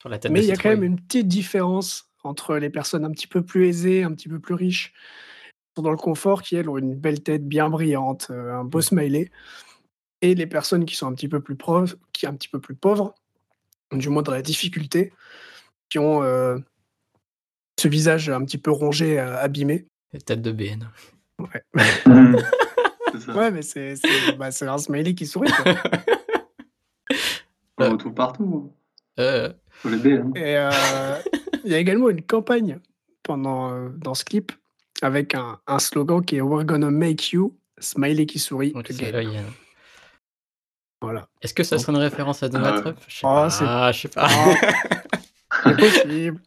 Sur 0.00 0.08
la 0.08 0.18
tête 0.18 0.30
Mais 0.30 0.40
il 0.40 0.46
y 0.46 0.52
a 0.52 0.56
quand 0.56 0.68
même 0.70 0.84
une 0.84 1.00
petite 1.00 1.28
différence 1.28 2.08
entre 2.22 2.56
les 2.56 2.70
personnes 2.70 3.04
un 3.04 3.10
petit 3.10 3.26
peu 3.26 3.42
plus 3.42 3.66
aisées, 3.66 4.02
un 4.02 4.12
petit 4.12 4.28
peu 4.28 4.38
plus 4.38 4.54
riches, 4.54 4.92
qui 4.92 5.72
sont 5.76 5.82
dans 5.82 5.90
le 5.90 5.96
confort, 5.96 6.42
qui 6.42 6.56
elles 6.56 6.68
ont 6.68 6.78
une 6.78 6.94
belle 6.94 7.22
tête 7.22 7.46
bien 7.46 7.68
brillante, 7.70 8.28
euh, 8.30 8.52
un 8.54 8.64
beau 8.64 8.78
Mm. 8.78 8.82
smiley, 8.82 9.30
et 10.22 10.34
les 10.34 10.46
personnes 10.46 10.84
qui 10.84 10.96
sont 10.96 11.06
un 11.06 11.14
petit 11.14 11.28
peu 11.28 11.40
plus 11.40 11.56
pauvres, 11.56 11.94
qui 12.12 12.26
un 12.26 12.34
petit 12.34 12.48
peu 12.48 12.60
plus 12.60 12.74
pauvres, 12.74 13.14
du 13.92 14.08
moins 14.10 14.22
dans 14.22 14.32
la 14.32 14.42
difficulté, 14.42 15.12
qui 15.88 15.98
ont 15.98 16.22
euh, 16.22 16.58
ce 17.80 17.88
visage 17.88 18.28
un 18.28 18.44
petit 18.44 18.58
peu 18.58 18.70
rongé, 18.70 19.18
euh, 19.18 19.38
abîmé. 19.40 19.86
Les 20.12 20.20
têtes 20.20 20.42
de 20.42 20.52
BN. 20.52 20.88
Ça. 23.18 23.34
Ouais, 23.34 23.50
mais 23.50 23.62
c'est 23.62 23.96
c'est- 23.96 24.32
bah, 24.36 24.48
un 24.60 24.78
smiley 24.78 25.14
qui 25.14 25.26
sourit. 25.26 25.50
quoi. 25.50 25.74
On 27.88 27.90
retrouve 27.92 28.14
partout. 28.14 28.72
Euh, 29.18 29.52
Faut 29.70 29.88
l'aider. 29.88 30.18
Hein. 30.18 30.30
Et 30.36 30.56
euh, 30.56 30.70
il 31.64 31.70
y 31.70 31.74
a 31.74 31.78
également 31.78 32.08
une 32.10 32.22
campagne 32.22 32.78
pendant, 33.22 33.72
euh, 33.72 33.88
dans 33.96 34.14
ce 34.14 34.24
clip 34.24 34.52
avec 35.02 35.34
un, 35.34 35.58
un 35.66 35.78
slogan 35.78 36.24
qui 36.24 36.36
est 36.36 36.40
We're 36.40 36.64
gonna 36.64 36.90
make 36.90 37.32
you, 37.32 37.56
smiley 37.78 38.26
qui 38.26 38.38
sourit, 38.38 38.72
donc, 38.72 38.86
c'est 38.88 39.02
again. 39.02 39.12
là, 39.12 39.22
il 39.22 39.32
y 39.32 39.36
a- 39.38 39.42
Voilà. 41.00 41.26
Est-ce 41.42 41.54
que 41.54 41.62
ça 41.62 41.78
serait 41.78 41.92
une 41.92 41.98
référence 41.98 42.42
à 42.42 42.48
Donald 42.48 42.76
Ah. 42.78 42.80
Trump? 42.82 42.98
Je 43.08 43.14
sais 43.14 43.20
Oh, 43.24 43.28
pas. 43.28 43.48
Ah, 43.62 43.92
je 43.92 44.00
sais 44.00 44.08
pas. 44.08 44.28
C'est 45.64 45.76
possible. 45.76 46.40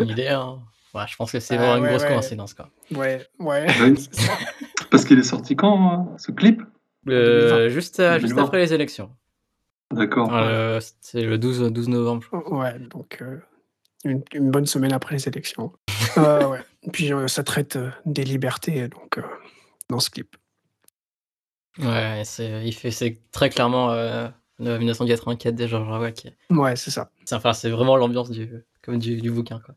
Une 0.00 0.08
idée. 0.10 0.28
Hein. 0.28 0.58
Ouais, 0.94 1.02
je 1.06 1.16
pense 1.16 1.32
que 1.32 1.40
c'est 1.40 1.54
Ah, 1.56 1.58
vraiment 1.58 1.76
une 1.76 1.82
ouais, 1.84 1.88
grosse 1.90 2.02
ouais. 2.02 2.08
coïncidence. 2.08 2.54
Quoi. 2.54 2.70
Ouais, 2.92 3.26
ouais. 3.40 3.66
Ça. 4.10 4.32
Parce 4.90 5.04
qu'il 5.04 5.18
est 5.18 5.22
sorti 5.22 5.54
quand, 5.56 5.90
hein, 5.92 6.08
ce 6.16 6.32
clip? 6.32 6.62
Euh, 7.08 7.68
juste, 7.68 8.00
à- 8.00 8.18
juste 8.18 8.30
2020. 8.30 8.44
après 8.46 8.58
les 8.58 8.72
élections. 8.74 9.10
D'accord. 9.92 10.34
Euh, 10.34 10.80
c'est 11.00 11.22
le 11.22 11.38
12, 11.38 11.72
12 11.72 11.88
novembre. 11.88 12.22
je 12.22 12.28
crois. 12.28 12.58
Ouais, 12.58 12.78
donc 12.78 13.18
euh, 13.22 13.38
une, 14.04 14.22
une 14.32 14.50
bonne 14.50 14.66
semaine 14.66 14.92
après 14.92 15.14
les 15.16 15.28
élections. 15.28 15.72
Euh, 16.18 16.46
ouais. 16.48 16.60
Puis 16.92 17.12
euh, 17.12 17.26
ça 17.28 17.42
traite 17.42 17.76
euh, 17.76 17.90
des 18.06 18.24
libertés 18.24 18.88
donc 18.88 19.18
euh, 19.18 19.22
dans 19.88 20.00
ce 20.00 20.10
clip. 20.10 20.36
Ouais, 21.78 22.22
c'est, 22.24 22.66
il 22.66 22.72
fait, 22.72 22.90
c'est 22.90 23.20
très 23.30 23.50
clairement 23.50 23.90
euh, 23.90 24.28
le 24.58 24.78
1984 24.78 25.54
de 25.54 25.66
George 25.66 25.88
Orwell. 25.88 26.12
qui 26.12 26.28
est- 26.28 26.36
Ouais, 26.50 26.74
c'est 26.76 26.90
ça. 26.90 27.10
c'est, 27.24 27.34
enfin, 27.36 27.52
c'est 27.52 27.70
vraiment 27.70 27.96
l'ambiance 27.96 28.30
du, 28.30 28.50
comme 28.82 28.98
du, 28.98 29.20
du 29.20 29.30
bouquin. 29.30 29.60
Quoi. 29.64 29.74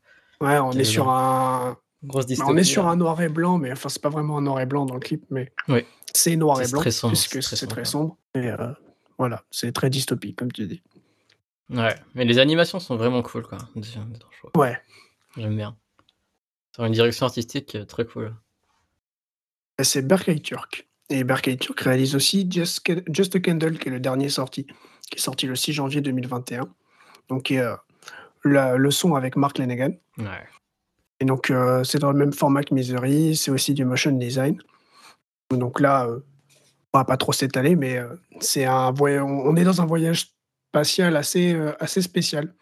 Ouais, 0.47 0.57
on 0.59 0.72
est 0.72 0.84
sur 0.84 1.09
un, 1.09 1.78
Grosse 2.03 2.26
bah, 2.26 2.28
dystopie. 2.30 2.51
on 2.51 2.57
est 2.57 2.64
sur 2.64 2.88
hein. 2.88 2.91
un 2.93 2.95
noir 2.95 3.22
et 3.22 3.30
blanc, 3.30 3.59
mais 3.59 3.72
enfin 3.72 3.88
c'est 3.89 4.01
pas 4.01 4.09
vraiment 4.09 4.39
un 4.39 4.41
noir 4.41 4.59
et 4.59 4.66
blanc 4.66 4.86
dans 4.88 4.95
le 4.95 4.99
clip, 4.99 5.24
mais 5.30 5.51
Oui. 5.68 5.86
c'est 6.16 6.36
noir 6.36 6.59
et 6.62 6.68
blanc 6.68 6.82
très 6.82 6.89
sombre, 6.91 7.14
puisque 7.14 7.43
c'est 7.43 7.68
très 7.68 7.86
sombre. 7.86 8.18
sombre. 8.36 8.45
Et 8.45 8.49
euh, 8.49 8.74
voilà, 9.22 9.43
c'est 9.51 9.72
très 9.72 9.91
dystopique 9.91 10.36
comme 10.36 10.51
tu 10.51 10.65
dis. 10.65 10.82
Ouais, 11.69 11.95
mais 12.15 12.26
les 12.26 12.39
animations 12.39 12.80
sont 12.80 12.95
vraiment 12.95 13.22
cool. 13.22 13.43
Quoi. 13.43 13.59
Ouais. 14.55 14.76
J'aime 15.38 15.55
bien. 15.55 15.78
Sur 16.74 16.86
une 16.86 16.93
direction 16.93 17.28
artistique 17.28 17.76
euh, 17.76 17.86
très 17.86 18.03
cool. 18.05 18.34
Et 19.78 19.84
C'est 19.84 20.01
Berkay 20.01 20.39
Turk. 20.39 20.88
Et 21.11 21.24
Berkay 21.24 21.57
Turk 21.57 21.80
réalise 21.82 22.15
aussi 22.15 22.49
Just, 22.49 22.82
a 22.89 23.39
Candle, 23.39 23.78
qui 23.78 23.89
est 23.89 23.91
le 23.91 23.99
dernier 23.99 24.30
sorti, 24.30 24.65
qui 25.09 25.17
est 25.17 25.22
sorti 25.22 25.45
le 25.45 25.55
6 25.55 25.74
janvier 25.74 26.01
2021. 26.01 26.67
Donc, 27.30 27.51
euh, 27.51 27.78
la- 28.43 28.76
le 28.76 28.89
son 28.89 29.13
avec 29.13 29.36
Mark 29.36 29.59
Lanegan. 29.59 29.91
Ouais. 30.17 30.26
Et 31.19 31.26
donc, 31.26 31.51
euh, 31.51 31.84
c'est 31.84 31.99
dans 31.99 32.11
le 32.11 32.17
même 32.17 32.34
format 32.34 32.63
que 32.63 32.74
Misery, 32.74 33.36
c'est 33.36 33.51
aussi 33.51 33.76
du 33.76 33.86
motion 33.86 34.13
design. 34.13 34.59
Donc 35.51 35.80
là, 35.80 36.07
euh, 36.07 36.22
on 36.93 36.97
va 36.99 37.05
pas 37.05 37.17
trop 37.17 37.31
s'étaler, 37.33 37.75
mais 37.75 37.97
euh, 37.97 38.07
c'est 38.39 38.65
un 38.65 38.91
voyage, 38.91 39.23
on 39.23 39.55
est 39.55 39.63
dans 39.63 39.81
un 39.81 39.85
voyage 39.85 40.27
spatial 40.69 41.15
assez, 41.15 41.53
euh, 41.53 41.73
assez 41.79 42.01
spécial. 42.01 42.53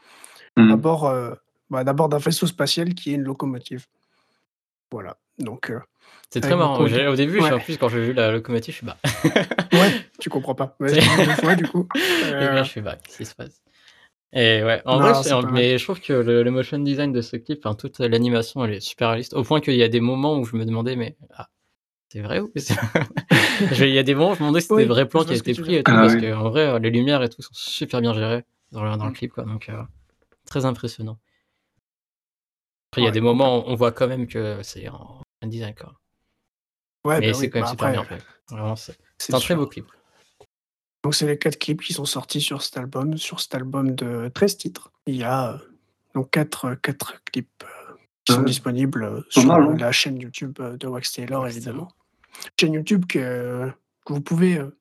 Mhm. 0.58 0.70
D'abord, 0.70 1.06
euh, 1.08 1.34
bah, 1.70 1.84
d'abord 1.84 2.10
d'un 2.10 2.18
vaisseau 2.18 2.48
spatial 2.48 2.94
qui 2.94 3.12
est 3.12 3.16
une 3.16 3.24
locomotive. 3.24 3.86
Voilà. 4.92 5.18
Donc, 5.38 5.70
euh, 5.70 5.80
C'est 6.32 6.42
très 6.42 6.56
marrant. 6.56 6.78
beaucoup 6.80 6.94
Au 6.94 7.16
début, 7.16 7.40
Ouais. 7.40 7.52
en 7.52 7.60
plus, 7.60 7.78
quand 7.78 7.90
j'ai 7.90 8.02
vu 8.02 8.14
la 8.14 8.32
locomotive, 8.32 8.74
je 8.74 8.78
suis 8.78 8.86
bah. 8.86 8.98
ouais, 9.74 9.92
tu 10.20 10.30
comprends 10.30 10.56
pas. 10.56 10.76
Ouais, 10.80 11.00
fois, 11.02 11.56
du 11.56 11.68
coup. 11.68 11.88
Euh, 12.26 12.64
je 12.64 12.70
suis 12.70 12.82
bah, 12.82 12.98
qu'est-ce 13.04 13.18
qui 13.18 13.26
se 13.26 13.36
passe? 13.36 13.62
Et 14.32 14.64
ouais, 14.64 14.82
en 14.86 15.00
Non, 15.00 15.12
vrai, 15.12 15.24
c'est 15.24 15.42
mais 15.52 15.78
je 15.80 15.84
trouve 15.84 16.00
que 16.02 16.14
le, 16.14 16.44
le 16.44 16.52
motion 16.52 16.78
design 16.78 17.12
de 17.12 17.22
ce 17.22 17.36
clip, 17.36 17.66
enfin, 17.66 17.74
toute 17.76 17.98
l'animation, 18.00 18.64
elle 18.64 18.74
est 18.76 18.80
super 18.80 19.10
réaliste. 19.10 19.34
Au 19.34 19.44
point 19.44 19.60
qu'il 19.60 19.74
y 19.76 19.82
a 19.82 19.88
des 19.88 20.02
moments 20.02 20.38
où 20.38 20.46
je 20.46 20.56
me 20.56 20.66
demandais, 20.66 20.96
mais 20.96 21.18
ah, 21.36 21.48
c'est 22.12 22.22
vrai 22.22 22.40
ou 22.40 22.52
Il 23.80 23.90
y 23.90 24.00
a 24.00 24.04
des 24.04 24.16
moments 24.16 24.32
où 24.32 24.36
je 24.36 24.40
me 24.40 24.46
demandais 24.46 24.62
si 24.62 24.68
c'était 24.68 24.76
Oui, 24.76 24.84
des 24.84 24.88
vrais 24.90 25.08
plans 25.08 25.24
qui 25.24 25.34
étaient 25.34 25.54
tu 25.54 25.62
pris 25.62 25.76
et 25.76 25.84
tout. 25.84 25.92
Ah 25.92 26.02
parce 26.02 26.14
oui. 26.16 26.22
que 26.22 26.34
en 26.34 26.50
vrai, 26.50 26.68
euh, 26.68 26.80
les 26.80 26.90
lumières 26.90 27.22
et 27.24 27.30
tout 27.30 27.42
sont 27.42 27.54
super 27.54 28.02
bien 28.02 28.14
gérées 28.14 28.44
dans 28.72 28.84
le, 28.84 28.96
dans 28.98 29.06
le 29.06 29.12
Mm. 29.12 29.14
clip, 29.14 29.32
quoi. 29.34 29.44
Donc, 29.44 29.70
euh, 29.70 29.82
très 30.46 30.66
impressionnant. 30.66 31.20
Après, 32.92 33.02
il 33.02 33.06
y 33.06 33.08
a 33.08 33.12
des 33.12 33.22
moments 33.22 33.60
où 33.60 33.64
on 33.70 33.76
voit 33.76 33.92
quand 33.92 34.08
même 34.08 34.28
que 34.28 34.60
c'est 34.64 34.88
en 34.90 35.22
design, 35.44 35.76
quoi. 35.76 35.94
ouais, 37.06 37.20
mais 37.20 37.28
bah 37.28 37.34
c'est 37.34 37.40
oui, 37.42 37.50
quand 37.50 37.60
même 37.60 37.64
bah 37.66 37.70
super 37.72 37.88
après, 37.88 37.92
bien 37.94 38.04
fait. 38.04 38.24
Vraiment, 38.50 38.76
c'est 38.76 38.94
c'est 39.20 39.28
c'est 39.32 39.36
un 39.36 39.40
très 39.40 39.56
beau 39.56 39.68
clip. 39.68 39.86
Donc, 41.04 41.14
c'est 41.16 41.28
les 41.28 41.38
quatre 41.38 41.58
clips 41.60 41.82
qui 41.82 41.94
sont 41.94 42.06
sortis 42.06 42.42
sur 42.42 42.62
cet 42.62 42.78
album. 42.78 43.18
Sur 43.18 43.40
cet 43.40 43.54
album 43.56 43.94
de 43.96 44.30
13 44.34 44.58
titres, 44.58 44.92
il 45.06 45.16
y 45.16 45.24
a 45.24 45.54
euh, 45.54 45.58
donc 46.16 46.32
quatre, 46.32 46.74
quatre 46.76 47.24
clips 47.26 47.64
euh, 47.64 47.94
qui 48.26 48.34
sont 48.34 48.42
disponibles 48.42 49.04
euh, 49.04 49.22
sur 49.30 49.44
mal, 49.46 49.62
euh, 49.64 49.70
hein. 49.72 49.78
la 49.78 49.92
chaîne 49.92 50.20
YouTube 50.20 50.58
euh, 50.60 50.76
de 50.76 50.88
Wax 50.88 51.14
Taylor, 51.14 51.44
Wax 51.44 51.56
évidemment. 51.56 51.90
Chaîne 52.60 52.74
YouTube 52.74 53.06
que, 53.08 53.70
que 54.06 54.14
vous 54.14 54.22
pouvez 54.22 54.58
euh, 54.58 54.76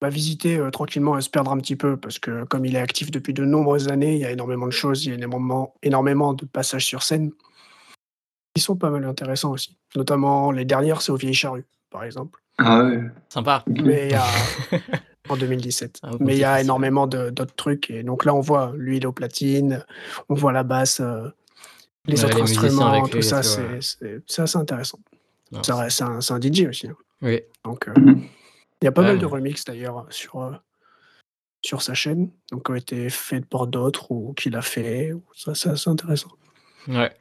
bah, 0.00 0.08
visiter 0.08 0.56
euh, 0.56 0.70
tranquillement 0.70 1.16
et 1.18 1.20
se 1.20 1.30
perdre 1.30 1.50
un 1.52 1.58
petit 1.58 1.76
peu 1.76 1.96
parce 1.96 2.18
que, 2.18 2.44
comme 2.44 2.64
il 2.64 2.74
est 2.76 2.80
actif 2.80 3.10
depuis 3.10 3.34
de 3.34 3.44
nombreuses 3.44 3.88
années, 3.88 4.14
il 4.14 4.20
y 4.20 4.24
a 4.24 4.30
énormément 4.30 4.66
de 4.66 4.72
choses, 4.72 5.04
il 5.04 5.08
y 5.10 5.12
a 5.12 5.14
énormément, 5.16 5.74
énormément 5.82 6.32
de 6.34 6.44
passages 6.46 6.86
sur 6.86 7.02
scène 7.02 7.30
qui 8.54 8.62
sont 8.62 8.76
pas 8.76 8.90
mal 8.90 9.04
intéressants 9.04 9.52
aussi. 9.52 9.76
Notamment, 9.94 10.50
les 10.50 10.64
dernières, 10.64 11.02
c'est 11.02 11.12
au 11.12 11.16
Vieilles 11.16 11.34
Charrues, 11.34 11.66
par 11.90 12.04
exemple. 12.04 12.40
Ah 12.58 12.82
ouais. 12.84 13.02
Sympa. 13.28 13.64
Mais 13.68 14.06
il 14.06 14.10
y 14.10 14.14
a 14.14 14.24
en 15.28 15.36
2017. 15.36 16.00
Ah, 16.02 16.10
bon, 16.10 16.16
Mais 16.20 16.34
il 16.36 16.40
y 16.40 16.44
a 16.44 16.60
énormément 16.60 17.06
de- 17.06 17.30
d'autres 17.30 17.54
trucs. 17.54 17.90
Et 17.90 18.02
donc 18.02 18.24
là, 18.24 18.34
on 18.34 18.40
voit 18.40 18.72
l'huile 18.76 19.06
aux 19.06 19.12
platines, 19.12 19.84
on 20.28 20.34
voit 20.34 20.52
la 20.52 20.62
basse, 20.64 21.00
euh, 21.00 21.28
les 22.06 22.18
Ouais, 22.18 22.24
autres 22.26 22.36
les 22.38 22.42
instruments, 22.42 22.86
avec 22.92 23.10
tout 23.10 23.22
ça, 23.22 23.42
c'est 23.42 24.40
assez 24.42 24.56
intéressant. 24.58 24.98
Reste- 25.52 25.90
C'est 26.20 26.32
un, 26.32 26.40
DJ 26.40 26.66
aussi. 26.68 26.88
hein. 26.88 26.96
Oui. 27.22 27.42
Donc, 27.64 27.88
euh, 27.88 27.92
Mhm. 27.96 28.22
il 28.80 28.84
y 28.84 28.88
a 28.88 28.92
pas 28.92 29.02
mal 29.02 29.18
de 29.18 29.26
mais- 29.26 29.32
remixes 29.32 29.64
d'ailleurs 29.64 30.06
sur, 30.10 30.40
euh, 30.42 30.52
sur 31.62 31.82
sa 31.82 31.92
chaîne, 31.94 32.30
donc 32.50 32.66
qui 32.66 32.70
ont 32.72 32.74
été 32.76 33.10
faits 33.10 33.44
par 33.46 33.66
d'autres 33.66 34.10
ou 34.10 34.32
qu'il 34.34 34.56
a 34.56 34.62
fait. 34.62 35.12
Ça, 35.34 35.54
c'est 35.54 35.88
intéressant. 35.88 36.30
Ouais. 36.88 37.12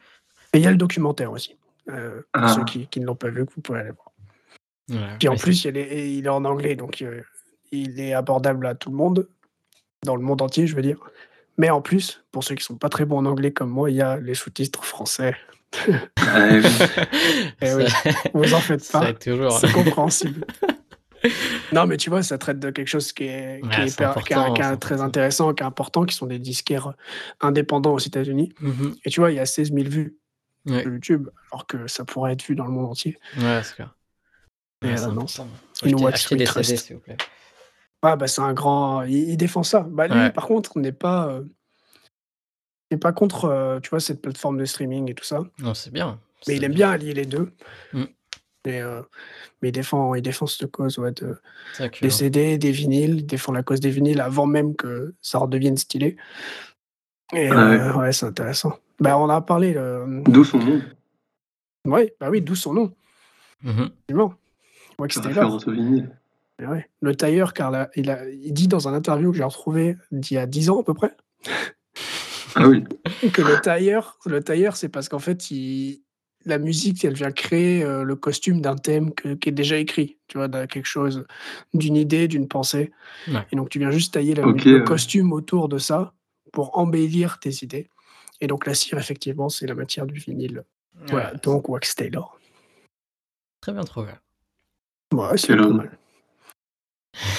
Et 0.54 0.60
il 0.60 0.64
y 0.64 0.68
a 0.68 0.72
le 0.72 0.78
documentaire 0.78 1.32
aussi. 1.32 1.56
euh, 1.92 2.22
pour 2.34 2.44
Ah. 2.44 2.54
ceux 2.54 2.64
qui, 2.66 2.86
qui 2.88 3.00
ne 3.00 3.08
l'ont 3.08 3.16
pas 3.16 3.30
vu, 3.30 3.48
que 3.48 3.52
vous 3.56 3.62
pouvez 3.62 3.80
aller 3.80 3.90
voir. 3.90 4.12
Ouais. 4.92 5.18
Puis 5.18 5.28
en 5.28 5.36
plus, 5.36 5.66
il 5.66 5.76
est, 5.76 6.12
il 6.14 6.24
est 6.24 6.30
en 6.30 6.46
anglais, 6.46 6.76
donc 6.76 7.02
euh, 7.02 7.24
il 7.72 8.00
est 8.00 8.14
abordable 8.14 8.68
à 8.68 8.76
tout 8.76 8.92
le 8.92 8.96
monde, 8.96 9.28
dans 10.06 10.16
le 10.16 10.22
monde 10.22 10.44
entier, 10.44 10.68
je 10.68 10.76
veux 10.76 10.84
dire. 10.84 11.00
Mais 11.58 11.72
en 11.72 11.82
plus, 11.82 12.24
pour 12.32 12.44
ceux 12.44 12.54
qui 12.54 12.64
sont 12.64 12.78
pas 12.78 12.90
très 12.90 13.06
bons 13.06 13.18
en 13.18 13.26
anglais 13.26 13.52
comme 13.52 13.72
moi, 13.72 13.90
il 13.90 13.96
y 13.96 14.04
a 14.04 14.18
les 14.20 14.36
sous-titres 14.36 14.84
français. 14.86 15.36
Eh 17.61 17.74
oui, 17.74 17.86
vous 18.34 18.53
en 18.53 18.59
faites 18.59 18.82
Ça 18.84 18.99
pas, 19.01 19.13
c'est 19.20 19.72
compréhensible. 19.72 20.45
non, 21.74 21.86
mais 21.86 21.97
tu 21.97 22.09
vois, 22.09 22.24
ça 22.24 22.38
traite 22.38 22.59
de 22.59 22.70
quelque 22.72 22.88
chose 22.88 23.11
qui 23.11 23.26
est, 23.26 23.61
qui 23.61 23.67
Ouais, 23.67 23.86
est 23.86 23.89
c'est 23.89 23.93
hyper- 24.03 24.24
qui 24.24 24.34
est- 24.34 24.36
important, 24.36 24.53
qui 24.53 24.61
est 24.61 24.65
c'est 24.70 24.78
très 24.78 25.01
intéressant, 25.01 25.53
qui 25.53 25.63
est 25.63 25.65
important, 25.65 26.05
qui 26.05 26.15
sont 26.15 26.28
des 26.28 26.39
disquaires 26.39 26.93
indépendants 27.41 27.93
aux 27.93 27.99
États-Unis. 27.99 28.53
Mhm. 28.61 28.95
Et 29.05 29.09
tu 29.09 29.20
vois, 29.20 29.32
il 29.32 29.36
y 29.36 29.39
a 29.39 29.45
16 29.45 29.72
000 29.74 29.88
vues 29.89 30.15
Ouais. 30.65 30.82
sur 30.82 30.91
YouTube, 30.91 31.30
alors 31.51 31.65
que 31.67 31.88
ça 31.88 32.03
pourrait 32.05 32.34
être 32.34 32.43
vu 32.45 32.55
dans 32.55 32.65
le 32.65 32.72
monde 32.72 32.86
entier. 32.91 33.17
Ouais, 33.38 33.61
c'est 33.63 33.76
clair. 33.76 33.95
Ouais, 34.84 34.99
euh, 35.01 35.07
non. 35.11 35.26
Achetez- 35.26 36.36
we 36.36 36.38
des. 36.38 36.45
CD, 36.63 36.78
s'il 36.78 36.95
vous 36.95 37.01
plaît. 37.01 37.17
Ah 38.01 38.15
bah 38.15 38.28
c'est 38.28 38.41
un 38.41 38.53
grand, 38.53 39.01
il, 39.03 39.30
il 39.30 39.38
défend 39.38 39.63
ça. 39.63 39.86
Bah 39.89 40.07
lui 40.07 40.30
par 40.32 40.47
contre 40.47 40.78
n'est 40.80 40.93
pas, 40.93 41.28
euh, 41.28 41.43
n'est 42.92 42.98
pas 42.98 43.14
contre, 43.14 43.46
euh, 43.46 43.80
tu 43.80 43.90
vois, 43.90 44.00
cette 44.00 44.22
plateforme 44.22 44.58
de 44.58 44.66
streaming 44.66 45.10
et 45.10 45.14
tout 45.14 45.24
ça. 45.24 45.44
Non, 45.60 45.74
c'est 45.74 45.92
bien. 45.92 46.20
Mais 46.48 46.56
il 46.56 46.64
aime 46.64 46.74
bien 46.74 46.90
allier 46.90 47.14
les 47.14 47.26
deux. 47.26 47.52
Mm. 47.94 48.04
Mais, 48.66 48.82
euh, 48.82 49.02
mais 49.62 49.70
il 49.70 49.72
défend, 49.72 50.16
il 50.16 50.22
défend 50.22 50.46
cette 50.46 50.70
cause 50.70 50.98
ouais, 50.98 51.14
de, 51.14 51.38
des 52.02 52.10
CD, 52.10 52.58
des 52.58 52.72
vinyles, 52.72 53.20
il 53.20 53.26
défend 53.26 53.54
la 53.54 53.64
cause 53.64 53.80
des 53.80 53.90
vinyles 53.90 54.20
avant 54.20 54.46
même 54.46 54.76
que 54.76 55.14
ça 55.22 55.38
redevienne 55.38 55.78
stylé. 55.78 56.18
Et 57.34 57.48
Ah 57.48 57.54
euh, 57.54 57.94
ouais, 57.94 58.12
c'est 58.12 58.26
intéressant. 58.26 58.78
Bah 59.00 59.18
on 59.18 59.24
en 59.24 59.30
a 59.30 59.42
parlé. 59.42 59.76
D'où 60.26 60.44
son 60.44 60.60
nom 60.60 60.82
Ouais, 61.86 62.14
bah 62.20 62.30
oui, 62.30 62.42
d'où 62.42 62.56
son 62.56 62.74
nom. 62.74 62.94
Mais 66.60 66.68
ouais. 66.68 66.90
Le 67.02 67.16
tailleur, 67.16 67.54
car 67.54 67.72
là, 67.72 67.90
il, 67.96 68.12
a, 68.12 68.28
il 68.30 68.54
dit 68.54 68.68
dans 68.68 68.88
un 68.90 68.94
interview 68.94 69.32
que 69.32 69.38
j'ai 69.38 69.44
retrouvé 69.44 69.96
d'il 70.12 70.36
y 70.36 70.38
a 70.38 70.46
10 70.46 70.70
ans 70.70 70.82
à 70.82 70.84
peu 70.84 70.94
près, 70.94 71.16
Ah 72.56 72.68
oui. 72.68 72.84
que 73.34 73.41
le 73.41 73.60
tailleur, 73.62 74.18
le 74.26 74.41
tailleur, 74.43 74.76
c'est 74.76 74.89
parce 74.89 75.10
qu'en 75.10 75.20
fait, 75.20 75.52
il, 75.52 76.02
la 76.45 76.58
musique, 76.58 77.04
elle 77.06 77.14
vient 77.14 77.32
créer 77.32 77.84
euh, 77.84 78.04
le 78.04 78.16
costume 78.16 78.62
d'un 78.62 78.76
thème 78.76 79.14
que- 79.14 79.34
qui 79.36 79.50
est 79.50 79.54
déjà 79.54 79.78
écrit, 79.78 80.18
tu 80.28 80.38
vois, 80.38 80.47
d'un 80.47 80.68
quelque 80.68 80.86
chose, 80.86 81.26
d'une 81.74 81.95
idée, 81.95 82.28
d'une 82.28 82.47
pensée. 82.47 82.91
Ouais. 83.28 83.45
Et 83.52 83.56
donc, 83.56 83.70
tu 83.70 83.80
viens 83.80 83.91
juste 83.91 84.14
tailler 84.14 84.36
la- 84.36 84.45
le 84.45 84.54
ouais. 84.80 84.84
costume 84.84 85.34
autour 85.34 85.70
de 85.70 85.78
ça 85.78 86.14
pour 86.54 86.78
embellir 86.78 87.39
tes 87.39 87.52
idées. 87.64 87.89
Et 88.41 88.47
donc, 88.47 88.66
la 88.66 88.74
cire, 88.74 88.97
effectivement, 88.97 89.50
c'est 89.50 89.68
la 89.68 89.76
matière 89.76 90.06
du 90.06 90.20
vinyle. 90.20 90.64
Voilà, 91.08 91.34
donc 91.36 91.70
Wax 91.70 91.95
Taylor. 91.95 92.39
Très 93.62 93.74
bien 93.74 93.84
trouvé. 93.84 94.12
Ouais, 95.14 95.38
c'est 95.38 95.56
pas 95.56 95.68
mal. 95.68 95.97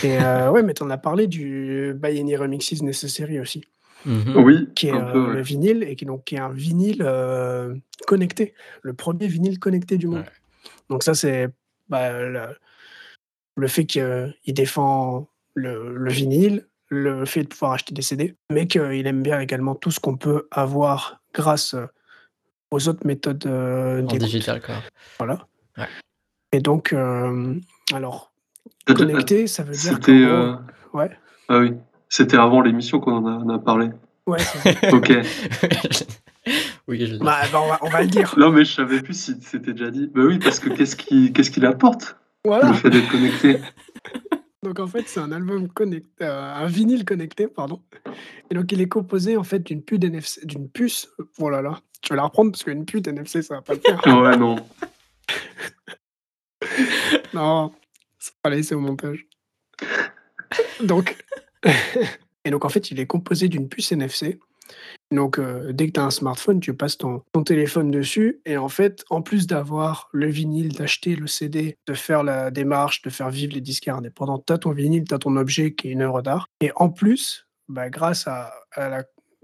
Et 0.02 0.18
euh, 0.18 0.50
ouais, 0.50 0.62
mais 0.62 0.74
t'en 0.74 0.90
as 0.90 0.98
parlé 0.98 1.26
du 1.26 1.94
By 1.94 2.18
Any 2.20 2.36
Remixes 2.36 2.82
Necessary 2.82 3.40
aussi, 3.40 3.64
Mhm. 4.07 4.36
Oui, 4.36 4.68
qui 4.74 4.88
est 4.88 4.92
un 4.92 5.09
euh, 5.09 5.12
peu. 5.12 5.26
ouais. 5.28 5.34
le 5.34 5.42
vinyle 5.42 5.82
et 5.82 5.96
qui, 5.96 6.05
donc, 6.07 6.24
qui 6.24 6.36
est 6.36 6.40
un 6.40 6.51
vinyle 6.51 7.03
euh, 7.05 7.74
connecté, 8.07 8.55
le 8.82 8.94
premier 8.94 9.26
vinyle 9.26 9.59
connecté 9.59 9.98
du 9.98 10.07
monde. 10.07 10.20
Ouais. 10.20 10.70
Donc 10.88 11.03
ça, 11.03 11.14
c'est 11.14 11.48
bah, 11.88 12.12
le, 12.20 12.40
le 13.57 13.68
fait 13.68 13.84
qu'il 13.86 14.32
défend 14.46 15.28
le, 15.55 15.96
le 15.96 16.11
vinyle, 16.11 16.66
le 16.88 17.24
fait 17.24 17.42
de 17.42 17.48
pouvoir 17.48 17.72
acheter 17.72 17.94
des 17.94 18.03
CD, 18.03 18.34
mais 18.51 18.66
qu'il 18.66 19.07
aime 19.07 19.22
bien 19.22 19.38
également 19.40 19.74
tout 19.74 19.90
ce 19.90 20.01
qu'on 20.01 20.16
peut 20.16 20.48
avoir 20.51 21.20
grâce 21.34 21.76
aux 22.70 22.88
autres 22.88 23.07
méthodes 23.07 23.44
euh, 23.46 24.03
En 24.03 24.16
digital, 24.16 24.61
quoi. 24.62 24.76
Voilà. 25.18 25.46
Ouais. 25.76 25.86
Et 26.53 26.61
donc, 26.61 26.92
euh, 26.92 27.55
alors, 27.92 28.32
déjà- 28.86 28.98
connecté, 28.98 29.46
ça 29.46 29.62
veut 29.62 29.72
dire 29.74 29.94
C'était. 29.94 30.12
qu'en 30.12 30.18
gros- 30.18 30.26
euh, 30.26 30.57
Ouais. 30.92 31.11
Ah 31.48 31.59
oui. 31.59 31.72
C'était 32.12 32.36
avant 32.36 32.61
l'émission 32.61 32.98
qu'on 33.00 33.12
en 33.18 33.26
a, 33.26 33.38
on 33.42 33.48
a 33.48 33.58
parlé. 33.61 33.88
Ouais, 34.26 34.40
c'est- 34.40 34.92
Ok. 34.92 35.11
oui, 36.88 37.06
je 37.06 37.16
bah, 37.16 37.38
bah, 37.52 37.61
on, 37.62 37.68
va, 37.68 37.78
on 37.82 37.88
va 37.88 38.02
le 38.02 38.08
dire. 38.08 38.34
Non, 38.36 38.50
mais 38.50 38.64
je 38.64 38.72
savais 38.72 39.00
plus 39.00 39.14
si 39.18 39.36
c'était 39.40 39.72
déjà 39.72 39.90
dit. 39.90 40.08
Bah 40.12 40.22
oui, 40.26 40.38
parce 40.40 40.58
que 40.58 40.68
qu'est-ce 40.70 40.96
qui, 40.96 41.32
qu'est-ce 41.32 41.50
qu'il 41.52 41.64
apporte 41.64 42.16
Voilà. 42.44 42.68
le 42.68 42.74
fait 42.74 42.90
d'être 42.90 43.08
connecté? 43.08 43.61
Donc 44.62 44.78
en 44.80 44.86
fait, 44.88 45.08
c'est 45.08 45.20
un 45.20 45.30
album 45.32 45.68
connecté, 45.68 46.24
euh, 46.24 46.54
un 46.54 46.66
vinyle 46.66 47.04
connecté, 47.04 47.46
pardon. 47.46 47.80
Et 48.50 48.54
donc 48.54 48.70
il 48.72 48.80
est 48.80 48.88
composé 48.88 49.36
en 49.36 49.44
fait 49.44 49.61
d'une 49.61 49.82
puce 49.82 50.00
NFC, 50.02 50.44
d'une 50.44 50.68
puce. 50.68 51.08
Oh 51.38 51.48
là 51.48 51.62
là, 51.62 51.78
tu 52.02 52.11
vas 52.11 52.16
la 52.16 52.24
reprendre 52.24 52.50
parce 52.50 52.64
qu'une 52.64 52.84
puce 52.84 53.06
NFC, 53.06 53.42
ça 53.42 53.54
va 53.54 53.62
pas 53.62 53.74
le 53.74 53.80
faire. 53.80 54.20
Ouais, 54.20 54.36
non. 54.36 54.56
non, 57.34 57.72
ça 58.18 58.32
va 58.44 58.50
laisser 58.50 58.74
au 58.74 58.80
montage. 58.80 59.26
Donc, 60.82 61.16
et 62.44 62.50
donc 62.50 62.64
en 62.64 62.68
fait, 62.68 62.90
il 62.90 63.00
est 63.00 63.06
composé 63.06 63.48
d'une 63.48 63.68
puce 63.68 63.92
NFC. 63.92 64.38
Donc, 65.11 65.38
euh, 65.38 65.72
dès 65.72 65.88
que 65.88 65.92
tu 65.92 66.00
as 66.00 66.04
un 66.04 66.11
smartphone, 66.11 66.61
tu 66.61 66.74
passes 66.74 66.96
ton, 66.96 67.22
ton, 67.32 67.42
téléphone 67.42 67.90
dessus. 67.90 68.40
Et 68.46 68.56
en 68.56 68.68
fait, 68.68 69.04
en 69.11 69.22
plus 69.22 69.46
d'avoir 69.46 70.08
le 70.12 70.28
vinyle, 70.28 70.72
d'acheter 70.72 71.16
le 71.16 71.26
CD, 71.26 71.76
de 71.86 71.94
faire 71.94 72.22
la 72.22 72.50
démarche, 72.50 73.02
de 73.02 73.11
faire 73.11 73.30
vivre 73.30 73.52
les 73.54 73.61
disques 73.61 73.88
indépendants, 73.88 74.42
tu 74.44 74.52
as 74.52 74.58
ton 74.58 74.70
vinyle, 74.70 75.04
tu 75.04 75.14
as 75.14 75.18
ton 75.18 75.36
objet 75.36 75.74
qui 75.74 75.88
est 75.88 75.90
une 75.90 76.02
œuvre 76.02 76.22
d'art. 76.22 76.46
Et 76.61 76.70
en 76.76 76.90
plus, 76.90 77.48
bah, 77.68 77.90
grâce 77.90 78.28
à, 78.28 78.52
à, 78.72 78.88
la 78.88 79.02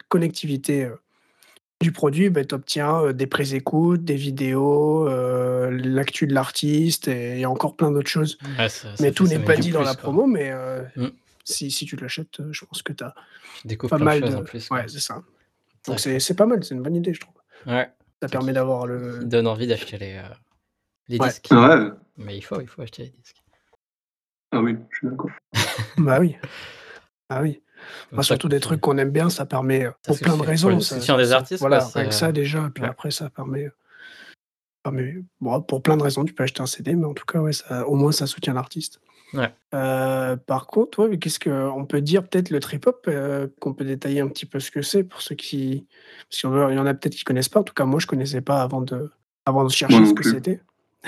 connectivité 0.09 0.85
euh, 0.85 0.95
du 1.81 1.91
produit, 1.91 2.31
bah, 2.31 2.45
tu 2.45 2.55
obtiens 2.55 3.01
euh, 3.03 3.13
des 3.13 3.27
pré-écoutes, 3.27 4.05
des 4.05 4.15
vidéos, 4.15 5.09
l'actu 5.69 6.29
de 6.29 6.35
l'artiste 6.35 7.09
et, 7.09 7.41
et, 7.41 7.47
encore 7.47 7.75
plein 7.75 7.91
d'autres 7.91 8.09
choses. 8.09 8.39
Ouais, 8.57 8.69
ça, 8.69 8.95
ça 8.95 9.03
mais 9.03 9.11
tout 9.11 9.27
n'est 9.27 9.41
pas 9.41 9.57
dit 9.57 9.73
dans 9.73 9.83
la 9.83 9.95
quoi. 9.95 10.03
promo, 10.05 10.27
mais 10.27 10.53
Mm. 10.97 11.09
Si, 11.47 11.71
si 11.71 11.87
tu 11.87 11.97
l'achètes, 11.97 12.41
euh, 12.41 12.53
je 12.53 12.65
pense 12.65 12.83
que 12.83 12.93
tu 12.93 13.05
as 13.05 13.15
pas 13.89 13.99
mal 13.99 14.21
de 14.21 14.27
choses 14.27 14.35
en 14.35 14.43
plus. 14.45 14.69
Ouais, 14.71 14.87
c'est 14.89 15.01
ça. 15.01 15.17
Ouais. 15.19 15.23
Donc 15.87 16.01
c'est 16.01 16.19
c'est 16.21 16.35
pas 16.35 16.47
mal, 16.47 16.63
c'est 16.65 16.75
une 16.75 16.83
bonne 16.83 16.97
idée, 16.97 17.15
je 17.15 17.21
trouve. 17.21 17.35
Ouais, 17.67 17.91
Ça 18.21 18.29
permet 18.29 18.53
d'avoir 18.53 18.87
le... 18.87 19.21
qui 19.21 19.27
donne 19.27 19.47
envie 19.47 19.67
d'acheter 19.67 19.97
les, 19.99 20.17
euh, 20.17 20.23
les 21.09 21.19
Ouais. 21.19 21.29
disques. 21.29 21.49
Ouais. 21.53 21.91
Mais 22.17 22.37
il 22.37 22.43
faut, 22.43 22.61
il 22.61 22.67
faut 22.67 22.83
acheter 22.83 23.05
les 23.05 23.11
disques. 23.11 23.37
Ah 24.53 24.61
oui, 24.61 24.77
je 24.91 24.97
suis 24.99 25.09
d'accord. 25.09 25.31
Bah 25.99 26.19
oui. 26.21 26.37
Ah 27.29 27.43
oui. 27.43 27.63
Bah, 28.13 28.23
surtout 28.23 28.49
des 28.49 28.61
trucs 28.61 28.81
qu'on 28.81 28.99
aime 28.99 29.11
bien, 29.11 29.31
ça 29.31 29.47
permet 29.47 29.87
euh, 29.87 29.91
pour 30.03 30.19
plein 30.19 30.37
de 30.37 30.43
raisons. 30.43 30.81
ça- 30.81 30.97
soutien 30.99 31.17
des 31.17 31.33
artistes, 31.33 31.61
Voilà, 31.61 31.79
quoi, 31.79 32.01
avec 32.01 32.13
c'est- 32.13 32.19
ça 32.21 32.33
déjà, 32.33 32.71
puis 32.75 32.83
ouais. 32.83 32.89
après 32.89 33.11
ça 33.11 33.31
permet, 33.31 33.71
permet- 34.83 35.23
bon, 35.41 35.61
pour 35.63 35.83
plein 35.83 35.97
de 35.97 36.03
raisons, 36.03 36.25
tu 36.25 36.33
peux 36.33 36.43
acheter 36.45 36.63
un 36.63 36.67
CD, 36.67 36.95
mais 36.95 37.05
en 37.07 37.15
tout 37.15 37.25
cas, 37.25 37.39
ouais, 37.41 37.53
ça, 37.53 37.87
au 37.87 37.95
moins 37.95 38.13
ça 38.13 38.27
soutient 38.27 38.55
l'artiste. 38.55 39.01
Ouais. 39.33 39.53
Euh, 39.75 40.37
par 40.37 40.67
contre, 40.67 41.07
ouais, 41.07 41.19
qu'est-ce 41.19 41.41
qu'on 41.41 41.85
peut 41.85 42.01
dire 42.01 42.23
peut-être 42.27 42.51
le 42.51 42.61
trip-hop, 42.61 43.05
euh, 43.09 43.49
qu'on 43.61 43.75
peut 43.75 43.85
détailler 43.85 44.21
un 44.21 44.29
petit 44.29 44.47
peu 44.47 44.61
ce 44.61 44.71
que 44.71 44.83
c'est 44.83 45.05
pour 45.05 45.21
ceux 45.21 45.35
qui... 45.35 45.87
Parce 46.31 46.41
qu'il 46.41 46.49
y 46.51 46.53
en 46.53 46.57
a- 46.67 46.73
il 46.73 46.77
y 46.77 46.79
en 46.79 46.87
a 46.87 46.95
peut-être 46.95 47.15
qui 47.15 47.25
connaissent 47.25 47.49
pas, 47.49 47.61
en 47.61 47.65
tout 47.65 47.75
cas 47.75 47.85
moi 47.85 47.99
je 48.01 48.07
connaissais 48.07 48.41
pas 48.41 48.63
avant 48.63 48.81
de, 48.81 49.11
avant 49.45 49.65
de 49.65 49.71
chercher 49.71 49.99
Moi 49.99 50.07
ce 50.09 50.15
que 50.15 50.23
c'était. 50.23 50.61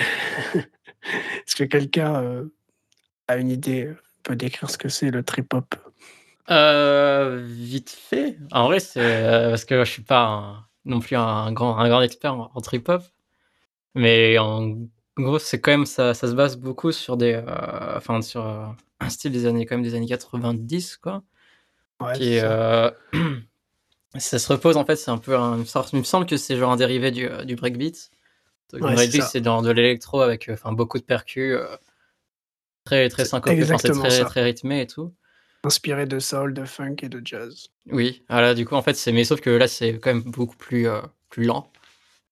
Est-ce 1.46 1.56
que 1.56 1.64
quelqu'un 1.64 2.22
euh, 2.22 2.44
a 3.28 3.36
une 3.36 3.50
idée, 3.50 3.92
peut 4.24 4.36
décrire 4.36 4.68
ce 4.68 4.76
que 4.78 4.88
c'est 4.88 5.10
le 5.10 5.22
trip-hop? 5.22 5.74
Euh, 6.50 7.42
vite 7.46 7.90
fait. 7.90 8.36
En 8.52 8.66
vrai, 8.66 8.80
c'est 8.80 9.00
euh, 9.00 9.50
parce 9.50 9.64
que 9.64 9.84
je 9.84 9.90
suis 9.90 10.02
pas 10.02 10.24
un- 10.26 10.66
non 10.84 11.00
plus 11.00 11.16
un 11.16 11.52
grand, 11.52 11.78
un 11.78 11.88
grand 11.88 12.02
expert 12.02 12.34
en, 12.34 12.50
en 12.54 12.60
trip-hop. 12.60 13.02
Mais 13.94 14.38
en 14.38 14.76
gros, 15.22 15.38
c'est 15.38 15.60
quand 15.60 15.70
même 15.72 15.86
ça, 15.86 16.14
ça 16.14 16.28
se 16.28 16.32
base 16.34 16.56
beaucoup 16.56 16.92
sur 16.92 17.16
des, 17.16 17.32
euh, 17.34 17.96
enfin 17.96 18.22
sur 18.22 18.46
euh, 18.46 18.66
un 19.00 19.08
style 19.10 19.32
des 19.32 19.46
années 19.46 19.66
quand 19.66 19.76
même 19.76 19.84
des 19.84 19.94
années 19.94 20.06
90 20.06 20.96
quoi. 20.98 21.22
Ouais, 22.00 22.14
Qui 22.14 22.38
ça. 22.38 22.46
euh, 22.48 22.90
ça 24.18 24.38
se 24.38 24.52
repose 24.52 24.76
en 24.76 24.84
fait, 24.84 24.96
c'est 24.96 25.10
un 25.10 25.18
peu 25.18 25.36
un, 25.36 25.64
ça- 25.64 25.86
il 25.92 25.98
me 26.00 26.04
semble 26.04 26.26
que 26.26 26.36
c'est 26.36 26.56
genre 26.56 26.72
un 26.72 26.76
dérivé 26.76 27.10
du, 27.10 27.28
euh, 27.28 27.44
du 27.44 27.56
breakbeat. 27.56 28.10
Donc, 28.72 28.82
Ouais, 28.82 28.94
breakbeat, 28.94 29.22
c'est 29.22 29.40
dans 29.40 29.62
de 29.62 29.70
l'électro 29.70 30.20
avec 30.22 30.48
euh, 30.48 30.54
enfin 30.54 30.72
beaucoup 30.72 30.98
de 30.98 31.04
percus, 31.04 31.56
très 32.84 33.08
très 33.08 33.24
syncopé, 33.24 33.62
enfin, 33.62 33.76
très 33.78 34.24
très 34.24 34.42
rythmé 34.42 34.80
et 34.82 34.86
tout. 34.86 35.14
Inspiré 35.64 36.06
de 36.06 36.18
soul, 36.18 36.54
de 36.54 36.64
funk 36.64 36.96
et 37.02 37.08
de 37.08 37.20
jazz. 37.24 37.68
Oui, 37.90 38.24
voilà, 38.28 38.54
du 38.54 38.64
coup, 38.64 38.74
en 38.74 38.82
fait, 38.82 38.94
c'est, 38.94 39.12
mais 39.12 39.24
sauf 39.24 39.40
que 39.40 39.50
là, 39.50 39.66
c'est 39.68 39.98
quand 39.98 40.12
même 40.12 40.22
beaucoup 40.22 40.56
plus, 40.56 40.88
euh, 40.88 41.00
plus 41.30 41.44
lent. 41.44 41.70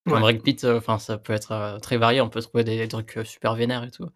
Un 0.07 0.13
Ouais. 0.13 0.19
breakbeat, 0.21 0.63
euh, 0.63 0.77
enfin, 0.77 0.99
ça 0.99 1.17
peut 1.17 1.33
être 1.33 1.51
euh, 1.51 1.79
très 1.79 1.97
varié, 1.97 2.21
on 2.21 2.29
peut 2.29 2.41
trouver 2.41 2.63
des, 2.63 2.87
trucs 2.87 3.17
euh, 3.17 3.23
super 3.23 3.55
vénères 3.55 3.83
et 3.83 3.91
tout. 3.91 4.09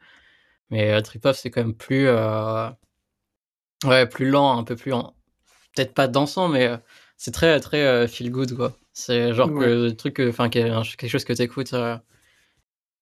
Mais 0.69 1.01
trip 1.01 1.25
hop, 1.25 1.35
c'est 1.35 1.51
quand 1.51 1.61
même 1.61 1.75
plus, 1.75 2.07
ouais, 3.83 4.07
plus 4.07 4.29
lent, 4.29 4.57
un 4.57 4.63
peu 4.63 4.75
plus, 4.75 4.93
en- 4.93 5.15
peut-être 5.75 5.93
pas 5.93 6.07
dansant, 6.07 6.47
mais 6.47 6.69
c'est 7.17 7.31
très, 7.31 7.59
très 7.59 7.85
euh, 7.85 8.07
feel 8.07 8.31
good, 8.31 8.55
quoi. 8.55 8.73
C'est 8.93 9.33
genre 9.33 9.49
que 9.49 9.53
Ouais. 9.53 9.67
le 9.67 9.95
truc, 9.95 10.21
enfin, 10.27 10.49
quelque 10.49 11.07
chose 11.07 11.25
que 11.25 11.33
t'écoutes, 11.33 11.73
euh, 11.73 11.97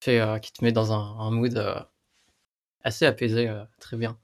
fait, 0.01 0.19
euh, 0.19 0.39
qui 0.39 0.51
te 0.53 0.63
met 0.63 0.71
dans 0.71 0.91
un, 0.93 1.19
un 1.19 1.31
mood 1.31 1.57
euh, 1.57 1.79
assez 2.83 3.05
apaisé, 3.05 3.51
très 3.79 3.97
bien. 3.97 4.17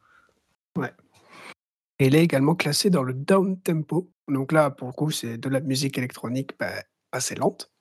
Et 1.99 2.07
il 2.07 2.15
est 2.15 2.23
également 2.23 2.55
classé 2.55 2.89
dans 2.89 3.03
le 3.03 3.13
down 3.13 3.59
tempo. 3.61 4.11
Donc 4.27 4.51
là, 4.51 4.69
pour 4.69 4.87
le 4.87 4.93
coup, 4.93 5.11
c'est 5.11 5.37
de 5.37 5.49
la 5.49 5.61
musique 5.61 5.97
électronique 5.97 6.51
bah, 6.59 6.83
assez 7.11 7.35
lente, 7.35 7.71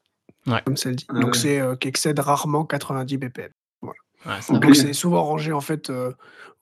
Ouais. 0.46 0.60
comme 0.64 0.76
ça 0.76 0.90
le 0.90 0.94
dit. 0.96 1.06
Ah 1.08 1.14
Donc 1.14 1.32
ouais. 1.34 1.38
c'est 1.38 1.60
euh, 1.60 1.74
qui 1.76 1.88
excède 1.88 2.18
rarement 2.18 2.64
90 2.64 3.16
BPM. 3.18 3.50
Ouais. 3.82 3.92
Donc 4.50 4.74
c'est 4.76 4.92
souvent 4.92 5.22
rangé 5.24 5.52
en 5.52 5.60
fait 5.60 5.90
euh, 5.90 6.12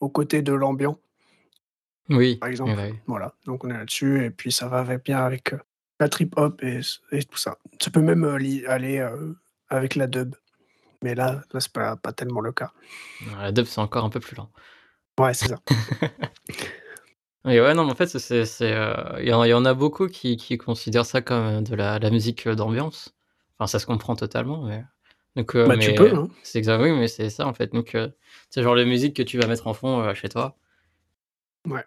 aux 0.01 0.09
côtés 0.09 0.43
de 0.43 0.53
l'ambiant, 0.53 0.99
Oui, 2.09 2.37
par 2.37 2.49
exemple. 2.49 2.72
Voilà, 3.07 3.35
donc 3.47 3.64
on 3.64 3.70
est 3.70 3.76
là-dessus 3.78 4.24
et 4.24 4.30
puis 4.30 4.51
ça 4.53 4.66
va 4.68 4.80
avec- 4.80 5.05
bien 5.05 5.18
avec 5.18 5.53
euh, 5.53 5.59
la 6.01 6.09
trip 6.09 6.35
hop 6.37 6.62
et, 6.64 6.80
et 7.12 7.22
tout 7.24 7.39
ça. 7.39 7.57
Ça 7.80 7.91
peut 7.91 8.01
même 8.03 8.24
euh, 8.24 8.37
li- 8.39 8.66
aller 8.66 8.99
euh, 8.99 9.33
avec 9.68 9.95
la 9.95 10.07
dub, 10.09 10.35
mais 11.03 11.14
là, 11.14 11.43
là 11.53 11.61
c'est 11.61 11.72
pas, 11.72 11.95
pas 11.97 12.12
tellement 12.12 12.41
le 12.41 12.51
cas. 12.53 12.72
La 13.39 13.53
dub, 13.53 13.66
c'est 13.66 13.80
encore 13.80 14.05
un 14.05 14.11
peu 14.11 14.18
plus 14.20 14.35
lent. 14.37 14.51
Ouais, 15.20 15.33
c'est 15.35 15.49
ça. 15.49 15.61
Et 17.49 17.61
ouais, 17.61 17.74
non, 17.74 17.85
mais 17.85 17.91
en 17.93 17.95
fait, 17.97 18.07
c'est, 18.07 18.45
c'est, 18.47 18.72
euh, 18.72 18.95
il 19.20 19.28
y, 19.28 19.33
en- 19.33 19.43
il 19.45 19.51
y 19.51 19.55
en 19.55 19.64
a 19.64 19.74
beaucoup 19.74 20.07
qui, 20.07 20.37
qui 20.37 20.59
considèrent 20.59 21.07
ça 21.07 21.22
comme 21.22 21.62
de 21.64 21.74
la, 21.74 21.99
la 21.99 22.11
musique 22.11 22.47
euh, 22.47 22.55
d'ambiance. 22.55 23.14
Enfin, 23.59 23.66
ça 23.66 23.78
se 23.78 23.86
comprend 23.86 24.16
totalement, 24.16 24.62
mais. 24.62 24.84
Donc, 25.36 25.55
euh, 25.57 25.66
Bah, 25.66 25.76
tu 25.78 25.88
mais 25.90 25.94
peux, 25.94 26.14
hein. 26.14 26.28
C'est 26.42 26.59
exact, 26.59 26.80
oui, 26.82 26.92
mais 26.92 27.09
c'est 27.09 27.30
ça, 27.30 27.46
en 27.46 27.55
fait. 27.55 27.72
Donc, 27.72 27.94
euh, 27.94 28.09
c'est 28.50 28.62
genre 28.62 28.74
la 28.74 28.84
musique 28.84 29.16
que 29.16 29.22
tu 29.22 29.38
vas 29.38 29.46
mettre 29.46 29.66
en 29.66 29.72
fond 29.74 30.00
euh, 30.00 30.14
chez 30.14 30.28
toi. 30.28 30.57
Ouais. 31.66 31.84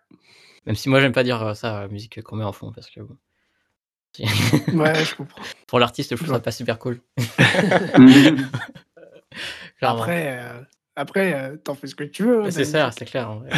Même 0.66 0.76
si 0.76 0.89
moi, 0.89 0.99
j'aime 0.99 1.11
pas 1.11 1.24
dire 1.24 1.55
ça, 1.55 1.82
la 1.82 1.88
musique 1.88 2.22
qu'on 2.24 2.38
met 2.38 2.43
en 2.43 2.53
fond, 2.53 2.72
parce 2.72 2.89
que 2.89 3.01
bon. 3.01 3.18
Ouais, 4.74 5.03
je 5.05 5.16
comprends. 5.16 5.41
Pour 5.68 5.80
l'artiste, 5.80 6.11
je 6.11 6.16
trouve 6.16 6.30
Ouais. 6.30 6.36
ça 6.36 6.39
pas 6.41 6.51
super 6.51 6.80
cool. 6.80 7.01
Après, 9.82 10.39
euh, 10.39 10.61
après 10.95 11.34
euh, 11.34 11.57
t'en 11.57 11.76
fais 11.76 11.88
ce 11.88 11.95
que 11.95 12.03
tu 12.03 12.24
veux. 12.24 12.43
hein, 12.45 12.51
c'est 12.51 12.66
ça, 12.66 12.91
c'est 12.91 13.05
clair. 13.05 13.30
en 13.30 13.39
vrai. 13.39 13.49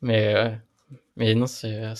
mais, 0.00 0.34
euh, 0.34 0.50
mais 1.16 1.34
non, 1.34 1.46
c'est, 1.46 1.92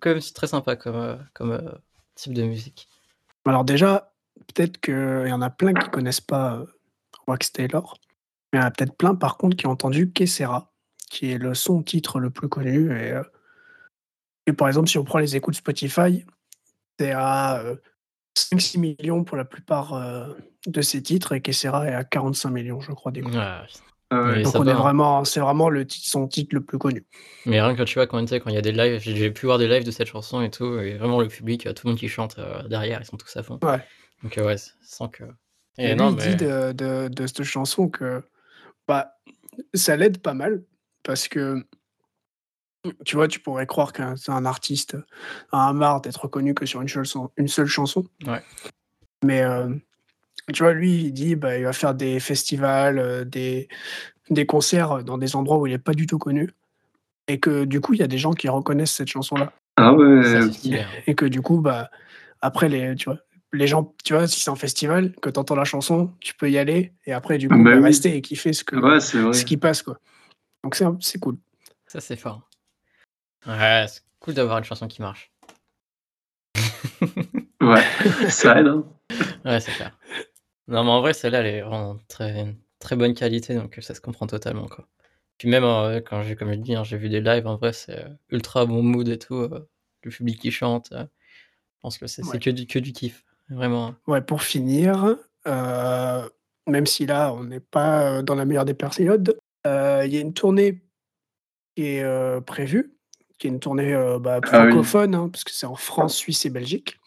quand 0.00 0.10
même 0.10 0.20
très 0.34 0.46
sympa 0.46 0.76
comme, 0.76 1.18
comme 1.34 1.78
type 2.14 2.32
de 2.32 2.42
musique. 2.44 2.88
Alors 3.44 3.64
déjà, 3.64 4.12
peut-être 4.54 4.78
qu'il 4.80 5.28
y 5.28 5.32
en 5.32 5.42
a 5.42 5.50
plein 5.50 5.74
qui 5.74 5.88
connaissent 5.90 6.20
pas 6.20 6.56
euh, 6.56 6.66
Wax 7.26 7.52
Taylor. 7.52 7.98
Il 8.52 8.58
y 8.58 8.62
en 8.62 8.66
a 8.66 8.70
peut-être 8.70 8.96
plein, 8.96 9.14
par 9.14 9.36
contre, 9.36 9.56
qui 9.56 9.66
ont 9.66 9.72
entendu 9.72 10.12
Kessera, 10.12 10.72
qui 11.10 11.32
est 11.32 11.38
le 11.38 11.54
son 11.54 11.82
titre 11.82 12.20
le 12.20 12.30
plus 12.30 12.48
connu. 12.48 12.90
Et, 12.96 13.12
euh, 13.12 13.22
et 14.46 14.52
par 14.52 14.68
exemple, 14.68 14.88
si 14.88 14.98
on 14.98 15.04
prend 15.04 15.18
les 15.18 15.36
écoutes 15.36 15.56
Spotify, 15.56 16.24
c'est 16.98 17.12
à 17.12 17.58
euh, 17.60 17.76
5-6 18.36 18.78
millions 18.78 19.24
pour 19.24 19.36
la 19.36 19.44
plupart 19.44 19.94
euh, 19.94 20.32
de 20.66 20.82
ces 20.82 21.02
titres, 21.02 21.32
et 21.32 21.40
Kessera 21.40 21.86
est 21.88 21.94
à 21.94 22.04
45 22.04 22.50
millions, 22.50 22.80
je 22.80 22.92
crois, 22.92 23.12
d'écoutes. 23.12 23.34
Ouais, 23.34 23.40
Ah. 24.10 24.22
Mais 24.36 24.42
Donc 24.42 24.54
on 24.54 24.62
va, 24.62 24.70
est 24.70 24.74
hein. 24.74 24.78
vraiment, 24.78 25.24
c'est 25.24 25.40
vraiment 25.40 25.68
le 25.68 25.84
titre, 25.84 26.08
son 26.08 26.28
titre 26.28 26.54
le 26.54 26.60
plus 26.64 26.78
connu. 26.78 27.04
Mais 27.44 27.60
rien 27.60 27.74
que 27.74 27.82
tu 27.82 27.94
vois, 27.94 28.06
quand, 28.06 28.20
il 28.20 28.52
y 28.52 28.56
a 28.56 28.62
des 28.62 28.70
lives, 28.70 29.00
j'ai 29.00 29.30
pu 29.32 29.46
voir 29.46 29.58
des 29.58 29.66
lives 29.66 29.84
de 29.84 29.90
cette 29.90 30.06
chanson 30.06 30.42
et 30.42 30.50
tout, 30.50 30.78
et 30.78 30.94
vraiment 30.94 31.20
le 31.20 31.26
public, 31.26 31.66
euh, 31.66 31.72
tout 31.72 31.86
le 31.86 31.90
monde 31.90 31.98
qui 31.98 32.08
chante 32.08 32.36
euh, 32.38 32.62
derrière, 32.68 33.00
ils 33.00 33.04
sont 33.04 33.16
tous 33.16 33.36
à 33.36 33.42
fond. 33.42 33.58
Ouais. 33.62 33.80
Donc 34.22 34.38
euh, 34.38 34.46
ouais, 34.46 34.56
sans 34.82 35.08
que. 35.08 35.24
Et, 35.78 35.84
Et 35.84 35.88
lui, 35.90 35.96
non, 35.96 36.10
il 36.10 36.16
dit 36.16 36.36
de, 36.36 36.72
de, 36.72 37.08
de 37.08 37.26
cette 37.26 37.42
chanson 37.44 37.88
que 37.88 38.22
bah, 38.88 39.14
ça 39.74 39.96
l'aide 39.96 40.18
pas 40.18 40.34
mal 40.34 40.62
parce 41.02 41.28
que 41.28 41.64
tu 43.04 43.16
vois, 43.16 43.26
tu 43.26 43.40
pourrais 43.40 43.66
croire 43.66 43.92
qu'un 43.92 44.14
un 44.28 44.44
artiste 44.46 44.96
a 45.50 45.68
un 45.68 45.72
marre 45.72 46.00
d'être 46.00 46.22
reconnu 46.22 46.54
que 46.54 46.66
sur 46.66 46.80
une 46.82 46.88
seule, 46.88 47.06
son- 47.06 47.30
une 47.36 47.48
seule 47.48 47.66
chanson. 47.66 48.06
Ouais. 48.26 48.42
Mais 49.24 49.42
euh, 49.42 49.68
tu 50.52 50.62
vois, 50.62 50.72
lui, 50.72 51.04
il 51.06 51.12
dit 51.12 51.34
bah, 51.34 51.58
il 51.58 51.64
va 51.64 51.72
faire 51.72 51.94
des 51.94 52.20
festivals, 52.20 52.98
euh, 53.00 53.24
des, 53.24 53.68
des 54.30 54.46
concerts 54.46 55.02
dans 55.02 55.18
des 55.18 55.34
endroits 55.34 55.58
où 55.58 55.66
il 55.66 55.72
n'est 55.72 55.78
pas 55.78 55.94
du 55.94 56.06
tout 56.06 56.18
connu. 56.18 56.50
Et 57.28 57.40
que 57.40 57.64
du 57.64 57.80
coup, 57.80 57.92
il 57.94 57.98
y 57.98 58.04
a 58.04 58.06
des 58.06 58.18
gens 58.18 58.34
qui 58.34 58.48
reconnaissent 58.48 58.94
cette 58.94 59.08
chanson-là. 59.08 59.52
Ah 59.76 59.92
ouais. 59.92 60.22
Ça, 60.22 60.42
c'est 60.42 60.46
ok. 60.46 60.52
stylé. 60.54 60.80
hein. 60.82 60.88
Et 61.08 61.16
que 61.16 61.26
du 61.26 61.42
coup, 61.42 61.60
bah, 61.60 61.90
après, 62.40 62.68
les, 62.68 62.94
tu 62.94 63.06
vois, 63.10 63.18
les 63.52 63.66
gens, 63.66 63.94
tu 64.04 64.12
vois, 64.14 64.26
si 64.28 64.40
c'est 64.40 64.50
un 64.50 64.56
festival, 64.56 65.14
que 65.22 65.30
tu 65.30 65.38
entends 65.38 65.54
la 65.54 65.64
chanson, 65.64 66.12
tu 66.20 66.34
peux 66.34 66.50
y 66.50 66.58
aller 66.58 66.92
et 67.06 67.12
après, 67.12 67.38
du 67.38 67.48
coup, 67.48 67.62
Bah 67.62 67.76
oui. 67.76 67.82
rester 67.82 68.16
et 68.16 68.20
kiffer 68.22 68.52
ce, 68.52 68.64
que, 68.64 68.76
Ouais, 68.76 69.00
ce 69.00 69.44
qui 69.44 69.56
passe. 69.56 69.82
Quoi. 69.82 69.98
Donc, 70.64 70.74
c'est 71.00 71.18
cool. 71.18 71.38
Ça, 71.86 72.00
c'est 72.00 72.16
fort. 72.16 72.48
Ouais, 73.46 73.86
c'est 73.88 74.02
cool 74.20 74.34
d'avoir 74.34 74.58
une 74.58 74.64
chanson 74.64 74.88
qui 74.88 75.00
marche. 75.02 75.32
Ouais, 77.60 77.82
ça 78.30 78.60
aide. 78.60 78.66
Hein. 78.68 78.84
Ouais, 79.44 79.60
c'est 79.60 79.72
clair. 79.72 79.96
Non, 80.68 80.84
mais 80.84 80.90
en 80.90 81.00
vrai, 81.00 81.14
celle-là, 81.14 81.40
elle 81.40 81.46
est 81.46 81.60
vraiment 81.62 81.96
très, 82.08 82.54
très 82.78 82.96
bonne 82.96 83.14
qualité, 83.14 83.54
donc 83.54 83.78
ça 83.80 83.94
se 83.94 84.00
comprend 84.00 84.26
totalement, 84.26 84.66
quoi. 84.66 84.86
Puis 85.38 85.48
même 85.48 85.64
euh, 85.64 86.00
quand 86.00 86.22
j'ai, 86.22 86.36
comme 86.36 86.50
je 86.52 86.58
dis, 86.58 86.74
hein, 86.74 86.84
j'ai 86.84 86.96
vu 86.96 87.08
des 87.08 87.20
lives, 87.20 87.46
en 87.46 87.56
vrai, 87.56 87.72
c'est 87.72 88.04
euh, 88.04 88.08
ultra 88.30 88.66
bon 88.66 88.82
mood 88.82 89.08
et 89.08 89.18
tout. 89.18 89.34
euh, 89.36 89.68
le 90.02 90.10
public 90.10 90.38
qui 90.40 90.50
chante. 90.50 90.92
euh, 90.92 91.04
je 91.04 91.80
pense 91.82 91.98
que 91.98 92.06
c'est 92.06 92.22
c'est 92.22 92.32
Ouais. 92.32 92.38
que, 92.38 92.50
du, 92.50 92.66
que 92.66 92.78
du 92.78 92.92
kiff. 92.92 93.24
Vraiment. 93.48 93.94
Ouais, 94.06 94.20
pour 94.20 94.42
finir, 94.42 95.16
euh, 95.46 96.28
même 96.66 96.86
si 96.86 97.06
là, 97.06 97.32
on 97.32 97.44
n'est 97.44 97.60
pas 97.60 98.02
euh, 98.02 98.22
dans 98.22 98.34
la 98.34 98.44
meilleure 98.44 98.64
des 98.64 98.74
périodes, 98.74 99.38
euh, 99.66 100.02
il 100.04 100.14
y 100.14 100.18
a 100.18 100.20
une 100.20 100.34
tournée 100.34 100.82
qui 101.76 101.86
est 101.86 102.02
euh, 102.02 102.40
prévue, 102.40 102.92
qui 103.38 103.46
est 103.46 103.50
une 103.50 103.60
tournée 103.60 103.94
euh, 103.94 104.18
bah, 104.18 104.40
Ah 104.42 104.64
oui. 104.64 104.70
francophone, 104.70 105.14
hein, 105.14 105.28
parce 105.28 105.44
que 105.44 105.52
c'est 105.52 105.66
en 105.66 105.76
France, 105.76 106.16
Suisse 106.16 106.44
et 106.46 106.50
Belgique. 106.50 106.98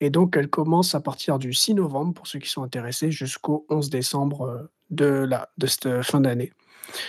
Et 0.00 0.10
donc, 0.10 0.36
elle 0.36 0.48
commence 0.48 0.94
à 0.94 1.00
partir 1.00 1.38
du 1.38 1.54
6 1.54 1.74
novembre, 1.74 2.12
pour 2.12 2.26
ceux 2.26 2.38
qui 2.38 2.50
sont 2.50 2.62
intéressés, 2.62 3.10
jusqu'au 3.10 3.66
11 3.70 3.88
décembre 3.88 4.68
de, 4.90 5.06
la, 5.06 5.48
de 5.56 5.66
cette 5.66 6.02
fin 6.02 6.20
d'année. 6.20 6.52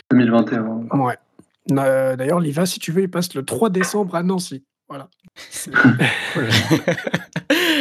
2021. 0.09 0.87
Ouais. 0.97 1.17
Euh, 1.71 2.15
D'ailleurs, 2.15 2.39
Liva, 2.39 2.65
si 2.65 2.79
tu 2.79 2.93
veux, 2.93 3.01
il 3.01 3.11
passe 3.11 3.33
le 3.35 3.43
3 3.43 3.69
décembre 3.69 4.15
à 4.15 4.23
Nancy. 4.23 4.63
Voilà. 4.87 5.09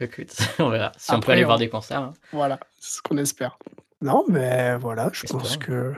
Écoute, 0.00 0.36
on 0.58 0.68
verra. 0.70 0.92
Si 0.96 1.12
on 1.12 1.20
peut 1.20 1.32
aller 1.32 1.44
on- 1.44 1.48
voir 1.48 1.58
des 1.58 1.68
concerts. 1.68 2.00
hein. 2.00 2.12
Voilà, 2.32 2.58
c'est 2.78 2.98
ce 2.98 3.02
qu'on 3.02 3.16
espère. 3.18 3.58
Non, 4.00 4.24
mais 4.28 4.76
voilà, 4.76 5.10
je 5.12 5.26
pense 5.26 5.56
que 5.56 5.92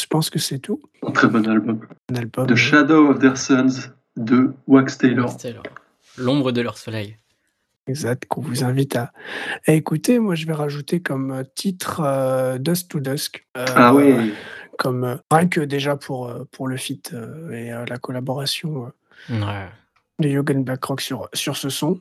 je 0.00 0.06
pense 0.06 0.30
que 0.30 0.38
c'est 0.38 0.58
tout. 0.60 0.80
Un 1.06 1.10
très 1.12 1.28
bon 1.28 1.46
album. 1.46 1.80
Un 2.10 2.14
album. 2.16 2.46
The 2.46 2.54
Shadow 2.54 3.10
of 3.10 3.18
Their 3.18 3.36
Sons 3.36 3.90
de 4.16 4.52
Wax 4.66 4.96
Taylor. 4.98 5.28
L'ombre 6.16 6.52
de 6.52 6.60
leur 6.62 6.78
soleil. 6.78 7.16
Exact, 7.86 8.26
qu'on 8.26 8.40
vous 8.42 8.64
invite 8.64 8.96
à, 8.96 9.12
à 9.66 9.72
écouter. 9.72 10.18
Moi, 10.18 10.34
je 10.34 10.46
vais 10.46 10.52
rajouter 10.52 11.00
comme 11.00 11.44
titre 11.54 12.00
euh, 12.04 12.58
Dust 12.58 12.90
to 12.90 13.00
Dusk. 13.00 13.46
Euh, 13.56 13.64
Ah 13.74 13.94
oui, 13.94 14.32
Comme 14.78 15.04
euh, 15.04 15.16
rien 15.30 15.48
que 15.48 15.60
déjà 15.60 15.96
pour 15.96 16.28
euh, 16.28 16.44
pour 16.52 16.68
le 16.68 16.76
feat 16.76 17.12
euh, 17.14 17.50
et 17.50 17.72
euh, 17.72 17.84
la 17.88 17.98
collaboration 17.98 18.92
euh, 19.30 19.40
Ouais. 19.40 19.68
de 20.18 20.28
Yogan 20.28 20.64
Blackrock 20.64 21.00
sur 21.00 21.28
sur 21.34 21.56
ce 21.56 21.68
son. 21.70 22.00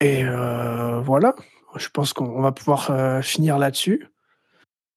Et 0.00 0.24
euh, 0.24 1.00
voilà, 1.00 1.34
je 1.76 1.88
pense 1.88 2.12
qu'on 2.12 2.26
on 2.26 2.40
va 2.42 2.52
pouvoir 2.52 2.90
euh, 2.90 3.20
finir 3.22 3.58
là-dessus. 3.58 4.06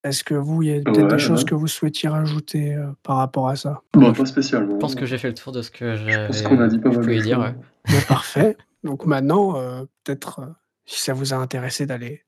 Est-ce 0.03 0.23
que 0.23 0.33
vous, 0.33 0.63
il 0.63 0.69
y 0.69 0.73
a 0.77 0.81
peut-être 0.81 1.03
Ouais, 1.03 1.07
des 1.09 1.19
choses 1.19 1.45
que 1.45 1.53
vous 1.53 1.67
souhaitiez 1.67 2.09
rajouter 2.09 2.73
euh, 2.73 2.87
par 3.03 3.17
rapport 3.17 3.49
à 3.49 3.55
ça? 3.55 3.81
Bon, 3.93 4.11
pas 4.13 4.25
spécialement. 4.25 4.73
Je 4.75 4.77
pense 4.79 4.95
que 4.95 5.05
j'ai 5.05 5.17
fait 5.19 5.27
le 5.27 5.33
tour 5.35 5.51
de 5.51 5.61
ce 5.61 5.69
que 5.69 5.95
Je 5.95 6.27
pense 6.27 6.41
qu'on 6.41 6.59
a 6.59 6.67
dit 6.67 6.79
pas 6.79 6.89
mal 6.89 7.05
de 7.05 7.21
dire. 7.21 7.39
ouais. 7.39 7.55
Mais 7.89 8.01
parfait. 8.07 8.57
Donc 8.83 9.05
maintenant, 9.05 9.57
euh, 9.57 9.83
peut-être, 10.03 10.39
euh, 10.39 10.45
si 10.85 10.99
ça 11.01 11.13
vous 11.13 11.33
a 11.33 11.37
intéressé 11.37 11.85
d'aller 11.85 12.23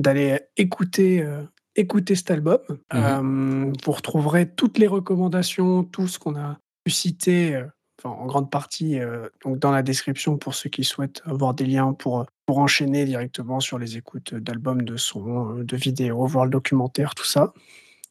d'aller 0.00 0.40
écouter 0.58 1.22
euh, 1.22 1.42
écouter 1.74 2.14
cet 2.14 2.30
album, 2.30 2.58
euh, 2.94 3.72
vous 3.84 3.92
retrouverez 3.92 4.50
toutes 4.54 4.78
les 4.78 4.86
recommandations, 4.86 5.84
tout 5.84 6.08
ce 6.08 6.18
qu'on 6.18 6.34
a 6.36 6.58
pu 6.84 6.90
citer, 6.90 7.56
euh, 7.56 7.66
enfin, 7.98 8.14
en 8.14 8.26
grande 8.26 8.50
partie, 8.50 8.98
euh, 9.00 9.28
donc 9.44 9.58
dans 9.58 9.70
la 9.70 9.82
description 9.82 10.36
pour 10.36 10.54
ceux 10.54 10.70
qui 10.70 10.84
souhaitent 10.84 11.22
avoir 11.24 11.54
des 11.54 11.66
liens 11.66 11.92
pour 11.92 12.26
pour 12.46 12.58
enchaîner 12.58 13.04
directement 13.04 13.58
sur 13.58 13.78
les 13.78 13.96
écoutes 13.96 14.34
d'albums, 14.34 14.82
de 14.82 14.96
sons, 14.96 15.58
euh, 15.58 15.64
de 15.64 15.76
vidéos, 15.76 16.26
voir 16.26 16.44
le 16.44 16.50
documentaire, 16.50 17.14
tout 17.14 17.24
ça. 17.24 17.52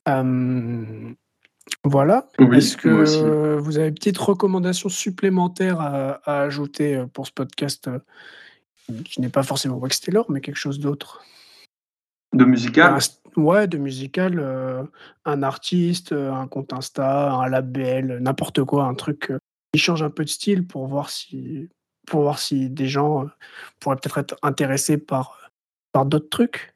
Euh, 0.10 1.14
voilà. 1.84 2.28
Oui, 2.40 2.58
Est-ce 2.58 2.78
que 2.78 2.90
euh, 2.90 3.58
vous 3.58 3.78
avez 3.78 3.88
une 3.88 3.96
petite 3.96 4.18
recommandation 4.18 4.90
supplémentaire 4.90 5.80
à, 5.80 6.20
à 6.26 6.42
ajouter 6.42 6.98
euh, 6.98 7.06
pour 7.06 7.26
ce 7.28 7.32
podcast 7.32 7.88
euh, 7.88 8.00
qui 9.04 9.22
n'est 9.22 9.30
pas 9.30 9.44
forcément 9.44 9.78
Wax 9.78 10.02
Taylor, 10.02 10.30
mais 10.30 10.42
quelque 10.42 10.58
chose 10.58 10.80
d'autre? 10.80 11.24
De 12.34 12.46
musical? 12.46 12.94
Un 12.94 13.00
Ouais, 13.38 13.68
de 13.68 13.78
musical, 13.78 14.40
euh, 14.40 14.84
un 15.26 15.44
artiste, 15.44 16.14
euh, 16.14 16.32
un 16.32 16.48
compte 16.48 16.72
Insta, 16.72 17.34
un 17.34 17.50
label, 17.50 18.20
n'importe 18.22 18.64
quoi, 18.64 18.86
un 18.86 18.94
truc 18.94 19.34
euh, 19.76 19.78
qui 19.78 19.84
change 19.84 20.04
un 20.04 20.10
peu 20.10 20.24
de 20.24 20.30
style 20.30 20.66
pour 20.68 20.88
voir 20.88 21.10
si, 21.10 21.70
pour 22.08 22.22
voir 22.22 22.40
si 22.40 22.70
des 22.70 22.88
gens 22.88 23.24
euh, 23.24 23.28
pourraient 23.80 23.96
peut-être 23.96 24.18
être 24.18 24.36
intéressés 24.42 24.98
par, 24.98 25.52
par 25.92 26.06
d'autres 26.06 26.30
trucs. 26.30 26.74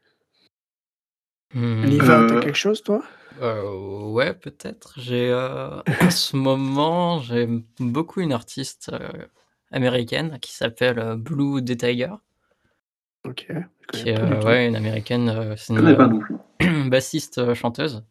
Hmm. 1.54 1.86
Liva, 1.86 2.20
Euh, 2.20 2.28
t'as 2.28 2.40
quelque 2.42 2.58
chose, 2.58 2.84
toi? 2.84 3.04
Euh, 3.42 4.12
ouais, 4.12 4.34
peut-être. 4.34 4.94
J'ai 4.98 5.30
euh, 5.32 5.82
en 6.02 6.10
ce 6.10 6.36
moment, 6.36 7.20
j'aime 7.20 7.64
beaucoup 7.80 8.22
une 8.22 8.34
artiste 8.34 8.92
euh, 8.94 9.26
américaine 9.72 10.40
qui 10.42 10.54
s'appelle 10.54 11.00
euh, 11.00 11.16
Blue 11.16 11.64
the 11.64 11.78
Tiger, 11.78 12.12
Ok. 13.26 13.48
qui 13.94 14.10
est 14.10 14.20
euh, 14.20 14.44
ouais, 14.44 14.68
une 14.68 14.76
américaine, 14.76 15.30
euh, 15.30 15.56
c'est 15.56 15.74
une 15.74 15.88
euh, 15.88 16.90
bassiste 16.90 17.38
euh, 17.38 17.56
chanteuse, 17.56 18.04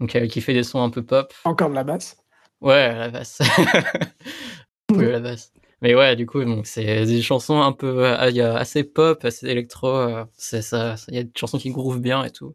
donc 0.00 0.14
euh, 0.16 0.26
qui 0.28 0.40
fait 0.40 0.54
des 0.54 0.62
sons 0.62 0.82
un 0.82 0.90
peu 0.90 1.02
pop. 1.02 1.34
Encore 1.44 1.70
de 1.70 1.74
la 1.74 1.84
basse? 1.84 2.21
Ouais, 2.62 2.94
la 2.94 3.10
basse. 3.10 3.40
oui, 4.92 5.10
la 5.10 5.20
basse. 5.20 5.52
Mais 5.80 5.96
ouais, 5.96 6.14
du 6.14 6.26
coup, 6.26 6.44
donc 6.44 6.66
c'est 6.68 7.04
des 7.06 7.22
chansons 7.22 7.60
un 7.60 7.72
peu, 7.72 8.06
euh, 8.06 8.30
il 8.30 8.36
y 8.36 8.40
a 8.40 8.56
assez 8.56 8.84
pop, 8.84 9.24
assez 9.24 9.48
électro. 9.48 9.88
euh, 9.88 10.24
c'est 10.36 10.62
ça, 10.62 10.94
il 11.08 11.14
y 11.16 11.18
a 11.18 11.24
des 11.24 11.32
chansons 11.36 11.58
qui 11.58 11.70
groovent 11.70 12.00
bien 12.00 12.22
et 12.24 12.30
tout. 12.30 12.54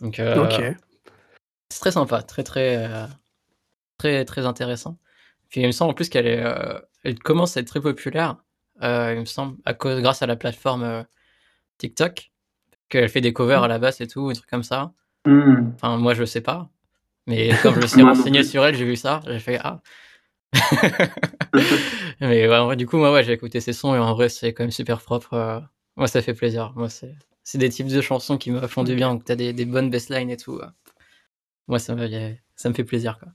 Donc 0.00 0.18
euh, 0.18 0.74
c'est 1.70 1.80
très 1.80 1.92
sympa, 1.92 2.22
très 2.22 2.42
très 2.42 2.88
très 3.96 4.24
très 4.24 4.44
intéressant. 4.44 4.98
Puis 5.50 5.60
il 5.60 5.66
me 5.66 5.72
semble 5.72 5.92
en 5.92 5.94
plus 5.94 6.08
qu'elle 6.08 6.26
est, 6.26 6.44
elle 7.04 7.18
commence 7.20 7.56
à 7.56 7.60
être 7.60 7.68
très 7.68 7.80
populaire. 7.80 8.36
euh, 8.82 9.14
il 9.14 9.20
me 9.20 9.24
semble 9.24 9.56
à 9.64 9.72
cause, 9.72 10.00
grâce 10.00 10.22
à 10.22 10.26
la 10.26 10.34
plateforme 10.36 11.06
TikTok, 11.78 12.32
qu'elle 12.88 13.08
fait 13.08 13.20
des 13.20 13.32
covers 13.32 13.62
à 13.62 13.68
la 13.68 13.78
basse 13.78 14.00
et 14.00 14.08
tout, 14.08 14.28
des 14.30 14.34
trucs 14.34 14.50
comme 14.50 14.64
ça. 14.64 14.92
Hmm. 15.26 15.70
Enfin, 15.76 15.96
moi 15.96 16.14
je 16.14 16.24
sais 16.24 16.40
pas, 16.40 16.70
mais 17.28 17.50
comme 17.62 17.74
je 17.76 17.80
me 17.80 17.86
suis 17.86 18.02
renseigné 18.02 18.42
sur 18.44 18.64
elle, 18.64 18.74
j'ai 18.74 18.84
vu 18.84 18.96
ça, 18.96 19.20
j'ai 19.26 19.38
fait 19.38 19.58
ah. 19.62 19.80
mais 22.20 22.48
ouais, 22.48 22.56
en 22.56 22.66
vrai, 22.66 22.76
du 22.76 22.86
coup, 22.86 22.96
moi 22.96 23.12
ouais, 23.12 23.24
j'ai 23.24 23.32
écouté 23.32 23.60
ses 23.60 23.72
sons 23.72 23.94
et 23.94 23.98
en 23.98 24.14
vrai 24.14 24.28
c'est 24.28 24.52
quand 24.54 24.64
même 24.64 24.70
super 24.70 25.00
propre. 25.02 25.34
euh, 25.34 25.60
moi 25.96 26.08
ça 26.08 26.22
fait 26.22 26.34
plaisir. 26.34 26.72
Moi 26.76 26.88
c'est 26.88 27.14
c'est 27.44 27.58
des 27.58 27.70
types 27.70 27.88
de 27.88 28.00
chansons 28.02 28.38
qui 28.38 28.50
me 28.50 28.66
font 28.66 28.84
du 28.84 28.94
bien, 28.94 29.10
donc 29.14 29.24
t'as 29.24 29.36
des, 29.36 29.52
des 29.52 29.64
bonnes 29.64 29.90
basslines 29.90 30.30
et 30.30 30.36
tout. 30.36 30.60
Moi 31.68 31.78
ça 31.78 31.94
me, 31.94 32.08
ça 32.56 32.68
me 32.68 32.74
fait 32.74 32.84
plaisir 32.84 33.18
quoi. 33.18 33.28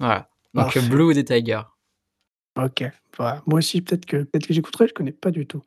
Voilà. 0.00 0.30
Donc 0.54 0.74
Parfait. 0.74 0.80
Blue 0.82 1.14
des 1.14 1.24
Tiger. 1.24 1.62
Ok. 2.56 2.84
Voilà. 3.16 3.42
Moi 3.46 3.58
aussi, 3.58 3.82
peut-être 3.82 4.06
que, 4.06 4.24
peut 4.24 4.38
que 4.38 4.52
j'écouterai, 4.54 4.88
je 4.88 4.94
connais 4.94 5.12
pas 5.12 5.30
du 5.30 5.46
tout. 5.46 5.62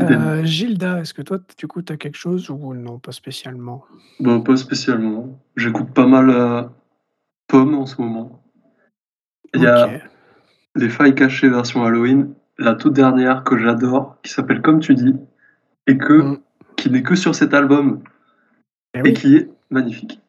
Euh, 0.00 0.44
Gilda, 0.44 1.00
est-ce 1.00 1.14
que 1.14 1.22
toi, 1.22 1.38
du 1.58 1.66
coup, 1.66 1.80
tu 1.82 1.92
as 1.92 1.96
quelque 1.96 2.16
chose 2.18 2.50
ou 2.50 2.74
non, 2.74 2.98
pas 2.98 3.12
spécialement? 3.12 3.84
Bon, 4.20 4.40
pas 4.42 4.56
spécialement. 4.56 5.38
J'écoute 5.56 5.90
pas 5.92 6.06
mal 6.06 6.30
à 6.30 6.70
Pomme 7.48 7.74
en 7.74 7.86
ce 7.86 8.00
moment. 8.00 8.42
Il 9.54 9.62
y 9.62 9.66
a. 9.66 9.88
Les 10.74 10.90
Failles 10.90 11.14
Cachées 11.14 11.48
version 11.48 11.84
Halloween, 11.84 12.34
la 12.58 12.74
toute 12.74 12.92
dernière 12.92 13.44
que 13.44 13.56
j'adore, 13.56 14.18
qui 14.22 14.30
s'appelle 14.30 14.60
Comme 14.60 14.80
tu 14.80 14.94
dis, 14.94 15.14
et 15.86 15.96
que, 15.96 16.12
Mm. 16.12 16.38
qui 16.76 16.90
n'est 16.90 17.02
que 17.02 17.14
sur 17.14 17.34
cet 17.34 17.54
album, 17.54 18.02
Eh 18.92 18.98
et 18.98 19.02
oui, 19.02 19.14
qui 19.14 19.36
est 19.36 19.48
magnifique. 19.70 20.20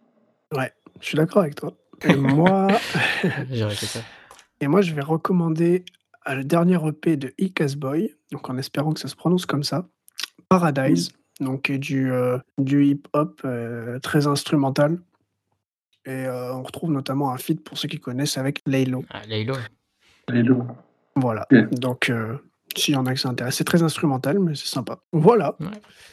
je 0.53 1.05
suis 1.05 1.18
d'accord 1.18 1.41
avec 1.41 1.55
toi. 1.55 1.74
Et 2.05 2.15
moi, 2.15 2.68
ça. 3.76 3.99
et 4.61 4.68
moi, 4.68 4.82
je 4.82 4.93
vais 4.93 5.01
recommander 5.01 5.84
le 6.36 6.43
dernier 6.43 6.78
EP 6.88 7.17
de 7.17 7.34
Icas 7.38 7.75
Boy, 7.78 8.15
donc 8.32 8.49
en 8.49 8.57
espérant 8.57 8.93
que 8.93 8.99
ça 8.99 9.07
se 9.07 9.15
prononce 9.15 9.45
comme 9.45 9.63
ça, 9.63 9.88
Paradise, 10.49 11.11
donc 11.39 11.69
euh, 11.69 11.78
du, 11.78 12.11
euh, 12.11 12.38
du 12.57 12.86
hip-hop 12.86 13.41
euh, 13.45 13.99
très 13.99 14.28
instrumental. 14.28 14.99
Et 16.05 16.25
euh, 16.25 16.53
on 16.53 16.63
retrouve 16.63 16.91
notamment 16.91 17.32
un 17.34 17.38
feat 17.38 17.61
pour 17.61 17.78
ceux 17.78 17.89
qui 17.89 17.99
connaissent 17.99 18.38
avec 18.38 18.61
Laylo. 18.65 19.03
Ah, 19.09 19.21
Laylo. 19.28 19.55
Hello. 20.30 20.65
Voilà. 21.15 21.47
Donc, 21.71 22.09
euh, 22.09 22.38
s'il 22.75 22.93
y 22.93 22.97
en 22.97 23.05
a 23.05 23.13
que 23.13 23.19
ça 23.19 23.30
intéresse, 23.30 23.55
c'est 23.55 23.63
très 23.63 23.84
instrumental, 23.84 24.39
mais 24.39 24.55
c'est 24.55 24.67
sympa. 24.67 24.99
Voilà. 25.11 25.55
Ouais. 25.59 25.67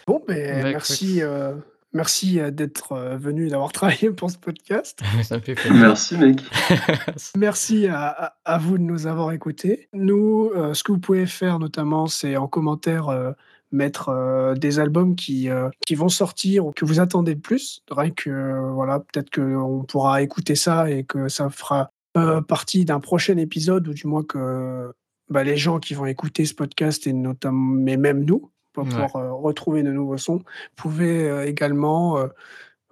Bon, 0.06 0.22
ben, 0.26 0.62
Bah, 0.62 0.70
merci, 0.70 1.22
euh, 1.22 1.54
merci 1.94 2.40
euh, 2.40 2.50
d'être 2.50 2.92
euh, 2.92 3.16
venu, 3.16 3.48
d'avoir 3.48 3.72
travaillé 3.72 4.10
pour 4.10 4.30
ce 4.30 4.38
podcast. 4.38 5.00
ça 5.22 5.36
me 5.36 5.40
fait 5.42 5.54
plaisir. 5.54 5.74
Merci, 5.74 6.16
mec. 6.16 6.40
Merci 7.36 7.88
à, 7.88 8.34
vous 8.58 8.78
de 8.78 8.82
nous 8.82 9.06
avoir 9.06 9.32
écoutés. 9.32 9.88
Nous, 9.92 10.50
euh, 10.54 10.74
ce 10.74 10.82
que 10.82 10.92
vous 10.92 10.98
pouvez 10.98 11.26
faire 11.26 11.58
notamment, 11.58 12.06
c'est 12.06 12.36
en 12.36 12.48
commentaire 12.48 13.08
euh, 13.08 13.32
mettre 13.74 14.08
euh, 14.08 14.54
des 14.54 14.78
albums 14.78 15.16
qui, 15.16 15.50
euh, 15.50 15.68
qui 15.86 15.94
vont 15.94 16.08
sortir 16.08 16.66
ou 16.66 16.72
que 16.72 16.84
vous 16.84 17.00
attendez 17.00 17.34
le 17.34 17.40
plus. 17.40 17.82
Rien 17.90 18.10
que, 18.10 18.30
euh, 18.30 18.70
voilà, 18.72 19.00
peut-être 19.00 19.30
qu'on 19.30 19.84
pourra 19.86 20.22
écouter 20.22 20.54
ça 20.54 20.90
et 20.90 21.04
que 21.04 21.28
ça 21.28 21.50
fera 21.50 21.90
euh, 22.16 22.40
partie 22.40 22.84
d'un 22.84 23.00
prochain 23.00 23.36
épisode, 23.36 23.88
ou 23.88 23.92
du 23.92 24.06
moins 24.06 24.22
que 24.22 24.92
bah, 25.28 25.42
les 25.42 25.56
gens 25.56 25.80
qui 25.80 25.94
vont 25.94 26.06
écouter 26.06 26.44
ce 26.44 26.54
podcast, 26.54 27.06
et 27.06 27.12
notamment, 27.12 27.74
mais 27.74 27.96
même 27.96 28.24
nous, 28.24 28.50
pour 28.74 28.84
Ouais. 28.84 28.90
pouvoir 28.90 29.16
euh, 29.16 29.32
retrouver 29.32 29.82
de 29.82 29.90
nouveaux 29.90 30.18
sons, 30.18 30.42
pouvez 30.76 31.28
euh, 31.30 31.46
également 31.46 32.18
euh, 32.18 32.26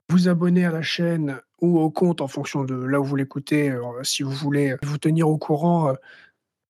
vous 0.08 0.28
abonner 0.28 0.64
à 0.64 0.70
la 0.70 0.80
chaîne 0.80 1.38
ou 1.60 1.78
au 1.78 1.90
compte 1.90 2.20
en 2.22 2.28
fonction 2.28 2.64
de 2.64 2.74
là 2.74 3.00
où 3.00 3.04
vous 3.04 3.16
l'écoutez, 3.16 3.70
euh, 3.70 3.82
si 4.02 4.22
vous 4.22 4.30
voulez 4.30 4.76
vous 4.82 4.96
tenir 4.98 5.28
au 5.28 5.36
courant 5.36 5.88
euh, 5.90 5.94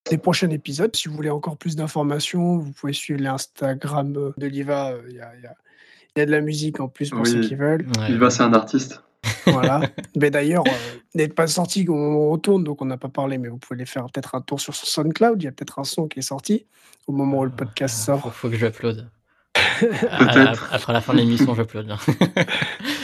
des 0.09 0.17
prochains 0.17 0.49
épisodes. 0.49 0.93
Si 0.95 1.07
vous 1.07 1.15
voulez 1.15 1.29
encore 1.29 1.55
plus 1.57 1.75
d'informations, 1.77 2.57
vous 2.57 2.71
pouvez 2.73 2.93
suivre 2.93 3.21
l'Instagram 3.21 4.33
de 4.35 4.47
Liva. 4.47 4.91
euh, 4.91 5.01
Il 5.09 5.15
y, 5.15 5.21
a, 5.21 5.31
y 5.35 6.21
y 6.21 6.25
de 6.25 6.31
la 6.31 6.41
musique 6.41 6.79
en 6.79 6.87
plus 6.89 7.09
pour 7.09 7.21
Oui. 7.21 7.29
ceux 7.31 7.39
qui 7.41 7.55
veulent. 7.55 7.85
Ouais. 7.97 8.07
Il 8.09 8.17
va, 8.19 8.29
c'est 8.29 8.43
un 8.43 8.53
artiste. 8.53 9.01
Voilà. 9.45 9.81
mais 10.15 10.29
d'ailleurs, 10.31 10.63
euh, 10.67 10.71
n'est 11.15 11.27
pas 11.27 11.47
sorti 11.47 11.85
on 11.89 12.29
retourne, 12.29 12.63
donc 12.63 12.81
on 12.81 12.85
n'a 12.85 12.97
pas 12.97 13.09
parlé, 13.09 13.37
mais 13.37 13.49
vous 13.49 13.57
pouvez 13.57 13.77
aller 13.77 13.85
faire 13.85 14.05
peut-être 14.05 14.35
un 14.35 14.41
tour 14.41 14.59
sur 14.59 14.75
son 14.75 14.85
SoundCloud. 14.85 15.41
Il 15.41 15.45
y 15.45 15.47
a 15.47 15.51
peut-être 15.51 15.79
un 15.79 15.83
son 15.83 16.07
qui 16.07 16.19
est 16.19 16.23
sorti 16.23 16.65
au 17.07 17.11
moment 17.11 17.39
où 17.39 17.43
le 17.45 17.51
podcast 17.51 17.97
Il 17.99 18.03
sort. 18.05 18.21
faut, 18.21 18.29
faut 18.29 18.49
que 18.49 18.55
j'upload. 18.55 19.09
après, 20.09 20.47
après 20.71 20.93
la 20.93 21.01
fin 21.01 21.13
de 21.13 21.19
l'émission, 21.19 21.53
j'upload. 21.55 21.87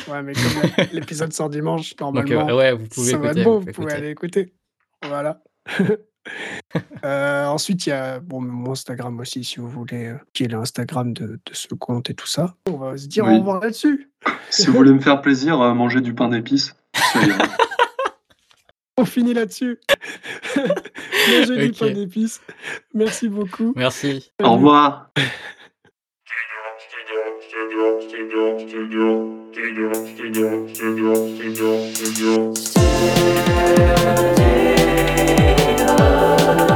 Ouais, 0.10 0.24
mais 0.24 0.34
comme 0.34 0.88
l'épisode 0.92 1.32
sort 1.34 1.52
dimanche, 1.52 1.96
Donc, 1.96 2.16
normalement, 2.16 2.50
euh, 2.50 2.58
ouais, 2.58 2.74
vous 2.74 2.88
pouvez 2.88 3.12
ça 3.12 3.18
va 3.20 3.30
être 3.30 3.44
bon, 3.44 3.60
vous 3.60 3.66
vous 3.66 3.72
pouvez 3.72 3.74
pouvez 3.74 3.86
écouter. 3.86 3.98
aller 3.98 4.10
écouter. 4.10 4.54
Voilà. 5.08 5.44
Euh, 7.05 7.45
ensuite, 7.45 7.86
il 7.86 7.89
y 7.89 7.93
a 7.93 8.20
bon, 8.20 8.41
mon 8.41 8.72
Instagram 8.72 9.20
aussi, 9.20 9.43
si 9.43 9.59
vous 9.59 9.70
voulez, 9.70 10.07
euh, 10.07 10.17
qui 10.34 10.43
est 10.43 10.47
l'Instagram 10.47 11.13
de, 11.13 11.39
ce 11.51 11.74
compte 11.74 12.09
et 12.09 12.13
tout 12.13 12.28
ça. 12.28 12.55
On 12.67 12.78
va 12.78 12.97
se 12.97 13.07
dire 13.07 13.26
oui. 13.26 13.36
au 13.36 13.39
revoir 13.39 13.61
là-dessus. 13.61 14.09
si 14.49 14.67
vous 14.67 14.74
voulez 14.74 14.91
me 14.91 14.99
faire 14.99 15.22
plaisir, 15.22 15.61
euh, 15.61 15.74
mangez 15.74 16.01
du 16.01 16.13
pain 16.13 16.30
d'épices. 16.30 16.76
On 18.97 19.05
finit 19.05 19.34
là-dessus. 19.34 19.80
mangez 20.57 21.53
okay. 21.53 21.70
du 21.70 21.72
pain 21.72 21.91
d'épices. 21.91 22.41
Merci 22.93 23.30
beaucoup. 23.30 23.74
Merci. 23.76 24.32
Au 24.43 24.53
revoir. 24.53 25.11
love. 35.98 36.68